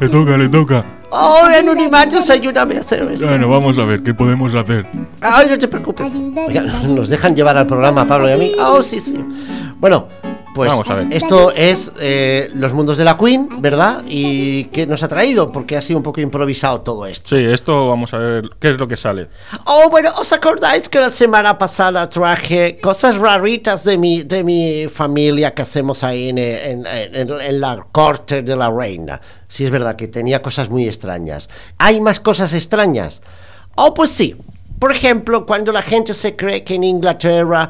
Le 0.00 0.08
toca, 0.08 0.36
le 0.36 0.48
toca. 0.48 0.84
Oh, 1.10 1.42
Anonimatos, 1.58 2.28
ayúdame 2.28 2.76
a 2.76 2.80
hacer 2.80 3.08
esto. 3.10 3.26
Bueno, 3.26 3.48
vamos 3.48 3.78
a 3.78 3.84
ver 3.84 4.02
qué 4.02 4.12
podemos 4.12 4.54
hacer. 4.54 4.86
Ay, 5.22 5.46
no 5.48 5.58
te 5.58 5.66
preocupes. 5.66 6.12
Oiga, 6.46 6.62
nos 6.62 7.08
dejan 7.08 7.34
llevar 7.34 7.56
al 7.56 7.66
programa 7.66 8.02
a 8.02 8.06
Pablo 8.06 8.28
y 8.28 8.32
a 8.32 8.36
mí. 8.36 8.52
Oh, 8.58 8.82
sí, 8.82 9.00
sí. 9.00 9.18
Bueno, 9.78 10.08
pues 10.58 10.70
Vamos 10.70 10.90
a 10.90 10.94
ver. 10.96 11.06
esto 11.12 11.52
es 11.52 11.92
eh, 12.00 12.50
Los 12.52 12.72
Mundos 12.72 12.96
de 12.96 13.04
la 13.04 13.16
Queen, 13.16 13.48
¿verdad? 13.60 14.02
¿Y 14.08 14.64
qué 14.64 14.88
nos 14.88 15.04
ha 15.04 15.08
traído? 15.08 15.52
Porque 15.52 15.76
ha 15.76 15.82
sido 15.82 15.98
un 15.98 16.02
poco 16.02 16.20
improvisado 16.20 16.80
todo 16.80 17.06
esto. 17.06 17.36
Sí, 17.36 17.44
esto 17.44 17.88
vamos 17.88 18.12
a 18.12 18.18
ver 18.18 18.50
qué 18.58 18.70
es 18.70 18.78
lo 18.78 18.88
que 18.88 18.96
sale. 18.96 19.28
Oh, 19.66 19.88
bueno, 19.88 20.10
¿os 20.18 20.32
acordáis 20.32 20.88
que 20.88 20.98
la 20.98 21.10
semana 21.10 21.56
pasada 21.58 22.08
traje 22.08 22.78
cosas 22.82 23.16
raritas 23.18 23.84
de 23.84 23.98
mi, 23.98 24.24
de 24.24 24.42
mi 24.42 24.88
familia 24.88 25.54
que 25.54 25.62
hacemos 25.62 26.02
ahí 26.02 26.30
en, 26.30 26.38
en- 26.38 26.86
en- 26.86 27.30
en 27.40 27.60
la 27.60 27.86
corte 27.92 28.42
de 28.42 28.56
la 28.56 28.68
reina? 28.68 29.20
Sí, 29.46 29.64
es 29.64 29.70
verdad 29.70 29.94
que 29.94 30.08
tenía 30.08 30.42
cosas 30.42 30.68
muy 30.70 30.88
extrañas. 30.88 31.48
¿Hay 31.78 32.00
más 32.00 32.18
cosas 32.18 32.52
extrañas? 32.52 33.22
Oh, 33.76 33.94
pues 33.94 34.10
sí. 34.10 34.34
Por 34.80 34.92
ejemplo, 34.92 35.46
cuando 35.46 35.72
la 35.72 35.82
gente 35.82 36.14
se 36.14 36.36
cree 36.36 36.62
que 36.64 36.74
en 36.74 36.84
Inglaterra 36.84 37.68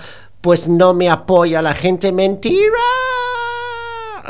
pues 0.49 0.67
no 0.67 0.95
me 0.95 1.11
apoya 1.11 1.61
la 1.61 1.75
gente, 1.75 2.11
mentira. 2.11 2.73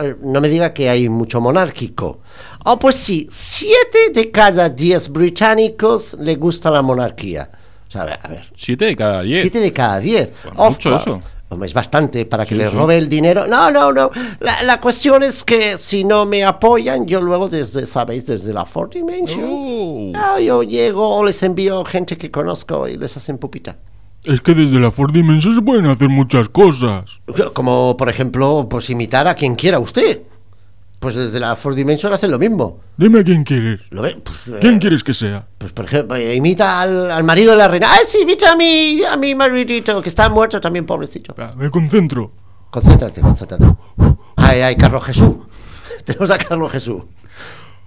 Eh, 0.02 0.16
No 0.20 0.40
me 0.40 0.48
diga 0.48 0.74
que 0.74 0.90
hay 0.90 1.08
mucho 1.08 1.40
monárquico. 1.40 2.18
Oh, 2.64 2.76
pues 2.76 2.96
sí, 2.96 3.28
siete 3.30 4.10
de 4.12 4.28
cada 4.32 4.68
diez 4.68 5.10
británicos 5.10 6.14
le 6.18 6.34
gusta 6.34 6.72
la 6.72 6.82
monarquía. 6.82 7.48
O 7.86 7.90
sea, 7.92 8.02
a 8.02 8.04
ver, 8.06 8.18
a 8.20 8.28
ver, 8.30 8.50
Siete 8.56 8.86
de 8.86 8.96
cada 8.96 9.22
diez. 9.22 9.42
siete 9.42 9.60
de 9.60 9.72
cada 9.72 10.00
diez. 10.00 10.30
Pues 10.42 10.54
Of 10.56 10.70
mucho 10.72 10.96
eso. 10.96 11.20
Es 11.64 11.72
bastante 11.72 12.26
para 12.26 12.44
que 12.44 12.50
Sí, 12.50 12.54
le 12.56 12.68
sí. 12.68 12.74
robe 12.74 12.98
el 12.98 13.08
dinero. 13.08 13.46
No, 13.46 13.70
no, 13.70 13.92
no. 13.92 14.10
La, 14.40 14.64
la 14.64 14.80
cuestión 14.80 15.22
es 15.22 15.44
que 15.44 15.78
si 15.78 16.02
no 16.02 16.26
me 16.26 16.44
apoyan, 16.44 17.06
yo 17.06 17.20
luego 17.22 17.48
desde, 17.48 17.86
¿sabéis? 17.86 18.26
Desde 18.26 18.52
la 18.52 18.64
Fourth 18.66 18.94
Dimension. 18.94 19.44
Oh. 19.48 20.12
ah, 20.16 20.40
yo 20.40 20.64
llego 20.64 21.08
o 21.16 21.24
les 21.24 21.40
envío 21.44 21.84
gente 21.84 22.16
que 22.18 22.28
conozco 22.32 22.88
y 22.88 22.96
les 22.96 23.16
hacen 23.16 23.38
pupita. 23.38 23.76
Es 24.28 24.42
que 24.42 24.54
desde 24.54 24.78
la 24.78 24.90
Fourth 24.90 25.14
Dimension 25.14 25.54
se 25.54 25.62
pueden 25.62 25.86
hacer 25.86 26.10
muchas 26.10 26.50
cosas. 26.50 27.22
Como, 27.54 27.96
por 27.96 28.10
ejemplo, 28.10 28.66
pues 28.68 28.90
imitar 28.90 29.26
a 29.26 29.34
quien 29.34 29.54
quiera 29.54 29.78
usted. 29.78 30.20
Pues 31.00 31.14
desde 31.14 31.40
la 31.40 31.56
Fourth 31.56 31.76
Dimension 31.76 32.12
hacen 32.12 32.30
lo 32.30 32.38
mismo. 32.38 32.80
Dime 32.98 33.20
a 33.20 33.24
quién 33.24 33.42
quieres. 33.42 33.80
¿Lo 33.88 34.02
ve? 34.02 34.20
Pues, 34.22 34.48
eh, 34.48 34.58
¿Quién 34.60 34.80
quieres 34.80 35.02
que 35.02 35.14
sea? 35.14 35.46
Pues 35.56 35.72
por 35.72 35.86
ejemplo, 35.86 36.14
eh, 36.16 36.34
imita 36.34 36.78
al, 36.82 37.10
al 37.10 37.24
marido 37.24 37.52
de 37.52 37.56
la 37.56 37.68
reina. 37.68 37.86
¡Ah, 37.90 38.00
sí, 38.06 38.18
imita 38.20 38.52
a 38.52 38.56
mi, 38.56 39.02
a 39.02 39.16
mi 39.16 39.34
maridito, 39.34 40.02
que 40.02 40.10
está 40.10 40.28
muerto 40.28 40.60
también, 40.60 40.84
pobrecito! 40.84 41.34
Me 41.56 41.70
concentro. 41.70 42.30
Concéntrate, 42.68 43.22
concéntrate. 43.22 43.64
¡Ay, 44.36 44.60
ay, 44.60 44.76
Carlos 44.76 45.04
Jesús! 45.04 45.36
Tenemos 46.04 46.30
a 46.30 46.36
Carlos 46.36 46.70
Jesús. 46.70 47.02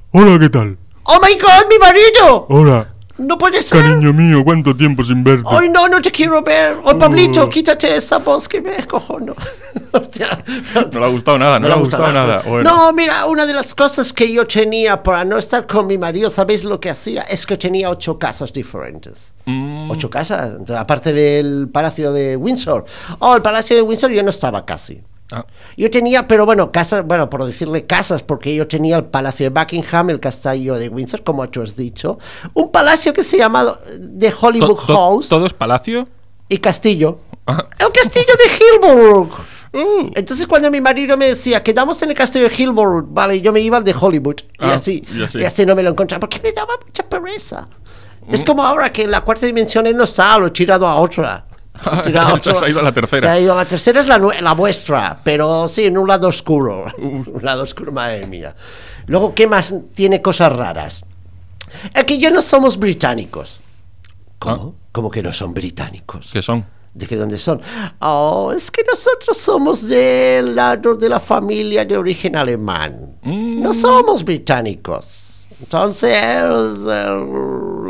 Hola, 0.10 0.40
¿qué 0.40 0.50
tal? 0.50 0.76
¡Oh, 1.04 1.20
my 1.22 1.34
God, 1.40 1.70
mi 1.70 1.78
marido! 1.78 2.48
Hola, 2.50 2.91
¡No 3.22 3.38
puede 3.38 3.62
ser! 3.62 3.82
cariño 3.82 4.12
mío, 4.14 4.44
cuánto 4.44 4.76
tiempo 4.76 5.04
sin 5.04 5.24
verte. 5.24 5.44
¡Ay, 5.50 5.70
no, 5.70 5.88
no 5.88 6.02
te 6.02 6.12
quiero 6.12 6.42
ver! 6.42 6.78
¡Oh, 6.84 6.98
Pablito, 6.98 7.44
Oh. 7.44 7.50
quítate 7.50 7.96
esa 7.96 8.18
voz 8.18 8.48
que 8.50 8.62
me 8.62 8.86
cojono! 8.88 9.36
Hostia, 9.92 10.44
No 10.92 11.00
le 11.00 11.06
ha 11.06 11.10
gustado 11.10 11.38
nada, 11.38 11.60
no, 11.60 11.68
le 11.68 11.74
ha 11.74 11.78
gustado 11.78 12.12
nada. 12.12 12.42
Bueno. 12.48 12.70
No, 12.70 12.94
mira, 12.94 13.26
una 13.26 13.46
de 13.46 13.54
las 13.54 13.76
cosas 13.76 14.12
que 14.14 14.32
yo 14.32 14.48
tenía 14.48 15.04
para 15.04 15.24
no 15.26 15.38
estar 15.38 15.68
con 15.68 15.86
mi 15.88 15.98
marido, 15.98 16.32
¿sabéis 16.32 16.64
lo 16.64 16.80
que 16.80 16.90
hacía? 16.90 17.22
Es 17.24 17.46
que 17.46 17.58
tenía 17.58 17.90
ocho 17.90 18.18
casas 18.18 18.52
diferentes. 18.54 19.36
Mm, 19.46 19.90
Ocho 19.92 20.10
casas, 20.10 20.54
aparte 20.78 21.14
del 21.14 21.70
Palacio 21.72 22.14
de 22.14 22.38
Windsor. 22.38 22.86
Oh, 23.20 23.36
el 23.36 23.42
Palacio 23.42 23.76
de 23.76 23.82
Windsor 23.82 24.12
yo 24.12 24.24
no 24.24 24.30
estaba 24.30 24.66
casi. 24.66 25.02
Ah, 25.32 25.46
Yo 25.78 25.90
tenía, 25.90 26.28
pero 26.28 26.46
bueno, 26.46 26.72
casas, 26.72 27.06
bueno, 27.06 27.30
por 27.30 27.44
decirle 27.46 27.86
casas, 27.86 28.24
porque 28.24 28.54
yo 28.56 28.68
tenía 28.68 28.98
el 28.98 29.06
Palacio 29.06 29.50
de 29.50 29.50
Buckingham, 29.60 30.10
el 30.10 30.20
Castillo 30.20 30.76
de 30.76 30.90
Windsor, 30.90 31.24
como 31.24 31.48
tú 31.50 31.62
has 31.62 31.76
dicho, 31.76 32.20
un 32.54 32.72
palacio 32.72 33.14
que 33.14 33.24
se 33.24 33.38
llama 33.38 33.78
The 34.20 34.32
to- 34.32 34.38
Hollywood 34.42 34.68
to- 34.86 34.94
House 34.96 35.30
¿Todo 35.30 35.46
es 35.46 35.54
palacio? 35.54 36.08
y 36.50 36.58
Castillo. 36.58 37.20
Ah, 37.48 37.66
El 37.80 37.92
Castillo 37.92 38.34
de 38.38 38.52
Hillborough. 38.96 39.30
uh, 39.74 40.12
Entonces 40.16 40.46
cuando 40.48 40.70
mi 40.70 40.82
marido 40.82 41.16
me 41.18 41.28
decía, 41.28 41.64
quedamos 41.64 42.02
en 42.02 42.10
el 42.10 42.16
castillo 42.16 42.48
de 42.50 42.56
Hillborough, 42.56 43.06
vale, 43.10 43.40
yo 43.42 43.52
me 43.54 43.62
iba 43.62 43.78
al 43.78 43.84
de 43.84 43.96
Hollywood. 44.00 44.36
y, 44.42 44.66
Ah, 44.66 44.74
así, 44.74 45.04
y 45.16 45.24
así. 45.24 45.38
y 45.40 45.44
así 45.46 45.66
no 45.66 45.76
me 45.76 45.82
lo 45.84 45.92
encontraba, 45.92 46.20
porque 46.20 46.40
me 46.44 46.52
daba 46.52 46.74
mucha 46.86 47.04
pereza. 47.08 47.68
Mm. 48.28 48.34
Es 48.36 48.44
como 48.44 48.64
ahora 48.64 48.92
que 48.92 49.04
en 49.04 49.12
la 49.12 49.22
cuarta 49.22 49.46
dimensión 49.48 49.88
él 49.88 49.98
no 49.98 50.04
está, 50.04 50.38
lo 50.38 50.48
he 50.48 50.52
tirado 50.52 50.86
a 50.88 50.96
otra. 50.96 51.46
Tirado 52.06 52.40
Se 52.42 52.52
ha 52.52 52.70
ido 52.70 52.80
a 52.80 52.84
la 52.84 52.92
tercera. 52.92 53.28
Se 53.28 53.34
ha 53.34 53.40
ido 53.40 53.54
a 53.54 53.56
la 53.56 53.66
tercera, 53.66 54.02
es 54.02 54.08
la, 54.08 54.18
la 54.18 54.54
vuestra, 54.54 55.20
pero 55.24 55.68
sí, 55.68 55.86
en 55.86 55.98
un 55.98 56.08
lado 56.08 56.28
oscuro. 56.28 56.86
un 56.98 57.40
lado 57.42 57.64
oscuro, 57.64 57.92
madre 57.92 58.26
mía. 58.28 58.56
Luego, 59.08 59.34
¿qué 59.34 59.48
más 59.48 59.74
tiene 59.94 60.22
cosas 60.22 60.54
raras? 60.56 61.04
Es 61.94 62.04
que 62.04 62.18
ya 62.18 62.30
no 62.30 62.42
somos 62.42 62.78
británicos. 62.78 63.62
¿Cómo? 64.40 64.76
¿Cómo 64.92 65.10
que 65.10 65.22
no 65.22 65.32
son 65.32 65.54
británicos? 65.54 66.30
¿Qué 66.34 66.42
son? 66.42 66.66
¿De 66.94 67.08
qué 67.08 67.16
dónde 67.16 67.38
son? 67.38 67.62
Oh, 68.00 68.52
es 68.56 68.70
que 68.70 68.84
nosotros 68.84 69.38
somos 69.38 69.88
del 69.88 70.56
lado 70.56 70.96
de 70.96 71.08
la 71.08 71.22
familia 71.22 71.86
de 71.86 71.96
origen 71.96 72.36
alemán. 72.36 73.16
Mm. 73.22 73.62
No 73.62 73.72
somos 73.72 74.24
británicos. 74.26 75.46
Entonces, 75.62 76.12
eh, 76.14 76.50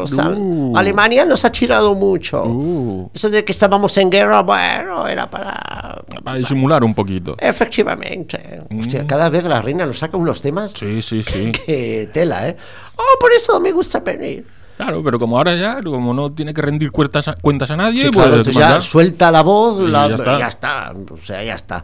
Uh. 0.06 0.74
Alemania 0.76 1.26
nos 1.26 1.44
ha 1.46 1.52
tirado 1.52 1.96
mucho. 1.96 2.44
Uh. 2.46 3.10
Eso 3.14 3.30
de 3.30 3.44
que 3.46 3.52
estábamos 3.52 3.96
en 3.98 4.10
guerra, 4.10 4.42
bueno, 4.42 5.08
era 5.08 5.30
para... 5.30 6.04
Para 6.24 6.38
disimular 6.38 6.84
un 6.84 6.94
poquito. 6.94 7.36
Efectivamente. 7.40 8.62
Hostia, 8.80 9.06
cada 9.08 9.30
vez 9.30 9.44
la 9.46 9.62
reina 9.62 9.86
nos 9.86 10.00
saca 10.00 10.18
unos 10.18 10.42
temas 10.42 10.72
Sí, 10.74 11.02
sí, 11.02 11.24
sí. 11.24 11.52
que 11.66 12.10
tela, 12.14 12.48
¿eh? 12.50 12.58
Oh, 12.96 13.20
por 13.20 13.32
eso 13.34 13.60
me 13.60 13.72
gusta 13.72 14.00
venir. 14.00 14.46
Claro, 14.78 15.04
pero 15.04 15.20
como 15.20 15.38
ahora 15.38 15.56
ya, 15.56 15.82
como 15.84 16.12
no 16.12 16.32
tiene 16.32 16.54
que 16.56 16.62
rendir 16.64 16.92
cuentas 16.92 17.28
a, 17.28 17.36
cuentas 17.36 17.70
a 17.70 17.78
nadie, 17.78 18.02
Sí, 18.06 18.10
pues 18.12 18.26
claro, 18.26 18.42
ya 18.44 18.82
suelta 18.82 19.30
la 19.30 19.44
voz, 19.44 19.80
Y 19.84 19.88
la- 19.88 20.10
ya 20.10 20.16
ya, 20.40 20.48
está. 20.48 20.92
está. 20.92 21.14
o 21.14 21.18
sea, 21.24 21.44
ya 21.44 21.54
está. 21.54 21.84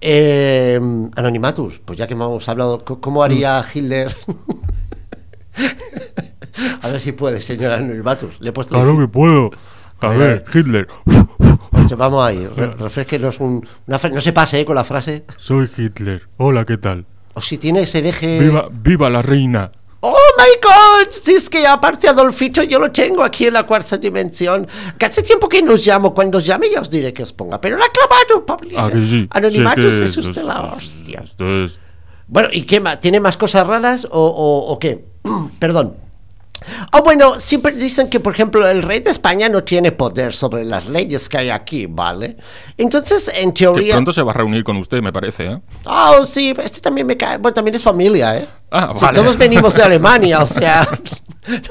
Eh, 0.00 0.80
Anonimatus, 1.14 1.78
pues 1.84 1.98
ya 1.98 2.06
que 2.06 2.14
hemos 2.14 2.48
hablado, 2.48 2.82
¿cómo 2.84 3.22
haría 3.22 3.60
Mm. 3.60 3.64
Hitler? 3.78 4.16
a 6.82 6.88
ver 6.88 7.00
si 7.00 7.12
puede, 7.12 7.40
señor 7.40 7.72
Anonimatus. 7.72 8.40
Le 8.40 8.50
he 8.50 8.52
puesto 8.52 8.74
Claro 8.74 8.98
que 8.98 9.08
puedo. 9.08 9.50
A 10.00 10.08
ver, 10.10 10.44
Hitler. 10.54 10.86
difícil. 11.06 11.96
Vamos 11.96 12.24
ahí, 12.24 12.46
re- 12.56 12.74
refresquenos 12.74 13.40
un, 13.40 13.66
una 13.86 14.00
No 14.12 14.20
se 14.20 14.32
pase 14.32 14.60
eh, 14.60 14.64
con 14.64 14.76
la 14.76 14.84
frase. 14.84 15.24
Soy 15.38 15.68
Hitler. 15.76 16.28
Hola, 16.36 16.64
¿qué 16.64 16.76
tal? 16.76 17.04
O 17.34 17.40
si 17.40 17.58
tiene 17.58 17.82
ese 17.82 18.02
deje. 18.02 18.38
Viva, 18.40 18.68
viva 18.70 19.10
la 19.10 19.22
reina. 19.22 19.72
¡Oh 20.00 20.14
my 20.38 20.44
god! 20.62 21.10
Si 21.10 21.32
es 21.32 21.50
que 21.50 21.66
aparte 21.66 22.08
Adolfito 22.08 22.62
yo 22.62 22.78
lo 22.78 22.92
tengo 22.92 23.24
aquí 23.24 23.46
en 23.46 23.54
la 23.54 23.64
cuarta 23.64 23.96
dimensión. 23.96 24.68
Que 24.96 25.06
hace 25.06 25.22
tiempo 25.22 25.48
que 25.48 25.60
nos 25.62 25.84
llamo. 25.84 26.14
Cuando 26.14 26.38
os 26.38 26.46
llame 26.46 26.70
ya 26.70 26.80
os 26.80 26.88
diré 26.90 27.12
que 27.12 27.24
os 27.24 27.32
ponga. 27.32 27.60
Pero 27.60 27.76
la 27.76 27.86
ha 27.86 27.88
clavado, 27.88 28.46
Pablito. 28.46 28.78
Ah, 28.78 28.90
que 28.90 29.04
sí. 29.04 29.26
Anonimatus 29.32 29.94
Sí, 29.94 29.98
que 30.00 30.06
es 30.06 30.16
usted 30.16 30.42
la 30.44 30.60
hostia. 30.62 31.20
Esto 31.24 31.64
es. 31.64 31.80
Bueno, 32.28 32.48
¿y 32.52 32.62
qué 32.62 32.78
más? 32.78 33.00
¿Tiene 33.00 33.18
más 33.18 33.36
cosas 33.36 33.66
raras 33.66 34.04
o, 34.04 34.10
o- 34.26 34.72
o 34.72 34.78
qué? 34.78 35.04
Perdón. 35.58 35.94
Oh, 36.92 37.02
bueno, 37.02 37.36
siempre 37.40 37.72
dicen 37.72 38.08
que, 38.08 38.20
por 38.20 38.34
ejemplo, 38.34 38.66
el 38.68 38.82
rey 38.82 39.00
de 39.00 39.10
España 39.10 39.48
no 39.48 39.64
tiene 39.64 39.92
poder 39.92 40.34
sobre 40.34 40.64
las 40.64 40.88
leyes 40.88 41.28
que 41.28 41.38
hay 41.38 41.50
aquí, 41.50 41.86
¿vale? 41.86 42.36
Entonces, 42.76 43.30
en 43.40 43.52
Que 43.52 43.64
teoría... 43.64 43.94
pronto 43.94 44.12
se 44.12 44.22
va 44.22 44.32
a 44.32 44.34
reunir 44.34 44.64
con 44.64 44.76
usted, 44.76 45.00
me 45.02 45.12
parece, 45.12 45.46
¿eh? 45.46 45.60
Oh, 45.84 46.24
sí, 46.26 46.54
este 46.62 46.80
también 46.80 47.06
me 47.06 47.16
cae... 47.16 47.38
Bueno, 47.38 47.54
también 47.54 47.74
es 47.74 47.82
familia, 47.82 48.36
¿eh? 48.38 48.46
Ah, 48.70 48.92
Sí, 48.94 49.04
vale. 49.04 49.18
todos 49.18 49.36
venimos 49.38 49.72
de 49.74 49.82
Alemania, 49.82 50.40
o 50.40 50.46
sea... 50.46 50.86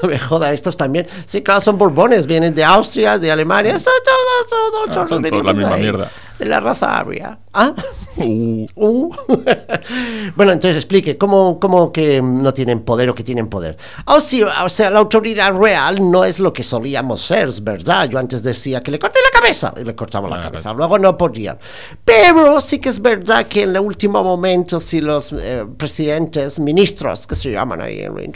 No 0.02 0.08
me 0.08 0.18
joda, 0.18 0.52
estos 0.52 0.76
también. 0.76 1.06
Sí, 1.24 1.40
claro, 1.40 1.60
son 1.60 1.78
borbones, 1.78 2.26
vienen 2.26 2.52
de 2.52 2.64
Austria, 2.64 3.16
de 3.16 3.30
Alemania, 3.30 3.78
son 3.78 3.92
todos, 4.04 4.50
todos, 4.50 4.88
Ah, 4.88 4.92
todos 4.92 5.08
son 5.08 5.22
todos 5.22 5.44
la 5.44 5.52
misma 5.52 5.74
ahí, 5.76 5.82
mierda. 5.82 6.10
De 6.38 6.44
la 6.46 6.60
raza 6.60 6.98
aria. 6.98 7.38
¿Ah? 7.52 7.74
Uh, 8.16 8.66
Uh. 8.76 9.12
bueno, 10.36 10.52
entonces 10.52 10.76
explique, 10.76 11.16
¿cómo, 11.18 11.58
¿cómo 11.58 11.92
que 11.92 12.20
no 12.22 12.52
tienen 12.54 12.80
poder 12.80 13.10
o 13.10 13.14
que 13.14 13.24
tienen 13.24 13.48
poder? 13.48 13.76
Oh, 14.06 14.20
sí, 14.20 14.42
o 14.42 14.68
sea, 14.68 14.90
la 14.90 14.98
autoridad 15.00 15.52
real 15.56 16.10
no 16.10 16.24
es 16.24 16.38
lo 16.38 16.52
que 16.52 16.62
solíamos 16.62 17.20
ser, 17.22 17.48
es 17.48 17.62
verdad. 17.62 18.08
Yo 18.08 18.18
antes 18.18 18.42
decía 18.42 18.82
que 18.82 18.90
le 18.90 18.98
corté 18.98 19.18
la 19.32 19.40
cabeza 19.40 19.74
y 19.80 19.84
le 19.84 19.94
cortamos 19.94 20.30
la 20.30 20.36
Ah, 20.38 20.42
cabeza, 20.42 20.72
luego 20.74 20.98
no 20.98 21.16
podían. 21.16 21.58
Pero 22.04 22.60
sí 22.60 22.78
que 22.78 22.88
es 22.90 23.00
verdad 23.00 23.46
que 23.46 23.62
en 23.64 23.70
el 23.70 23.80
último 23.80 24.22
momento, 24.22 24.80
si 24.80 25.00
los 25.00 25.32
eh, 25.32 25.64
presidentes, 25.76 26.58
ministros, 26.60 27.26
que 27.26 27.34
se 27.34 27.50
llaman 27.50 27.80
ahí 27.80 28.00
en, 28.00 28.14
mi- 28.14 28.24
en 28.24 28.32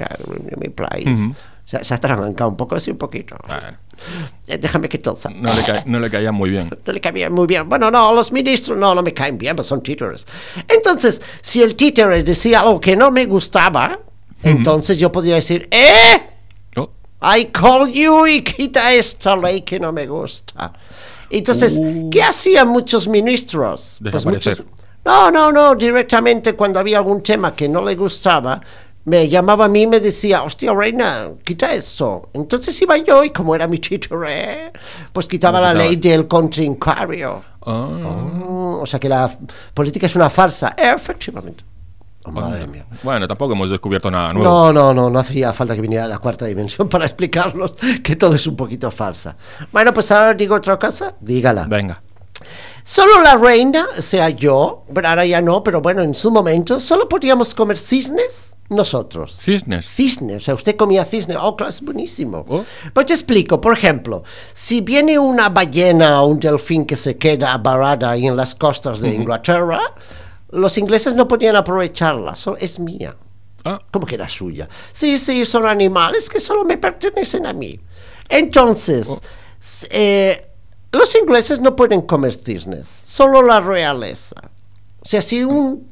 mi 0.58 0.68
país, 0.68 1.08
Se, 1.72 1.82
se 1.82 1.94
atragancan 1.94 2.48
un 2.48 2.56
poco, 2.58 2.78
sí, 2.78 2.90
un 2.90 2.98
poquito. 2.98 3.34
Eh, 4.46 4.58
Déjame 4.58 4.90
que 4.90 4.98
todo 4.98 5.16
no, 5.34 5.54
le 5.54 5.62
ca- 5.64 5.82
no 5.86 5.98
le 6.00 6.10
caía 6.10 6.30
muy 6.30 6.50
bien. 6.50 6.68
no 6.86 6.92
le 6.92 7.00
caía 7.00 7.30
muy 7.30 7.46
bien. 7.46 7.66
Bueno, 7.66 7.90
no, 7.90 8.12
los 8.12 8.30
ministros 8.30 8.76
no, 8.76 8.94
no 8.94 9.02
me 9.02 9.14
caen 9.14 9.38
bien, 9.38 9.56
pues 9.56 9.68
son 9.68 9.82
títeres. 9.82 10.26
Entonces, 10.68 11.22
si 11.40 11.62
el 11.62 11.74
títere 11.74 12.22
decía 12.24 12.60
algo 12.60 12.78
que 12.78 12.94
no 12.94 13.10
me 13.10 13.24
gustaba, 13.24 13.98
entonces 14.42 14.98
yo 14.98 15.10
podría 15.10 15.36
decir, 15.36 15.66
¡eh! 15.70 16.20
Oh, 16.76 16.90
I 17.36 17.46
call 17.46 17.90
you 17.90 18.26
y 18.26 18.42
quita 18.42 18.92
esta 18.92 19.34
ley 19.34 19.62
que 19.62 19.80
no 19.80 19.92
me 19.92 20.06
gusta. 20.06 20.74
Entonces, 21.30 21.76
Uh. 21.78 22.10
¿qué 22.10 22.22
hacían 22.22 22.68
muchos 22.68 23.08
ministros? 23.08 23.96
Desaparecer. 24.00 24.62
no, 25.06 25.30
no, 25.30 25.50
no, 25.50 25.74
directamente 25.74 26.52
cuando 26.52 26.78
había 26.80 26.98
algún 26.98 27.22
tema 27.22 27.56
que 27.56 27.66
no 27.66 27.82
le 27.82 27.94
gustaba, 27.96 28.60
me 29.04 29.28
llamaba 29.28 29.64
a 29.64 29.68
mí 29.68 29.82
y 29.82 29.86
me 29.86 30.00
decía, 30.00 30.42
hostia, 30.42 30.72
reina, 30.72 31.30
quita 31.44 31.72
eso. 31.74 32.30
Entonces 32.32 32.80
iba 32.82 32.96
yo 32.98 33.24
y 33.24 33.30
como 33.30 33.54
era 33.54 33.66
mi 33.66 33.78
título, 33.78 34.26
¿eh? 34.28 34.72
pues 35.12 35.26
quitaba 35.26 35.60
la 35.60 35.74
ley 35.74 35.96
del 35.96 36.28
contraincario. 36.28 37.42
Ah, 37.64 37.88
Mm, 38.42 38.80
o 38.82 38.86
sea 38.86 38.98
que 38.98 39.08
la 39.08 39.30
política 39.74 40.06
es 40.06 40.16
una 40.16 40.28
farsa. 40.30 40.74
Efectivamente. 40.76 41.64
Oh, 42.24 42.30
madre 42.30 42.66
mía. 42.68 42.86
Bueno, 43.02 43.26
tampoco 43.26 43.52
hemos 43.54 43.70
descubierto 43.70 44.10
nada 44.10 44.32
nuevo. 44.32 44.48
No, 44.48 44.72
no, 44.72 44.94
no, 44.94 45.10
no 45.10 45.18
hacía 45.18 45.52
falta 45.52 45.74
que 45.74 45.80
viniera 45.80 46.06
la 46.06 46.18
cuarta 46.18 46.44
dimensión 46.46 46.88
para 46.90 47.04
explicarnos 47.06 47.74
que 48.02 48.16
todo 48.16 48.34
es 48.34 48.46
un 48.46 48.56
poquito 48.56 48.90
farsa. 48.90 49.36
Bueno, 49.72 49.92
pues 49.92 50.10
ahora 50.12 50.34
digo 50.34 50.54
otra 50.54 50.78
cosa. 50.78 51.14
Dígala. 51.20 51.66
Venga. 51.68 52.00
Solo 52.84 53.22
la 53.22 53.36
reina, 53.36 53.86
o 53.96 54.02
sea 54.02 54.28
yo, 54.30 54.84
pero 54.92 55.08
ahora 55.08 55.24
ya 55.24 55.40
no, 55.40 55.62
pero 55.62 55.80
bueno, 55.80 56.02
en 56.02 56.14
su 56.16 56.32
momento, 56.32 56.80
solo 56.80 57.08
podíamos 57.08 57.54
comer 57.54 57.78
cisnes 57.78 58.51
nosotros. 58.72 59.36
Cisnes. 59.40 59.88
Cisne, 59.88 60.36
o 60.36 60.40
sea, 60.40 60.54
usted 60.54 60.76
comía 60.76 61.04
cisne, 61.04 61.36
oh, 61.36 61.56
claro, 61.56 61.70
es 61.70 61.80
buenísimo. 61.82 62.44
Oh. 62.48 62.64
Pues 62.92 63.06
te 63.06 63.12
explico, 63.12 63.60
por 63.60 63.72
ejemplo, 63.76 64.24
si 64.54 64.80
viene 64.80 65.18
una 65.18 65.48
ballena 65.48 66.22
o 66.22 66.26
un 66.26 66.40
delfín 66.40 66.84
que 66.86 66.96
se 66.96 67.16
queda 67.16 67.56
varada 67.58 68.10
ahí 68.10 68.26
en 68.26 68.36
las 68.36 68.54
costas 68.54 69.00
de 69.00 69.14
Inglaterra, 69.14 69.80
los 70.50 70.76
ingleses 70.78 71.14
no 71.14 71.26
podían 71.28 71.56
aprovecharla, 71.56 72.36
so- 72.36 72.56
es 72.56 72.78
mía. 72.78 73.16
Ah, 73.64 73.78
¿Cómo 73.92 74.06
que 74.06 74.16
era 74.16 74.28
suya? 74.28 74.68
Sí, 74.92 75.18
sí, 75.18 75.46
son 75.46 75.66
animales 75.66 76.28
que 76.28 76.40
solo 76.40 76.64
me 76.64 76.78
pertenecen 76.78 77.46
a 77.46 77.52
mí. 77.52 77.78
Entonces, 78.28 79.06
s- 79.60 79.86
eh, 79.90 80.48
los 80.90 81.14
ingleses 81.14 81.60
no 81.60 81.76
pueden 81.76 82.02
comer 82.02 82.34
cisnes, 82.34 82.88
solo 83.06 83.40
la 83.42 83.60
realeza. 83.60 84.34
O 85.00 85.08
sea, 85.08 85.22
si 85.22 85.44
un 85.44 85.91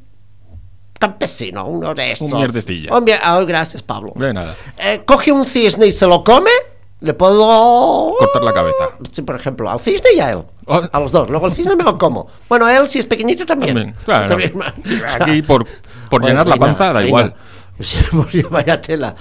campesino, 1.01 1.65
uno 1.65 1.93
de 1.95 2.11
estos... 2.11 2.31
mierdecilla. 2.31 2.95
un 2.95 3.03
mier- 3.05 3.45
gracias, 3.47 3.81
Pablo. 3.81 4.13
de 4.15 4.33
nada. 4.33 4.55
Eh, 4.77 5.01
coge 5.05 5.31
un 5.31 5.45
cisne 5.45 5.87
y 5.87 5.91
se 5.91 6.05
lo 6.05 6.23
come, 6.23 6.51
le 6.99 7.13
puedo... 7.15 8.13
Cortar 8.19 8.43
la 8.43 8.53
cabeza. 8.53 8.83
Sí, 9.11 9.23
por 9.23 9.35
ejemplo, 9.35 9.69
al 9.69 9.79
cisne 9.79 10.11
y 10.15 10.19
a 10.19 10.31
él. 10.31 10.43
Oh. 10.67 10.81
A 10.91 10.99
los 10.99 11.11
dos. 11.11 11.27
Luego 11.29 11.47
el 11.47 11.53
cisne 11.53 11.75
me 11.75 11.83
lo 11.83 11.97
como. 11.97 12.27
Bueno, 12.47 12.67
a 12.67 12.77
él, 12.77 12.87
si 12.87 12.99
es 12.99 13.07
pequeñito, 13.07 13.45
también. 13.45 13.73
También, 13.75 13.95
claro. 14.05 14.27
También. 14.29 14.53
Sí, 14.85 15.01
aquí 15.19 15.41
por- 15.41 15.65
por 16.09 16.23
llenar 16.23 16.45
la 16.47 16.55
panza 16.57 16.93
da 16.93 17.03
igual. 17.03 17.33
Vaya 18.51 18.79
tela. 18.79 19.15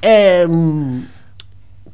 Em, 0.00 1.06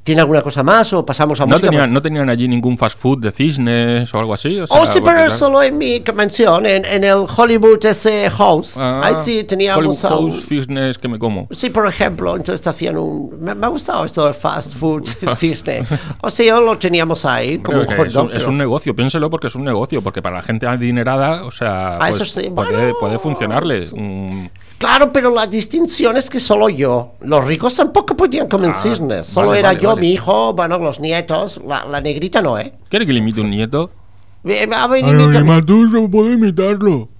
¿Tiene 0.03 0.23
alguna 0.23 0.41
cosa 0.41 0.63
más 0.63 0.93
o 0.95 1.05
pasamos 1.05 1.39
a 1.41 1.45
¿No 1.45 1.51
música? 1.51 1.69
tenían, 1.69 1.93
¿No 1.93 2.01
tenían 2.01 2.31
allí 2.31 2.49
ningún 2.49 2.79
fast 2.79 2.99
food 2.99 3.19
de 3.19 3.31
cisnes 3.33 4.13
o 4.15 4.19
algo 4.19 4.33
así? 4.33 4.59
O 4.59 4.65
Oh, 4.71 4.85
sea, 4.85 4.93
sí, 4.95 5.01
porque 5.01 5.15
pero 5.17 5.29
tal- 5.29 5.39
solo 5.39 5.63
en 5.63 5.77
mi 5.77 6.03
mansión, 6.15 6.65
en, 6.65 6.87
en 6.87 7.05
el 7.05 7.27
Hollywood 7.37 7.85
ese 7.85 8.31
house. 8.31 8.77
Ah, 8.79 9.03
Ahí 9.05 9.15
sí 9.23 9.45
teníamos 9.45 10.03
a 10.05 10.09
Hollywood 10.15 10.25
un- 10.25 10.33
House 10.33 10.47
cisnes 10.49 10.97
que 10.99 11.07
me 11.07 11.19
como. 11.19 11.49
Sí, 11.51 11.69
por 11.69 11.87
ejemplo, 11.87 12.35
entonces 12.35 12.67
hacían 12.67 12.97
un... 12.97 13.39
Me, 13.41 13.55
me 13.55 13.67
ha 13.67 13.69
gustado 13.69 14.05
esto 14.07 14.25
del 14.25 14.35
fast 14.35 14.75
food 14.75 15.05
cisne. 15.37 15.85
O 16.23 16.31
sea, 16.31 16.59
lo 16.61 16.79
teníamos 16.79 17.27
ahí 17.27 17.59
como 17.59 17.81
un 17.81 18.07
es, 18.07 18.15
un, 18.17 18.33
es 18.33 18.47
un 18.47 18.57
negocio, 18.57 18.97
piénselo 18.97 19.29
porque 19.29 19.49
es 19.49 19.55
un 19.55 19.65
negocio, 19.65 20.01
porque 20.01 20.23
para 20.23 20.37
la 20.37 20.43
gente 20.43 20.67
adinerada, 20.67 21.45
o 21.45 21.51
sea, 21.51 21.97
Ah, 21.97 21.99
pues, 22.09 22.15
eso 22.23 22.25
sí, 22.41 22.49
puede, 22.51 22.71
bueno, 22.71 22.95
puede 23.01 23.19
funcionarle. 23.19 23.85
Mm, 23.95 24.47
Claro, 24.81 25.13
pero 25.13 25.29
la 25.35 25.47
distinción 25.47 26.17
es 26.17 26.31
que 26.31 26.41
solo 26.41 26.71
yo. 26.71 27.13
Los 27.21 27.45
ricos 27.45 27.75
tampoco 27.75 28.17
podían 28.17 28.49
comer 28.49 28.71
Ah, 28.75 28.81
cisnes. 28.83 29.27
Solo 29.27 29.49
vale, 29.49 29.61
era 29.61 29.69
vale, 29.69 29.81
yo, 29.83 29.89
vale. 29.91 30.01
mi 30.01 30.13
hijo, 30.13 30.55
bueno, 30.55 30.79
los 30.79 31.01
nietos. 31.01 31.61
La, 31.67 31.85
la 31.85 32.01
negrita 32.01 32.41
no, 32.41 32.59
¿eh? 32.59 32.73
¿Quiere 32.89 33.05
que 33.05 33.13
le 33.13 33.19
imite 33.19 33.43
un 33.43 33.51
nieto? 33.51 33.91
Eh, 34.43 34.67
a 34.75 34.87
ver, 34.87 35.05
imita- 35.05 35.67
tú 35.67 35.87
se 35.91 36.09
puede 36.09 36.33
imitarlo. 36.33 37.11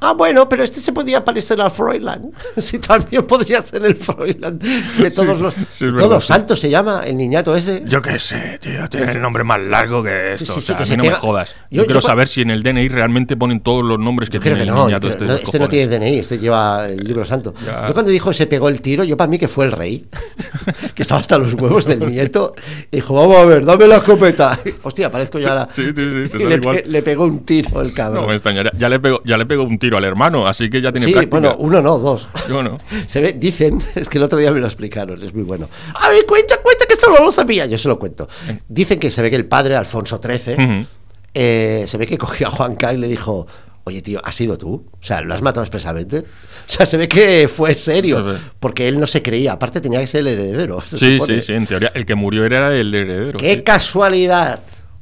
Ah, 0.00 0.12
bueno, 0.14 0.48
pero 0.48 0.64
este 0.64 0.80
se 0.80 0.92
podía 0.92 1.24
parecer 1.24 1.60
al 1.60 1.70
Froilán. 1.70 2.30
Sí, 2.56 2.78
también 2.78 3.26
podría 3.26 3.62
ser 3.62 3.84
el 3.84 3.96
Froilán 3.96 4.58
de 4.58 5.10
todos 5.10 5.38
los, 5.40 5.54
sí, 5.70 5.86
de 5.86 5.92
todos 5.92 6.10
los 6.10 6.24
sí. 6.26 6.32
santos 6.32 6.60
se 6.60 6.68
llama 6.70 7.02
el 7.06 7.16
niñato 7.16 7.54
ese. 7.56 7.82
Yo 7.86 8.00
qué 8.02 8.18
sé, 8.18 8.58
tío, 8.60 8.88
tiene 8.88 9.12
el 9.12 9.20
nombre 9.22 9.44
más 9.44 9.60
largo 9.60 10.02
que 10.02 10.34
esto. 10.34 10.52
Sí, 10.52 10.52
sí, 10.52 10.58
o 10.58 10.62
sea, 10.62 10.76
que 10.76 10.82
a 10.82 10.86
se 10.86 10.92
mí 10.92 10.96
no 10.98 11.02
me 11.04 11.10
pega- 11.10 11.20
jodas. 11.20 11.54
Yo- 11.70 11.82
Yo, 11.82 11.84
quiero 11.86 12.00
yo- 12.00 12.06
saber 12.06 12.28
si 12.28 12.42
en 12.42 12.50
el 12.50 12.62
DNI 12.62 12.88
realmente 12.88 13.36
ponen 13.36 13.60
todos 13.60 13.84
los 13.84 13.98
nombres 13.98 14.30
que 14.30 14.36
Yo 14.38 14.42
creo 14.42 14.54
tiene 14.56 14.64
que 14.64 14.70
el 14.70 14.74
no, 14.76 14.82
yo 14.82 14.86
niñato 14.86 15.08
este, 15.10 15.24
no, 15.24 15.34
este 15.34 15.58
no 15.58 15.68
tiene 15.68 15.98
DNI, 15.98 16.18
este 16.18 16.38
lleva 16.38 16.88
el 16.88 16.98
libro 17.04 17.24
santo. 17.24 17.54
Ya. 17.64 17.86
Yo 17.88 17.92
cuando 17.94 18.10
dijo 18.10 18.32
se 18.32 18.46
pegó 18.46 18.68
el 18.68 18.80
tiro, 18.80 19.04
yo 19.04 19.16
para 19.16 19.28
mí 19.30 19.38
que 19.38 19.48
fue 19.48 19.64
el 19.66 19.72
rey, 19.72 20.06
que 20.94 21.02
estaba 21.02 21.20
hasta 21.20 21.38
los 21.38 21.54
huevos 21.54 21.84
del 21.86 22.00
nieto, 22.10 22.54
dijo, 22.90 23.14
vamos 23.14 23.36
a 23.38 23.44
ver, 23.44 23.64
dame 23.64 23.86
la 23.86 23.96
escopeta. 23.96 24.58
Hostia, 24.82 25.10
parezco 25.10 25.38
yo 25.38 25.48
ahora. 25.48 25.68
Sí, 25.74 25.84
sí, 25.86 25.92
sí, 25.94 26.28
te 26.30 26.42
y 26.42 26.46
le, 26.46 26.54
igual. 26.56 26.82
le 26.86 27.02
pegó 27.02 27.24
un 27.24 27.40
tiro 27.44 27.80
el 27.80 27.92
cabrón. 27.92 28.22
No 28.22 28.28
me 28.28 28.34
extrañaría. 28.34 28.70
Ya 28.76 28.88
le 28.88 28.98
pegó, 29.00 29.22
ya 29.24 29.36
le 29.38 29.46
pegó 29.46 29.64
un 29.64 29.78
tiro 29.78 29.89
al 29.96 30.04
hermano, 30.04 30.46
así 30.46 30.68
que 30.70 30.80
ya 30.80 30.92
tiene 30.92 31.06
sí, 31.06 31.12
práctica. 31.12 31.38
bueno, 31.38 31.56
uno 31.58 31.80
no, 31.82 31.98
dos. 31.98 32.28
Yo 32.48 32.62
no. 32.62 32.78
Se 33.06 33.20
ve, 33.20 33.32
dicen, 33.34 33.82
es 33.94 34.08
que 34.08 34.18
el 34.18 34.24
otro 34.24 34.38
día 34.38 34.50
me 34.52 34.60
lo 34.60 34.66
explicaron, 34.66 35.22
es 35.22 35.32
muy 35.34 35.42
bueno. 35.44 35.68
A 35.94 36.08
ver, 36.08 36.24
cuenta, 36.26 36.56
cuenta 36.62 36.86
que 36.86 36.94
esto 36.94 37.10
no 37.10 37.24
lo 37.24 37.30
sabía, 37.30 37.66
yo 37.66 37.78
se 37.78 37.88
lo 37.88 37.98
cuento. 37.98 38.28
Dicen 38.68 38.98
que 38.98 39.10
se 39.10 39.22
ve 39.22 39.30
que 39.30 39.36
el 39.36 39.46
padre, 39.46 39.76
Alfonso 39.76 40.20
XIII, 40.22 40.86
eh, 41.34 41.84
se 41.86 41.98
ve 41.98 42.06
que 42.06 42.18
cogió 42.18 42.48
a 42.48 42.50
Juan 42.50 42.74
K 42.76 42.94
y 42.94 42.96
le 42.98 43.08
dijo, 43.08 43.46
oye 43.84 44.02
tío, 44.02 44.20
¿has 44.24 44.34
sido 44.34 44.58
tú? 44.58 44.86
O 44.92 45.02
sea, 45.02 45.20
¿lo 45.20 45.32
has 45.34 45.42
matado 45.42 45.62
expresamente? 45.64 46.18
O 46.18 46.72
sea, 46.72 46.86
se 46.86 46.96
ve 46.96 47.08
que 47.08 47.48
fue 47.48 47.74
serio, 47.74 48.24
porque 48.60 48.86
él 48.88 49.00
no 49.00 49.06
se 49.06 49.22
creía, 49.22 49.52
aparte 49.52 49.80
tenía 49.80 50.00
que 50.00 50.06
ser 50.06 50.20
el 50.20 50.28
heredero. 50.28 50.80
se 50.86 50.98
Sí, 50.98 51.12
supone. 51.18 51.40
sí, 51.40 51.46
sí, 51.48 51.52
en 51.54 51.66
teoría. 51.66 51.90
El 51.94 52.06
que 52.06 52.14
murió 52.14 52.44
era 52.44 52.74
el 52.76 52.94
heredero. 52.94 53.38
¡Qué 53.38 53.54
sí. 53.54 53.62
casualidad! 53.62 54.60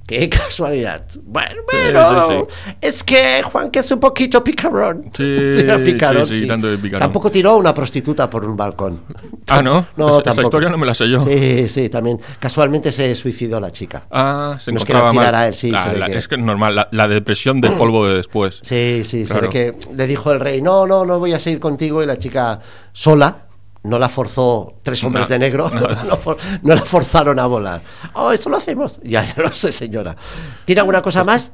¡Qué 0.09 0.29
casualidad! 0.31 1.05
Bueno, 1.23 1.61
Sí, 1.71 1.77
bueno, 1.93 2.47
sí, 2.49 2.75
es 2.81 3.05
que 3.05 3.43
Juan 3.43 3.71
que 3.71 3.81
es 3.81 3.91
un 3.93 4.01
poquito 4.01 4.43
picarón. 4.43 5.11
Sí, 5.15 5.59
picarón, 5.85 6.27
sí, 6.27 6.39
sí, 6.39 6.47
tanto 6.49 6.67
de 6.67 6.79
picarón. 6.79 7.01
Tampoco 7.01 7.31
tiró 7.31 7.51
a 7.51 7.57
una 7.57 7.75
prostituta 7.75 8.29
por 8.31 8.45
un 8.47 8.57
balcón. 8.57 9.03
Ah, 9.51 9.63
¿no? 9.63 9.87
No, 9.97 10.07
Esa- 10.09 10.15
esa 10.17 10.23
tampoco. 10.25 10.47
historia 10.49 10.69
no 10.69 10.77
me 10.77 10.85
la 10.87 10.95
sé 10.95 11.09
yo. 11.09 11.25
Sí, 11.27 11.69
sí, 11.69 11.89
también. 11.89 12.21
Casualmente 12.39 12.93
se 12.93 13.15
suicidó 13.17 13.59
la 13.61 13.71
chica. 13.71 14.03
Ah, 14.11 14.57
se 14.61 14.73
No 14.73 14.79
es 14.79 14.85
que 14.85 14.93
encontraba 14.93 15.09
la 15.09 15.13
mal. 15.15 15.25
tirara 15.25 15.49
él, 15.49 15.55
sí, 15.55 15.71
La- 15.71 15.85
se 15.85 15.93
ve 15.93 15.99
la- 15.99 16.07
que- 16.07 16.19
Es 16.19 16.29
que 16.29 16.35
es 16.35 16.41
normal, 16.43 16.75
la, 16.75 16.89
la 16.91 17.09
depresión 17.09 17.61
del 17.63 17.73
polvo 17.73 18.07
de 18.07 18.15
después. 18.17 18.61
Sí, 18.63 19.03
sí, 19.05 19.25
se 19.27 19.35
ve 19.35 19.49
Claro. 19.49 19.49
que 19.51 19.75
le 19.97 20.07
dijo 20.07 20.31
el 20.33 20.41
rey, 20.41 20.61
no, 20.61 20.87
no, 20.87 21.05
no 21.07 21.19
voy 21.19 21.33
a 21.33 21.41
seguir 21.41 21.61
contigo. 21.61 22.03
Y 22.03 22.07
la 22.07 22.19
chica 22.19 22.61
sola, 22.93 23.39
no 23.85 23.99
la 23.99 24.09
forzó 24.09 24.75
tres 24.83 25.03
hombres 25.05 25.29
No, 25.29 25.33
de 25.33 25.39
negro, 25.39 25.71
no, 25.71 26.17
for- 26.19 26.37
no 26.63 26.75
la 26.75 26.83
forzaron 26.83 27.39
a 27.39 27.47
volar. 27.47 27.81
Oh, 28.15 28.33
eso 28.33 28.51
lo 28.51 28.57
hacemos. 28.57 28.99
Ya, 29.05 29.25
ya 29.25 29.43
lo 29.43 29.53
sé, 29.53 29.73
señora. 29.73 30.17
¿Tiene 30.65 30.81
alguna 30.81 31.03
cosa 31.03 31.25
más? 31.25 31.53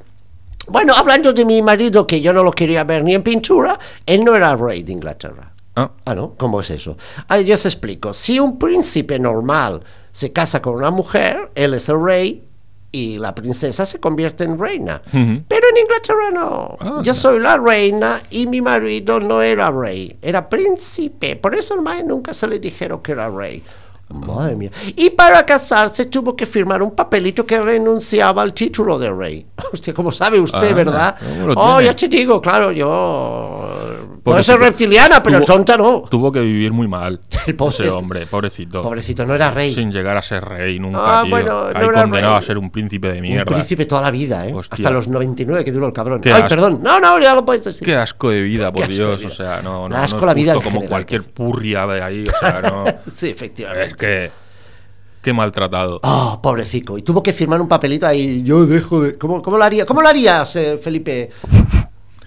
Bueno, 0.68 0.94
hablando 0.94 1.32
de 1.32 1.44
mi 1.44 1.60
marido, 1.60 2.06
que 2.06 2.20
yo 2.20 2.32
no 2.32 2.42
lo 2.42 2.50
quería 2.50 2.84
ver 2.84 3.04
ni 3.04 3.14
en 3.14 3.22
pintura, 3.22 3.78
él 4.06 4.24
no 4.24 4.34
era 4.34 4.56
rey 4.56 4.82
de 4.82 4.92
Inglaterra. 4.92 5.52
Ah, 5.76 5.90
Ah, 6.06 6.14
¿no? 6.14 6.34
¿Cómo 6.36 6.60
es 6.60 6.70
eso? 6.70 6.96
Ah, 7.28 7.38
yo 7.40 7.54
os 7.56 7.66
explico. 7.66 8.12
Si 8.14 8.38
un 8.40 8.58
príncipe 8.58 9.18
normal 9.18 9.82
se 10.12 10.32
casa 10.32 10.62
con 10.62 10.74
una 10.74 10.90
mujer, 10.90 11.50
él 11.54 11.74
es 11.74 11.88
el 11.88 12.02
rey 12.02 12.44
y 12.94 13.18
la 13.18 13.34
princesa 13.34 13.84
se 13.84 13.98
convierte 13.98 14.44
en 14.44 14.56
reina. 14.56 15.02
Pero 15.10 15.66
en 15.68 15.76
Inglaterra 15.76 16.30
no. 16.32 16.76
Ah, 16.78 17.02
yo 17.02 17.12
soy 17.12 17.40
la 17.40 17.56
reina 17.56 18.22
y 18.30 18.46
mi 18.46 18.60
marido 18.60 19.18
no 19.18 19.42
era 19.42 19.68
rey, 19.72 20.16
era 20.22 20.48
príncipe. 20.48 21.34
Por 21.34 21.56
eso 21.56 21.74
hermano, 21.74 22.04
nunca 22.06 22.32
se 22.32 22.46
le 22.46 22.60
dijeron 22.60 23.02
que 23.02 23.10
era 23.10 23.28
rey. 23.28 23.64
Madre 24.14 24.56
mía. 24.56 24.70
Y 24.96 25.10
para 25.10 25.44
casarse 25.44 26.06
tuvo 26.06 26.34
que 26.36 26.46
firmar 26.46 26.82
un 26.82 26.92
papelito 26.92 27.44
que 27.46 27.60
renunciaba 27.60 28.42
al 28.42 28.54
título 28.54 28.98
de 28.98 29.10
rey. 29.10 29.46
Hostia, 29.72 29.92
como 29.94 30.12
sabe 30.12 30.38
usted, 30.40 30.70
Ah, 30.70 30.74
¿verdad? 30.74 31.16
¿cómo 31.18 31.46
lo 31.48 31.54
Oh, 31.56 31.76
tiene? 31.78 31.84
ya 31.84 31.96
te 31.96 32.08
digo, 32.08 32.40
claro, 32.40 32.70
yo... 32.72 34.10
Puedo 34.22 34.42
ser 34.42 34.58
reptiliana, 34.58 35.22
pero 35.22 35.38
tuvo- 35.40 35.46
tonta 35.46 35.76
no. 35.76 36.04
Tuvo 36.10 36.32
que 36.32 36.40
vivir 36.40 36.72
muy 36.72 36.88
mal. 36.88 37.20
El 37.46 37.56
pobre 37.56 37.74
ese 37.74 37.90
hombre, 37.90 38.26
pobrecito. 38.26 38.80
Pobrecito, 38.80 39.26
no 39.26 39.34
era 39.34 39.50
rey. 39.50 39.74
Sin 39.74 39.92
llegar 39.92 40.16
a 40.16 40.22
ser 40.22 40.42
rey 40.42 40.78
nunca, 40.78 40.98
Ah, 41.20 41.22
tío. 41.22 41.30
bueno, 41.30 41.52
no 41.72 41.78
Ahí 41.78 41.84
era 41.86 42.02
condenado 42.02 42.32
rey. 42.34 42.38
a 42.38 42.42
ser 42.42 42.56
un 42.56 42.70
príncipe 42.70 43.08
de 43.12 43.16
Un 43.16 43.22
mierda. 43.22 43.44
príncipe 43.44 43.84
toda 43.84 44.00
la 44.00 44.10
vida, 44.10 44.46
¿eh? 44.48 44.54
Hostia. 44.54 44.76
Hasta 44.76 44.90
los 44.90 45.08
99 45.08 45.62
que 45.62 45.72
duró 45.72 45.86
el 45.88 45.92
cabrón. 45.92 46.22
Qué 46.22 46.30
Ay, 46.32 46.36
asco. 46.36 46.48
perdón. 46.48 46.80
No, 46.82 47.00
no, 47.00 47.18
ya 47.18 47.34
lo 47.34 47.44
puedes 47.44 47.64
decir. 47.64 47.84
Qué 47.84 47.96
asco 47.96 48.30
de 48.30 48.40
vida, 48.40 48.72
por 48.72 48.88
Dios. 48.88 49.18
vida. 49.18 49.28
O 49.28 49.30
sea, 49.30 49.60
no, 49.62 49.90
no, 49.90 49.96
asco 49.96 50.16
no 50.16 50.22
es 50.22 50.26
la 50.28 50.34
vida 50.34 50.54
como 50.54 50.68
general, 50.70 50.88
cualquier 50.88 51.22
purria 51.24 51.86
de 51.86 52.02
ahí. 52.02 52.26
O 52.26 52.38
sea, 52.40 52.62
no. 52.62 52.84
sí, 53.14 53.28
efectivamente. 53.28 53.88
es 53.88 53.94
que. 53.94 54.03
Qué 55.22 55.32
maltratado. 55.32 56.00
Ah, 56.02 56.38
pobrecito. 56.42 56.98
Y 56.98 57.02
tuvo 57.02 57.22
que 57.22 57.32
firmar 57.32 57.58
un 57.60 57.66
papelito 57.66 58.06
ahí. 58.06 58.42
Yo 58.42 58.66
dejo 58.66 59.00
de. 59.00 59.16
¿Cómo, 59.16 59.40
cómo 59.40 59.56
lo 59.56 59.64
haría? 59.64 59.86
¿Cómo 59.86 60.02
lo 60.02 60.08
harías, 60.08 60.54
eh, 60.56 60.76
Felipe? 60.76 61.30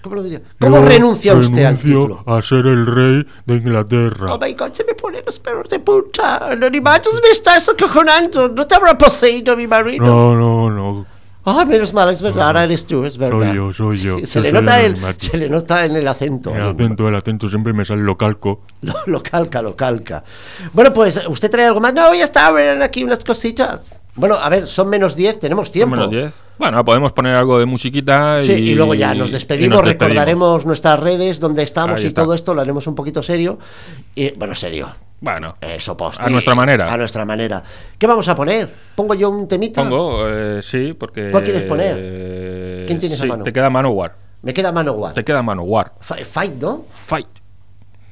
¿Cómo 0.02 0.16
lo 0.16 0.22
diría? 0.22 0.42
¿Cómo 0.60 0.80
Yo 0.80 0.84
renuncia 0.86 1.34
usted 1.34 1.64
al 1.64 1.76
renuncio 1.76 2.00
título? 2.00 2.24
a 2.26 2.42
ser 2.42 2.66
el 2.66 2.86
rey 2.86 3.26
de 3.46 3.54
Inglaterra. 3.54 4.34
Oh 4.34 4.38
my 4.38 4.52
god, 4.54 4.72
se 4.72 4.84
me 4.84 4.94
ponen 4.94 5.22
los 5.24 5.38
perros 5.38 5.68
de 5.68 5.78
punta. 5.78 6.50
Anonimatos 6.50 7.20
me 7.22 7.30
estás 7.30 7.68
acojonando. 7.68 8.48
¿No 8.48 8.66
te 8.66 8.74
habrá 8.74 8.98
poseído 8.98 9.56
mi 9.56 9.66
marido? 9.66 10.04
No, 10.04 10.34
no, 10.34 10.70
no. 10.70 11.06
Ah, 11.48 11.64
menos 11.64 11.92
mal, 11.92 12.10
es 12.10 12.20
verdad, 12.22 12.46
ahora 12.48 12.64
eres 12.64 12.86
tú, 12.86 13.04
es 13.04 13.16
verdad. 13.16 13.48
Soy 13.48 13.56
yo, 13.56 13.72
soy 13.72 13.96
yo. 13.98 14.18
Se, 14.26 14.34
Yo 14.34 14.40
le 14.42 14.50
soy 14.50 14.60
nota 14.60 14.80
el 14.82 14.96
se 15.18 15.36
le 15.36 15.48
nota 15.48 15.84
en 15.84 15.96
el 15.96 16.08
acento. 16.08 16.54
El 16.54 16.62
acento, 16.62 17.08
el 17.08 17.14
acento 17.14 17.48
siempre 17.48 17.72
me 17.72 17.84
sale 17.84 18.02
lo 18.02 18.16
calco. 18.16 18.62
Lo, 18.82 18.94
lo 19.06 19.22
calca, 19.22 19.60
lo 19.62 19.74
calca. 19.76 20.22
Bueno, 20.72 20.92
pues, 20.92 21.20
¿usted 21.28 21.50
trae 21.50 21.66
algo 21.66 21.80
más? 21.80 21.92
No, 21.94 22.14
ya 22.14 22.24
está, 22.24 22.50
ven 22.52 22.82
aquí 22.82 23.02
unas 23.04 23.24
cositas. 23.24 24.00
Bueno, 24.14 24.34
a 24.34 24.48
ver, 24.48 24.66
son 24.66 24.88
menos 24.88 25.14
10, 25.14 25.38
tenemos 25.40 25.70
tiempo. 25.70 25.94
Menos 25.96 26.10
10. 26.10 26.32
Bueno, 26.58 26.84
podemos 26.84 27.12
poner 27.12 27.36
algo 27.36 27.58
de 27.58 27.66
musiquita 27.66 28.40
Sí, 28.40 28.50
y, 28.52 28.70
y 28.70 28.74
luego 28.74 28.94
ya 28.94 29.14
nos 29.14 29.30
despedimos, 29.30 29.76
nos 29.78 29.84
despedimos. 29.84 30.08
recordaremos 30.08 30.66
nuestras 30.66 30.98
redes, 30.98 31.38
dónde 31.38 31.62
estamos 31.62 31.98
Ahí 32.00 32.04
y 32.06 32.08
está. 32.08 32.22
todo 32.22 32.34
esto, 32.34 32.52
lo 32.52 32.60
haremos 32.60 32.86
un 32.88 32.96
poquito 32.96 33.22
serio. 33.22 33.58
Y, 34.16 34.30
bueno, 34.32 34.54
serio. 34.56 34.88
Bueno, 35.20 35.56
Eso, 35.60 35.96
post. 35.96 36.20
A 36.20 36.30
nuestra 36.30 36.54
manera. 36.54 36.92
A 36.92 36.96
nuestra 36.96 37.24
manera. 37.24 37.62
¿Qué 37.98 38.06
vamos 38.06 38.28
a 38.28 38.34
poner? 38.36 38.72
¿Pongo 38.94 39.14
yo 39.14 39.30
un 39.30 39.48
temita? 39.48 39.82
pongo, 39.82 40.28
eh, 40.28 40.60
sí, 40.62 40.92
porque. 40.98 41.30
¿Cuál 41.32 41.42
quieres 41.44 41.64
poner? 41.64 41.96
eh, 41.98 42.84
¿Quién 42.86 43.00
tienes 43.00 43.18
a 43.18 43.22
sí, 43.24 43.28
mano? 43.28 43.42
Te 43.44 43.52
queda 43.52 43.68
Manowar. 43.68 44.14
Me 44.42 44.54
queda 44.54 44.70
Manowar. 44.70 45.14
Te 45.14 45.24
queda 45.24 45.42
Manowar. 45.42 45.94
Fi- 46.00 46.22
Fight, 46.24 46.54
¿no? 46.62 46.84
Fight. 47.06 47.26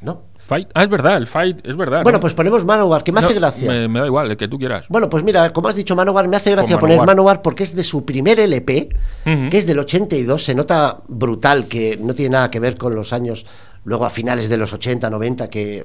¿No? 0.01 0.23
Fight. 0.39 0.69
Ah, 0.75 0.83
es 0.85 0.89
verdad, 0.89 1.17
el 1.17 1.27
fight, 1.27 1.65
es 1.67 1.77
verdad. 1.77 2.03
Bueno, 2.03 2.19
¿no? 2.19 2.21
pues 2.21 2.35
ponemos 2.35 2.65
Manowar, 2.65 3.03
que 3.05 3.11
me 3.13 3.21
No, 3.21 3.27
hace 3.27 3.37
gracia. 3.37 3.69
Me, 3.69 3.89
me 3.89 4.01
da 4.01 4.07
igual, 4.07 4.31
el 4.31 4.37
que 4.37 4.47
tú 4.49 4.59
quieras. 4.59 4.87
Bueno, 4.89 5.09
pues 5.09 5.23
mira, 5.25 5.53
como 5.53 5.69
has 5.69 5.75
dicho 5.77 5.95
Manowar, 5.97 6.27
me 6.29 6.37
hace 6.37 6.51
gracia 6.53 6.75
Con 6.75 6.81
poner 6.81 6.97
Manowar. 6.99 7.17
Manowar 7.17 7.43
porque 7.43 7.65
es 7.65 7.75
de 7.75 7.83
su 7.85 8.05
primer 8.05 8.39
LP, 8.41 8.89
que 9.25 9.59
es 9.59 9.67
del 9.67 9.79
82, 9.81 10.45
se 10.45 10.55
nota 10.55 10.99
brutal, 11.09 11.67
que 11.69 11.99
no 12.01 12.15
tiene 12.15 12.31
nada 12.35 12.51
que 12.51 12.61
ver 12.61 12.77
con 12.77 12.95
los 12.95 13.13
años, 13.13 13.45
luego 13.85 14.05
a 14.05 14.11
finales 14.11 14.49
de 14.49 14.57
los 14.57 14.73
80, 14.73 15.09
90, 15.11 15.49
que... 15.51 15.85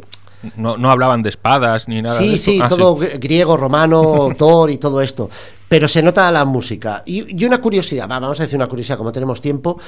No, 0.57 0.77
no 0.77 0.89
hablaban 0.91 1.21
de 1.21 1.29
espadas 1.29 1.87
ni 1.87 2.01
nada. 2.01 2.17
Sí, 2.17 2.37
sí, 2.37 2.59
Ah, 2.61 2.67
todo 2.67 2.97
gr- 2.97 3.19
griego, 3.19 3.57
romano, 3.57 4.29
Thor 4.37 4.69
y 4.71 4.77
todo 4.77 5.01
esto. 5.01 5.29
Pero 5.67 5.87
se 5.87 6.01
nota 6.01 6.29
la 6.31 6.43
música. 6.45 7.03
Y, 7.05 7.39
y 7.41 7.45
una 7.45 7.61
curiosidad, 7.61 8.09
va, 8.09 8.19
vamos 8.19 8.39
a 8.39 8.43
decir 8.43 8.57
una 8.57 8.67
curiosidad, 8.67 8.97
como 8.97 9.11
tenemos 9.11 9.39
tiempo. 9.39 9.79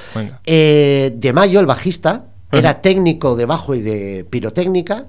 Eh, 0.46 1.12
de 1.14 1.32
Mayo, 1.32 1.60
el 1.60 1.66
bajista, 1.66 2.26
era 2.52 2.80
técnico 2.80 3.34
de 3.36 3.46
bajo 3.46 3.74
y 3.74 3.82
de 3.82 4.24
pirotécnica 4.30 5.06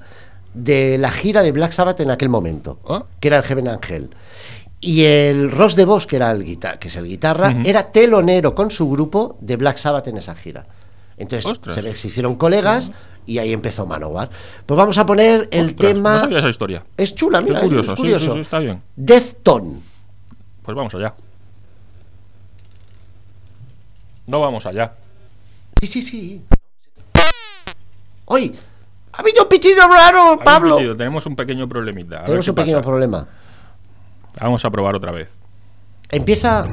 de 0.53 0.97
la 0.97 1.11
gira 1.11 1.41
de 1.43 1.51
Black 1.51 1.71
Sabbath 1.73 1.99
en 1.99 2.09
aquel 2.11 2.29
momento, 2.29 2.79
Ah. 2.87 3.03
que 3.19 3.27
era 3.27 3.37
el 3.37 3.43
Heaven 3.43 3.67
Angel. 3.67 4.09
Y 4.81 5.03
el 5.03 5.51
Ross 5.51 5.75
de 5.75 5.85
Vos, 5.85 6.07
que, 6.07 6.15
era 6.17 6.31
el 6.31 6.43
que 6.79 6.87
es 6.87 6.95
el 6.95 7.07
guitarra, 7.07 7.55
era 7.65 7.91
telonero 7.91 8.53
con 8.55 8.71
su 8.71 8.89
grupo 8.89 9.37
de 9.41 9.55
Black 9.57 9.77
Sabbath 9.77 10.07
en 10.07 10.17
esa 10.17 10.35
gira. 10.35 10.65
Entonces 11.17 11.59
se 11.99 12.07
hicieron 12.09 12.35
colegas 12.35 12.91
y 13.25 13.39
ahí 13.39 13.53
empezó 13.53 13.85
Manowar. 13.85 14.29
Pues 14.65 14.77
vamos 14.77 14.97
a 14.97 15.05
poner 15.05 15.47
el 15.51 15.67
Ostras, 15.69 15.75
tema... 15.93 16.13
No 16.13 16.19
sabía 16.21 16.39
esa 16.39 16.49
historia. 16.49 16.83
Es 16.97 17.15
chula, 17.15 17.41
mira, 17.41 17.61
curioso, 17.61 17.91
es 17.91 17.95
sí, 17.97 18.01
curioso. 18.01 18.25
sí, 18.25 18.31
sí, 18.33 18.39
está 18.39 18.59
bien. 18.59 18.81
Defton. 18.95 19.81
Pues 20.61 20.75
vamos 20.75 20.93
allá. 20.95 21.13
No 24.27 24.39
vamos 24.39 24.65
allá. 24.65 24.93
Sí, 25.79 25.87
sí, 25.87 26.01
sí. 26.01 26.41
¡Uy! 28.27 28.55
¡Ha 29.13 29.21
habido 29.21 29.43
un 29.43 29.49
pitido 29.49 29.87
raro, 29.87 30.39
Pablo! 30.43 30.77
pitido, 30.77 30.97
tenemos 30.97 31.25
un 31.25 31.35
pequeño 31.35 31.69
problemita. 31.69 32.21
a 32.21 32.25
Tenemos 32.25 32.47
un 32.47 32.55
pequeño 32.55 32.77
pasa. 32.77 32.87
problema. 32.89 33.27
Vamos 34.41 34.65
a 34.65 34.69
probar 34.71 34.95
otra 34.95 35.11
vez. 35.11 35.29
Empieza 36.09 36.67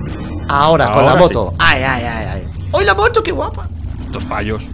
ahora, 0.49 0.93
con 0.93 1.05
la 1.07 1.17
moto. 1.17 1.55
¡Ay, 1.59 1.83
ay, 1.83 2.05
ay, 2.05 2.27
ay! 2.27 2.49
¡Uy, 2.73 2.85
la 2.85 2.95
moto, 2.95 3.23
qué 3.23 3.33
guapa! 3.33 3.69
Estos 4.05 4.25
fallos. 4.25 4.65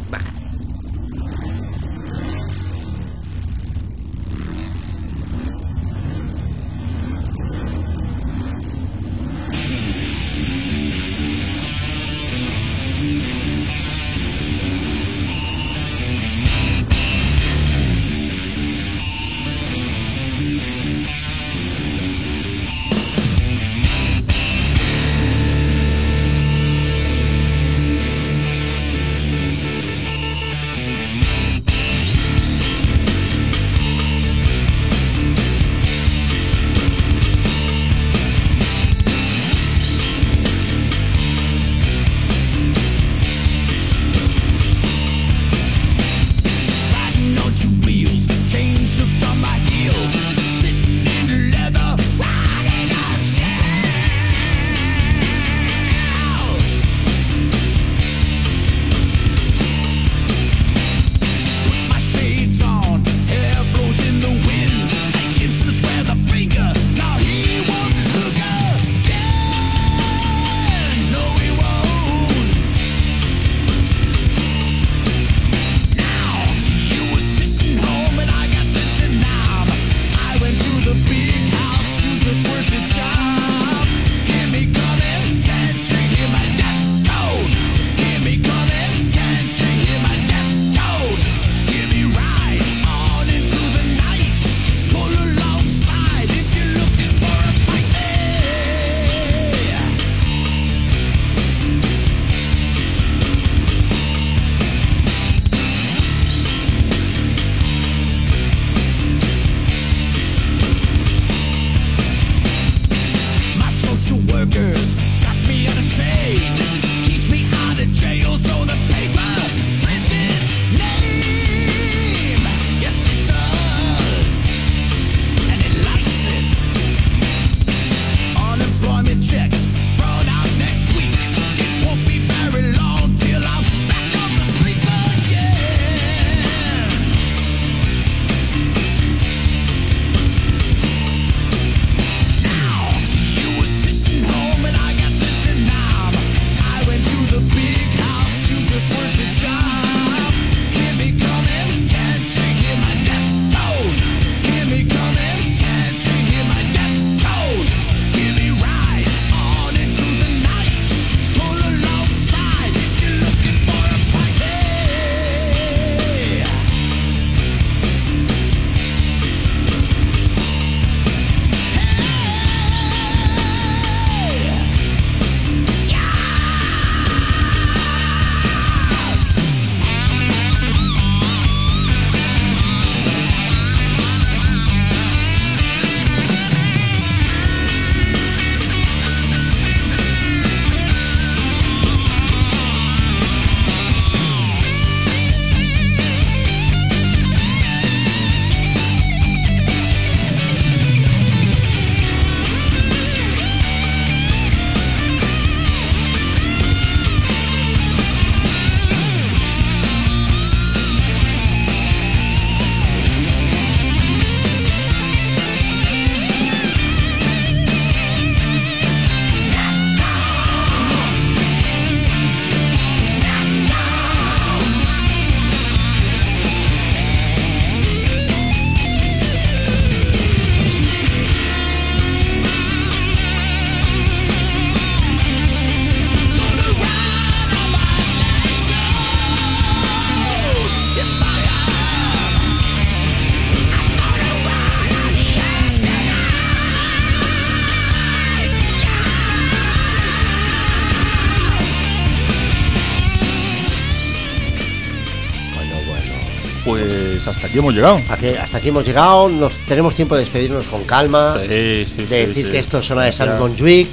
Aquí 257.58 257.66
hemos 257.66 257.74
llegado. 257.74 258.00
Hasta 258.42 258.58
aquí 258.58 258.68
hemos 258.68 258.86
llegado, 258.86 259.28
nos 259.28 259.56
tenemos 259.66 259.94
tiempo 259.94 260.14
de 260.14 260.20
despedirnos 260.22 260.68
con 260.68 260.84
calma, 260.84 261.36
Sí, 261.40 261.84
sí, 261.86 262.06
de 262.08 262.26
decir 262.28 262.46
sí. 262.46 262.52
que 262.52 262.58
esto 262.58 262.78
es 262.78 262.86
zona 262.86 263.02
de 263.04 263.12
San. 263.12 263.38
Montjuic, 263.38 263.88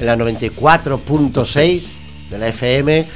en 0.00 0.06
la 0.06 0.16
94.6 0.16 1.82
de 2.30 2.38
la 2.38 2.48
FM, 2.48 3.06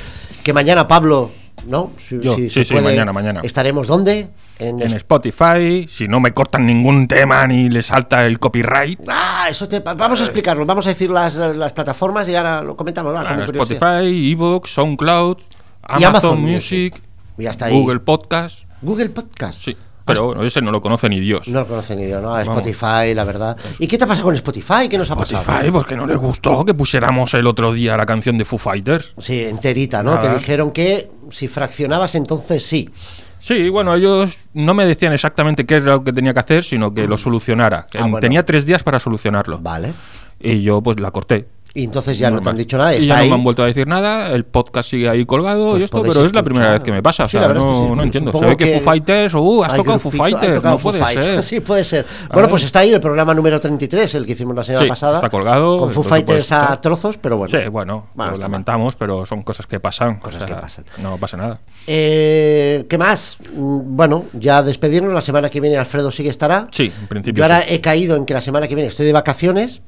que 0.45 0.53
mañana 0.53 0.87
Pablo, 0.87 1.33
¿no? 1.67 1.93
Si, 1.99 2.21
Yo, 2.21 2.37
si 2.37 2.49
se 2.51 2.65
sí, 2.65 2.73
puede, 2.73 2.85
mañana, 2.85 3.13
mañana. 3.13 3.41
¿Estaremos 3.43 3.89
dónde? 3.89 4.29
En, 4.61 4.81
En 4.81 4.93
Spotify, 4.95 5.87
si 5.89 6.07
no 6.07 6.21
me 6.21 6.33
cortan 6.33 6.67
ningún 6.67 7.09
tema 7.09 7.47
ni 7.47 7.69
le 7.71 7.83
salta 7.83 8.27
el 8.27 8.39
copyright. 8.39 9.01
Ah, 9.09 9.47
eso 9.51 9.67
te, 9.69 9.81
vamos 9.81 10.21
a 10.21 10.25
explicarlo, 10.25 10.65
vamos 10.67 10.87
a 10.87 10.91
decir 10.91 11.11
las, 11.11 11.35
las 11.35 11.73
plataformas 11.73 12.29
y 12.29 12.37
ahora 12.37 12.63
lo 12.63 12.77
comentamos. 12.77 13.13
va, 13.15 13.23
Claro, 13.23 13.37
como 13.37 13.47
curiosidad. 13.47 14.01
Spotify, 14.03 14.33
Evox, 14.33 14.71
SoundCloud, 14.75 15.39
Amazon, 15.83 16.09
Amazon 16.09 16.41
Music, 16.43 16.93
Music. 16.93 17.03
Y 17.39 17.47
hasta 17.47 17.65
ahí. 17.67 17.73
Google 17.81 18.01
Podcast. 18.01 18.70
Google 18.83 19.11
Podcast. 19.11 19.65
Sí, 19.65 19.77
pero 20.05 20.27
bueno, 20.27 20.43
ese 20.45 20.61
no 20.61 20.71
lo 20.71 20.81
conoce 20.81 21.09
ni 21.09 21.21
Dios. 21.21 21.49
No 21.49 21.61
lo 21.61 21.67
conocen 21.67 21.99
ni 21.99 22.07
Dios, 22.07 22.23
¿no? 22.23 22.35
A. 22.35 22.43
Spotify, 22.43 23.15
la 23.15 23.25
verdad. 23.25 23.57
¿Y 23.79 23.87
qué 23.87 23.99
te 23.99 24.07
pasa 24.07 24.23
con 24.23 24.35
Spotify? 24.35 24.89
¿Qué 24.89 24.99
nos 24.99 25.11
ha 25.11 25.17
pasado? 25.17 25.43
Spotify, 25.43 25.71
porque 25.71 25.97
no 25.97 26.07
le 26.07 26.17
gustó 26.17 26.65
que 26.65 26.75
pusiéramos 26.75 27.33
el 27.35 27.47
otro 27.47 27.73
día 27.73 27.97
la 27.97 28.07
canción 28.07 28.39
de 28.39 28.45
Foo 28.45 28.59
Fighters. 28.59 29.15
Sí, 29.19 29.43
enterita, 29.45 30.03
¿no? 30.03 30.15
Nada. 30.15 30.31
Te 30.33 30.39
dijeron 30.39 30.71
que 30.71 31.11
si 31.31 31.49
fraccionabas 31.49 32.15
entonces 32.15 32.65
sí. 32.65 32.91
Sí, 33.39 33.71
bueno, 33.71 33.95
ellos 33.95 34.49
no 34.53 34.75
me 34.75 34.85
decían 34.85 35.13
exactamente 35.13 35.65
qué 35.65 35.77
era 35.77 35.87
lo 35.87 36.05
que 36.05 36.13
tenía 36.13 36.35
que 36.35 36.41
hacer, 36.41 36.65
sino 36.65 36.93
que 36.93 37.07
lo 37.07 37.17
solucionara. 37.17 37.87
Ah, 37.95 38.03
bueno. 38.03 38.21
Tenía 38.21 38.45
tres 38.45 38.67
días 38.67 38.83
para 38.83 38.99
solucionarlo. 38.99 39.59
Vale. 39.59 39.95
Y 40.39 40.63
yo 40.63 40.83
pues 40.83 41.01
la 41.01 41.11
corté. 41.11 41.47
Y 41.73 41.85
entonces 41.85 42.19
ya 42.19 42.31
no 42.31 42.37
te 42.37 42.41
Normal. 42.41 42.51
han 42.53 42.59
dicho 42.59 42.79
nada. 42.79 42.95
Y 42.95 42.99
Está 42.99 43.15
ya 43.15 43.19
ahí. 43.21 43.29
no 43.29 43.35
me 43.37 43.39
han 43.41 43.45
vuelto 43.45 43.63
a 43.63 43.67
decir 43.67 43.87
nada, 43.87 44.31
el 44.33 44.45
podcast 44.45 44.91
sigue 44.91 45.09
ahí 45.09 45.25
colgado 45.25 45.71
Pues 45.71 45.83
y 45.83 45.85
esto, 45.85 46.03
pero 46.03 46.25
es 46.25 46.35
la 46.35 46.43
primera 46.43 46.73
vez 46.73 46.83
que 46.83 46.91
me 46.91 47.03
pasa. 47.03 47.25
O 47.25 47.29
sea, 47.29 47.43
es 47.43 47.47
que 47.49 47.55
no, 47.55 47.87
sí. 47.89 47.95
no 47.95 48.03
entiendo. 48.03 48.33
Se 48.33 48.41
ve 48.45 48.57
que, 48.57 48.65
que 48.65 48.75
Foo 48.81 48.85
Fighters, 48.85 49.35
uh, 49.35 49.65
has 49.65 49.77
tocado 49.77 49.99
Foo 50.01 50.11
grupito, 50.11 50.25
has 50.25 50.33
Fighters, 50.33 50.57
tocado 50.57 50.75
no 50.75 50.79
Foo 50.81 50.91
puede 50.93 51.23
ser. 51.23 51.43
Sí, 51.51 51.61
puede 51.61 51.85
ser. 51.85 52.07
Bueno, 52.33 52.49
pues 52.49 52.65
está 52.65 52.81
ahí 52.81 52.93
el 52.93 53.01
programa 53.01 53.35
número 53.35 53.61
33, 53.61 54.15
el 54.17 54.27
que 54.27 54.33
hicimos 54.33 54.57
la 54.57 54.65
semana 54.65 54.83
Sí, 54.85 54.89
pasada. 54.89 55.17
está 55.19 55.31
colgado, 55.31 55.79
Con 55.79 55.93
Foo 55.93 56.03
Fighters 56.03 56.51
a 56.53 56.81
trozos, 56.81 57.17
pero 57.19 57.37
bueno. 57.37 57.51
Sí, 57.57 57.69
bueno, 57.69 58.09
Bueno, 58.15 58.33
lo 58.33 58.39
mal. 58.39 58.41
lamentamos, 58.51 58.97
pero 58.97 59.25
son 59.25 59.43
cosas 59.43 59.67
que 59.67 59.79
pasan. 59.81 60.19
Cosas 60.19 60.43
o 60.43 60.47
sea, 60.47 60.57
que 60.57 60.61
pasan. 60.61 60.85
No 60.99 61.19
pasa 61.19 61.37
nada. 61.37 61.61
Eh, 61.87 62.87
¿Qué 62.89 62.99
más? 62.99 63.37
Mm, 63.55 63.97
Bueno, 63.97 64.25
ya 64.33 64.63
despedirnos. 64.63 65.13
La 65.13 65.21
semana 65.21 65.49
que 65.51 65.61
viene 65.61 65.77
Alfredo 65.77 66.11
sí 66.11 66.23
que 66.23 66.29
estará. 66.31 66.69
Sí, 66.71 66.93
en 67.01 67.07
principio 67.07 67.39
Yo 67.39 67.45
ahora 67.45 67.63
he 67.69 67.81
caído 67.81 68.17
en 68.17 68.25
que 68.27 68.35
la 68.35 68.41
semana 68.41 68.67
que 68.67 68.75
viene 68.75 68.89
estoy 68.89 69.07
de 69.07 69.13
vacaciones. 69.13 69.83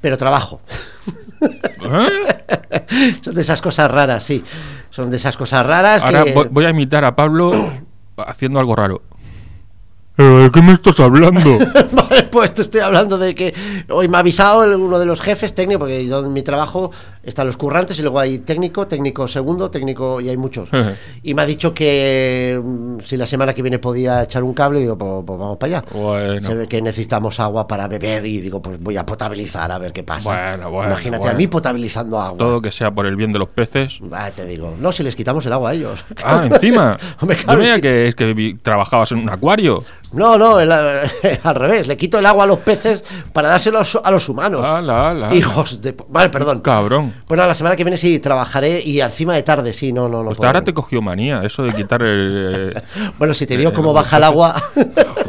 Pero 0.00 0.16
trabajo. 0.16 0.60
¿Eh? 1.82 3.18
Son 3.22 3.34
de 3.34 3.40
esas 3.40 3.60
cosas 3.62 3.90
raras, 3.90 4.22
sí. 4.22 4.44
Son 4.90 5.10
de 5.10 5.16
esas 5.16 5.36
cosas 5.36 5.64
raras 5.64 6.02
Ahora 6.02 6.24
que... 6.24 6.32
voy, 6.32 6.48
voy 6.50 6.64
a 6.64 6.70
imitar 6.70 7.04
a 7.04 7.14
Pablo 7.14 7.70
haciendo 8.16 8.60
algo 8.60 8.76
raro. 8.76 9.02
¿Pero 10.20 10.38
de 10.42 10.50
qué 10.50 10.60
me 10.60 10.74
estás 10.74 11.00
hablando? 11.00 11.40
Vale, 11.92 12.24
pues 12.24 12.52
te 12.52 12.60
estoy 12.60 12.80
hablando 12.82 13.16
de 13.16 13.34
que 13.34 13.54
hoy 13.88 14.06
me 14.06 14.18
ha 14.18 14.20
avisado 14.20 14.60
uno 14.78 14.98
de 14.98 15.06
los 15.06 15.18
jefes 15.18 15.54
técnicos, 15.54 15.80
porque 15.80 16.06
yo 16.06 16.20
en 16.20 16.30
mi 16.34 16.42
trabajo 16.42 16.90
están 17.22 17.46
los 17.46 17.56
currantes 17.56 17.98
y 17.98 18.02
luego 18.02 18.18
hay 18.18 18.38
técnico, 18.40 18.86
técnico 18.86 19.26
segundo, 19.28 19.70
técnico 19.70 20.20
y 20.20 20.28
hay 20.28 20.36
muchos. 20.36 20.68
Y 21.22 21.32
me 21.32 21.40
ha 21.40 21.46
dicho 21.46 21.72
que 21.72 22.60
mm, 22.62 22.98
si 23.00 23.16
la 23.16 23.24
semana 23.24 23.54
que 23.54 23.62
viene 23.62 23.78
podía 23.78 24.22
echar 24.24 24.42
un 24.42 24.52
cable, 24.52 24.80
digo, 24.80 24.98
pues, 24.98 25.24
pues 25.26 25.38
vamos 25.38 25.56
para 25.56 25.78
allá. 25.78 25.84
Bueno. 25.90 26.46
Se 26.46 26.54
ve 26.54 26.68
que 26.68 26.82
necesitamos 26.82 27.40
agua 27.40 27.66
para 27.66 27.88
beber 27.88 28.26
y 28.26 28.42
digo, 28.42 28.60
pues 28.60 28.78
voy 28.78 28.98
a 28.98 29.06
potabilizar 29.06 29.72
a 29.72 29.78
ver 29.78 29.94
qué 29.94 30.02
pasa. 30.02 30.28
Bueno, 30.56 30.70
bueno, 30.70 30.90
Imagínate 30.92 31.28
a 31.30 31.34
mí 31.34 31.46
potabilizando 31.46 32.20
agua. 32.20 32.36
Todo 32.36 32.60
que 32.60 32.70
sea 32.70 32.90
por 32.90 33.06
el 33.06 33.16
bien 33.16 33.32
de 33.32 33.38
los 33.38 33.48
peces. 33.48 34.00
Ah, 34.12 34.30
te 34.34 34.44
digo, 34.44 34.74
no, 34.78 34.92
si 34.92 35.02
les 35.02 35.16
quitamos 35.16 35.46
el 35.46 35.52
agua 35.54 35.70
a 35.70 35.74
ellos. 35.74 36.04
Ah, 36.22 36.42
encima. 36.44 36.98
Hombre, 37.20 37.38
Yo 37.48 37.56
veía 37.56 37.76
es 37.76 37.80
que- 37.80 37.88
que, 37.88 38.08
es 38.08 38.14
que 38.14 38.58
trabajabas 38.62 39.12
en 39.12 39.18
un 39.20 39.30
acuario. 39.30 39.82
No, 40.12 40.36
no, 40.36 40.58
el- 40.58 40.72
al 41.42 41.54
revés. 41.54 41.86
Le 41.86 41.96
quito 41.96 42.18
el 42.18 42.26
agua 42.26 42.44
a 42.44 42.46
los 42.46 42.58
peces 42.58 43.04
para 43.32 43.48
dárselo 43.48 43.78
a 43.78 43.80
los- 43.82 44.00
a 44.02 44.10
los 44.10 44.28
humanos. 44.28 44.66
Ala, 44.66 45.10
ala. 45.10 45.34
Hijos 45.34 45.80
de... 45.80 45.94
Vale, 46.08 46.30
perdón. 46.30 46.60
Cabrón. 46.60 47.14
Bueno, 47.28 47.46
la 47.46 47.54
semana 47.54 47.76
que 47.76 47.84
viene 47.84 47.96
sí 47.96 48.18
trabajaré 48.18 48.80
y 48.84 49.00
encima 49.00 49.34
de 49.34 49.42
tarde, 49.42 49.72
sí, 49.72 49.92
no, 49.92 50.08
no, 50.08 50.22
no. 50.22 50.30
Pues 50.30 50.40
ahora 50.46 50.62
te 50.62 50.74
cogió 50.74 51.00
manía, 51.00 51.42
eso 51.44 51.62
de 51.62 51.72
quitar 51.72 52.02
el. 52.02 52.72
eh, 52.76 52.82
Bueno, 53.18 53.34
si 53.34 53.46
te 53.46 53.56
digo 53.56 53.70
eh, 53.70 53.74
cómo 53.74 53.92
los 53.92 54.02
baja 54.02 54.16
el 54.16 54.24
agua 54.24 54.60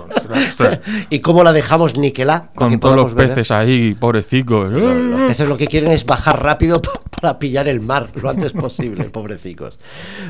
y 1.10 1.20
cómo 1.20 1.44
la 1.44 1.54
dejamos 1.54 1.98
niquelá. 1.98 2.50
Con 2.56 2.80
todos 2.80 2.96
los 2.96 3.14
peces 3.14 3.52
ahí, 3.52 3.94
pobrecicos. 3.94 4.72
Los, 4.72 4.96
los 4.96 5.22
peces 5.24 5.48
lo 5.50 5.58
que 5.58 5.68
quieren 5.68 5.92
es 5.92 6.06
bajar 6.06 6.42
rápido 6.44 6.82
pa- 6.82 6.92
para 7.22 7.38
pillar 7.40 7.68
el 7.68 7.82
mar 7.82 8.08
lo 8.22 8.30
antes 8.30 8.54
posible, 8.54 9.04
pobrecicos. 9.12 9.78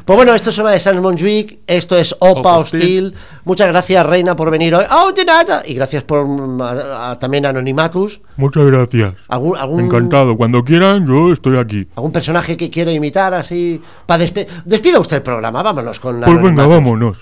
Pues 0.06 0.16
bueno, 0.18 0.34
esto 0.34 0.50
es 0.50 0.60
hora 0.60 0.72
de 0.72 0.80
San 0.80 1.02
Montjuic, 1.02 1.60
esto 1.68 1.98
es 1.98 2.16
Opa 2.20 2.58
Hostil. 2.58 2.82
Hostil. 2.82 3.14
Muchas 3.46 3.68
gracias, 3.70 4.06
Reina, 4.06 4.36
por 4.36 4.52
venir 4.52 4.76
hoy. 4.76 4.86
¡Oh, 4.92 5.12
de 5.12 5.24
nada! 5.26 5.64
Y 5.66 5.74
gracias 5.76 6.04
por 6.04 6.26
mm, 6.28 6.62
a- 6.62 7.12
a- 7.12 7.20
también 7.20 7.46
Anonimatus. 7.46 8.22
Muchas 8.38 8.66
gracias. 8.66 9.14
¿Algún, 9.28 9.58
algún, 9.58 9.82
Encantado. 9.86 10.36
Cuando 10.36 10.64
quieran, 10.64 11.06
yo 11.08 11.32
estoy 11.32 11.58
aquí. 11.58 11.88
¿Algún 11.96 12.12
personaje 12.12 12.58
que 12.58 12.70
quiera 12.70 12.92
imitar 12.92 13.34
así? 13.34 13.82
Para 14.06 14.24
despe- 14.24 14.48
Despida 14.66 15.00
usted 15.00 15.18
el 15.18 15.24
programa, 15.24 15.62
vámonos 15.64 16.00
con 16.00 16.20
Pues 16.22 16.42
venga, 16.42 16.66
vámonos. 16.68 17.18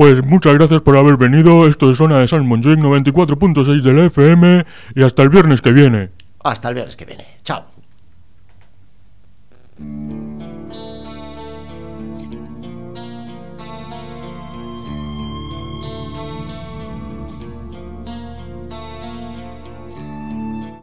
Pues 0.00 0.24
muchas 0.24 0.54
gracias 0.54 0.80
por 0.80 0.96
haber 0.96 1.18
venido. 1.18 1.68
Esto 1.68 1.90
es 1.90 1.98
Zona 1.98 2.20
de 2.20 2.40
Montjuic 2.40 2.78
94.6 2.78 3.82
de 3.82 3.92
la 3.92 4.06
FM 4.06 4.64
y 4.94 5.02
hasta 5.02 5.22
el 5.22 5.28
viernes 5.28 5.60
que 5.60 5.72
viene. 5.72 6.08
Hasta 6.42 6.70
el 6.70 6.74
viernes 6.74 6.96
que 6.96 7.04
viene. 7.04 7.26
Chao. 7.44 7.66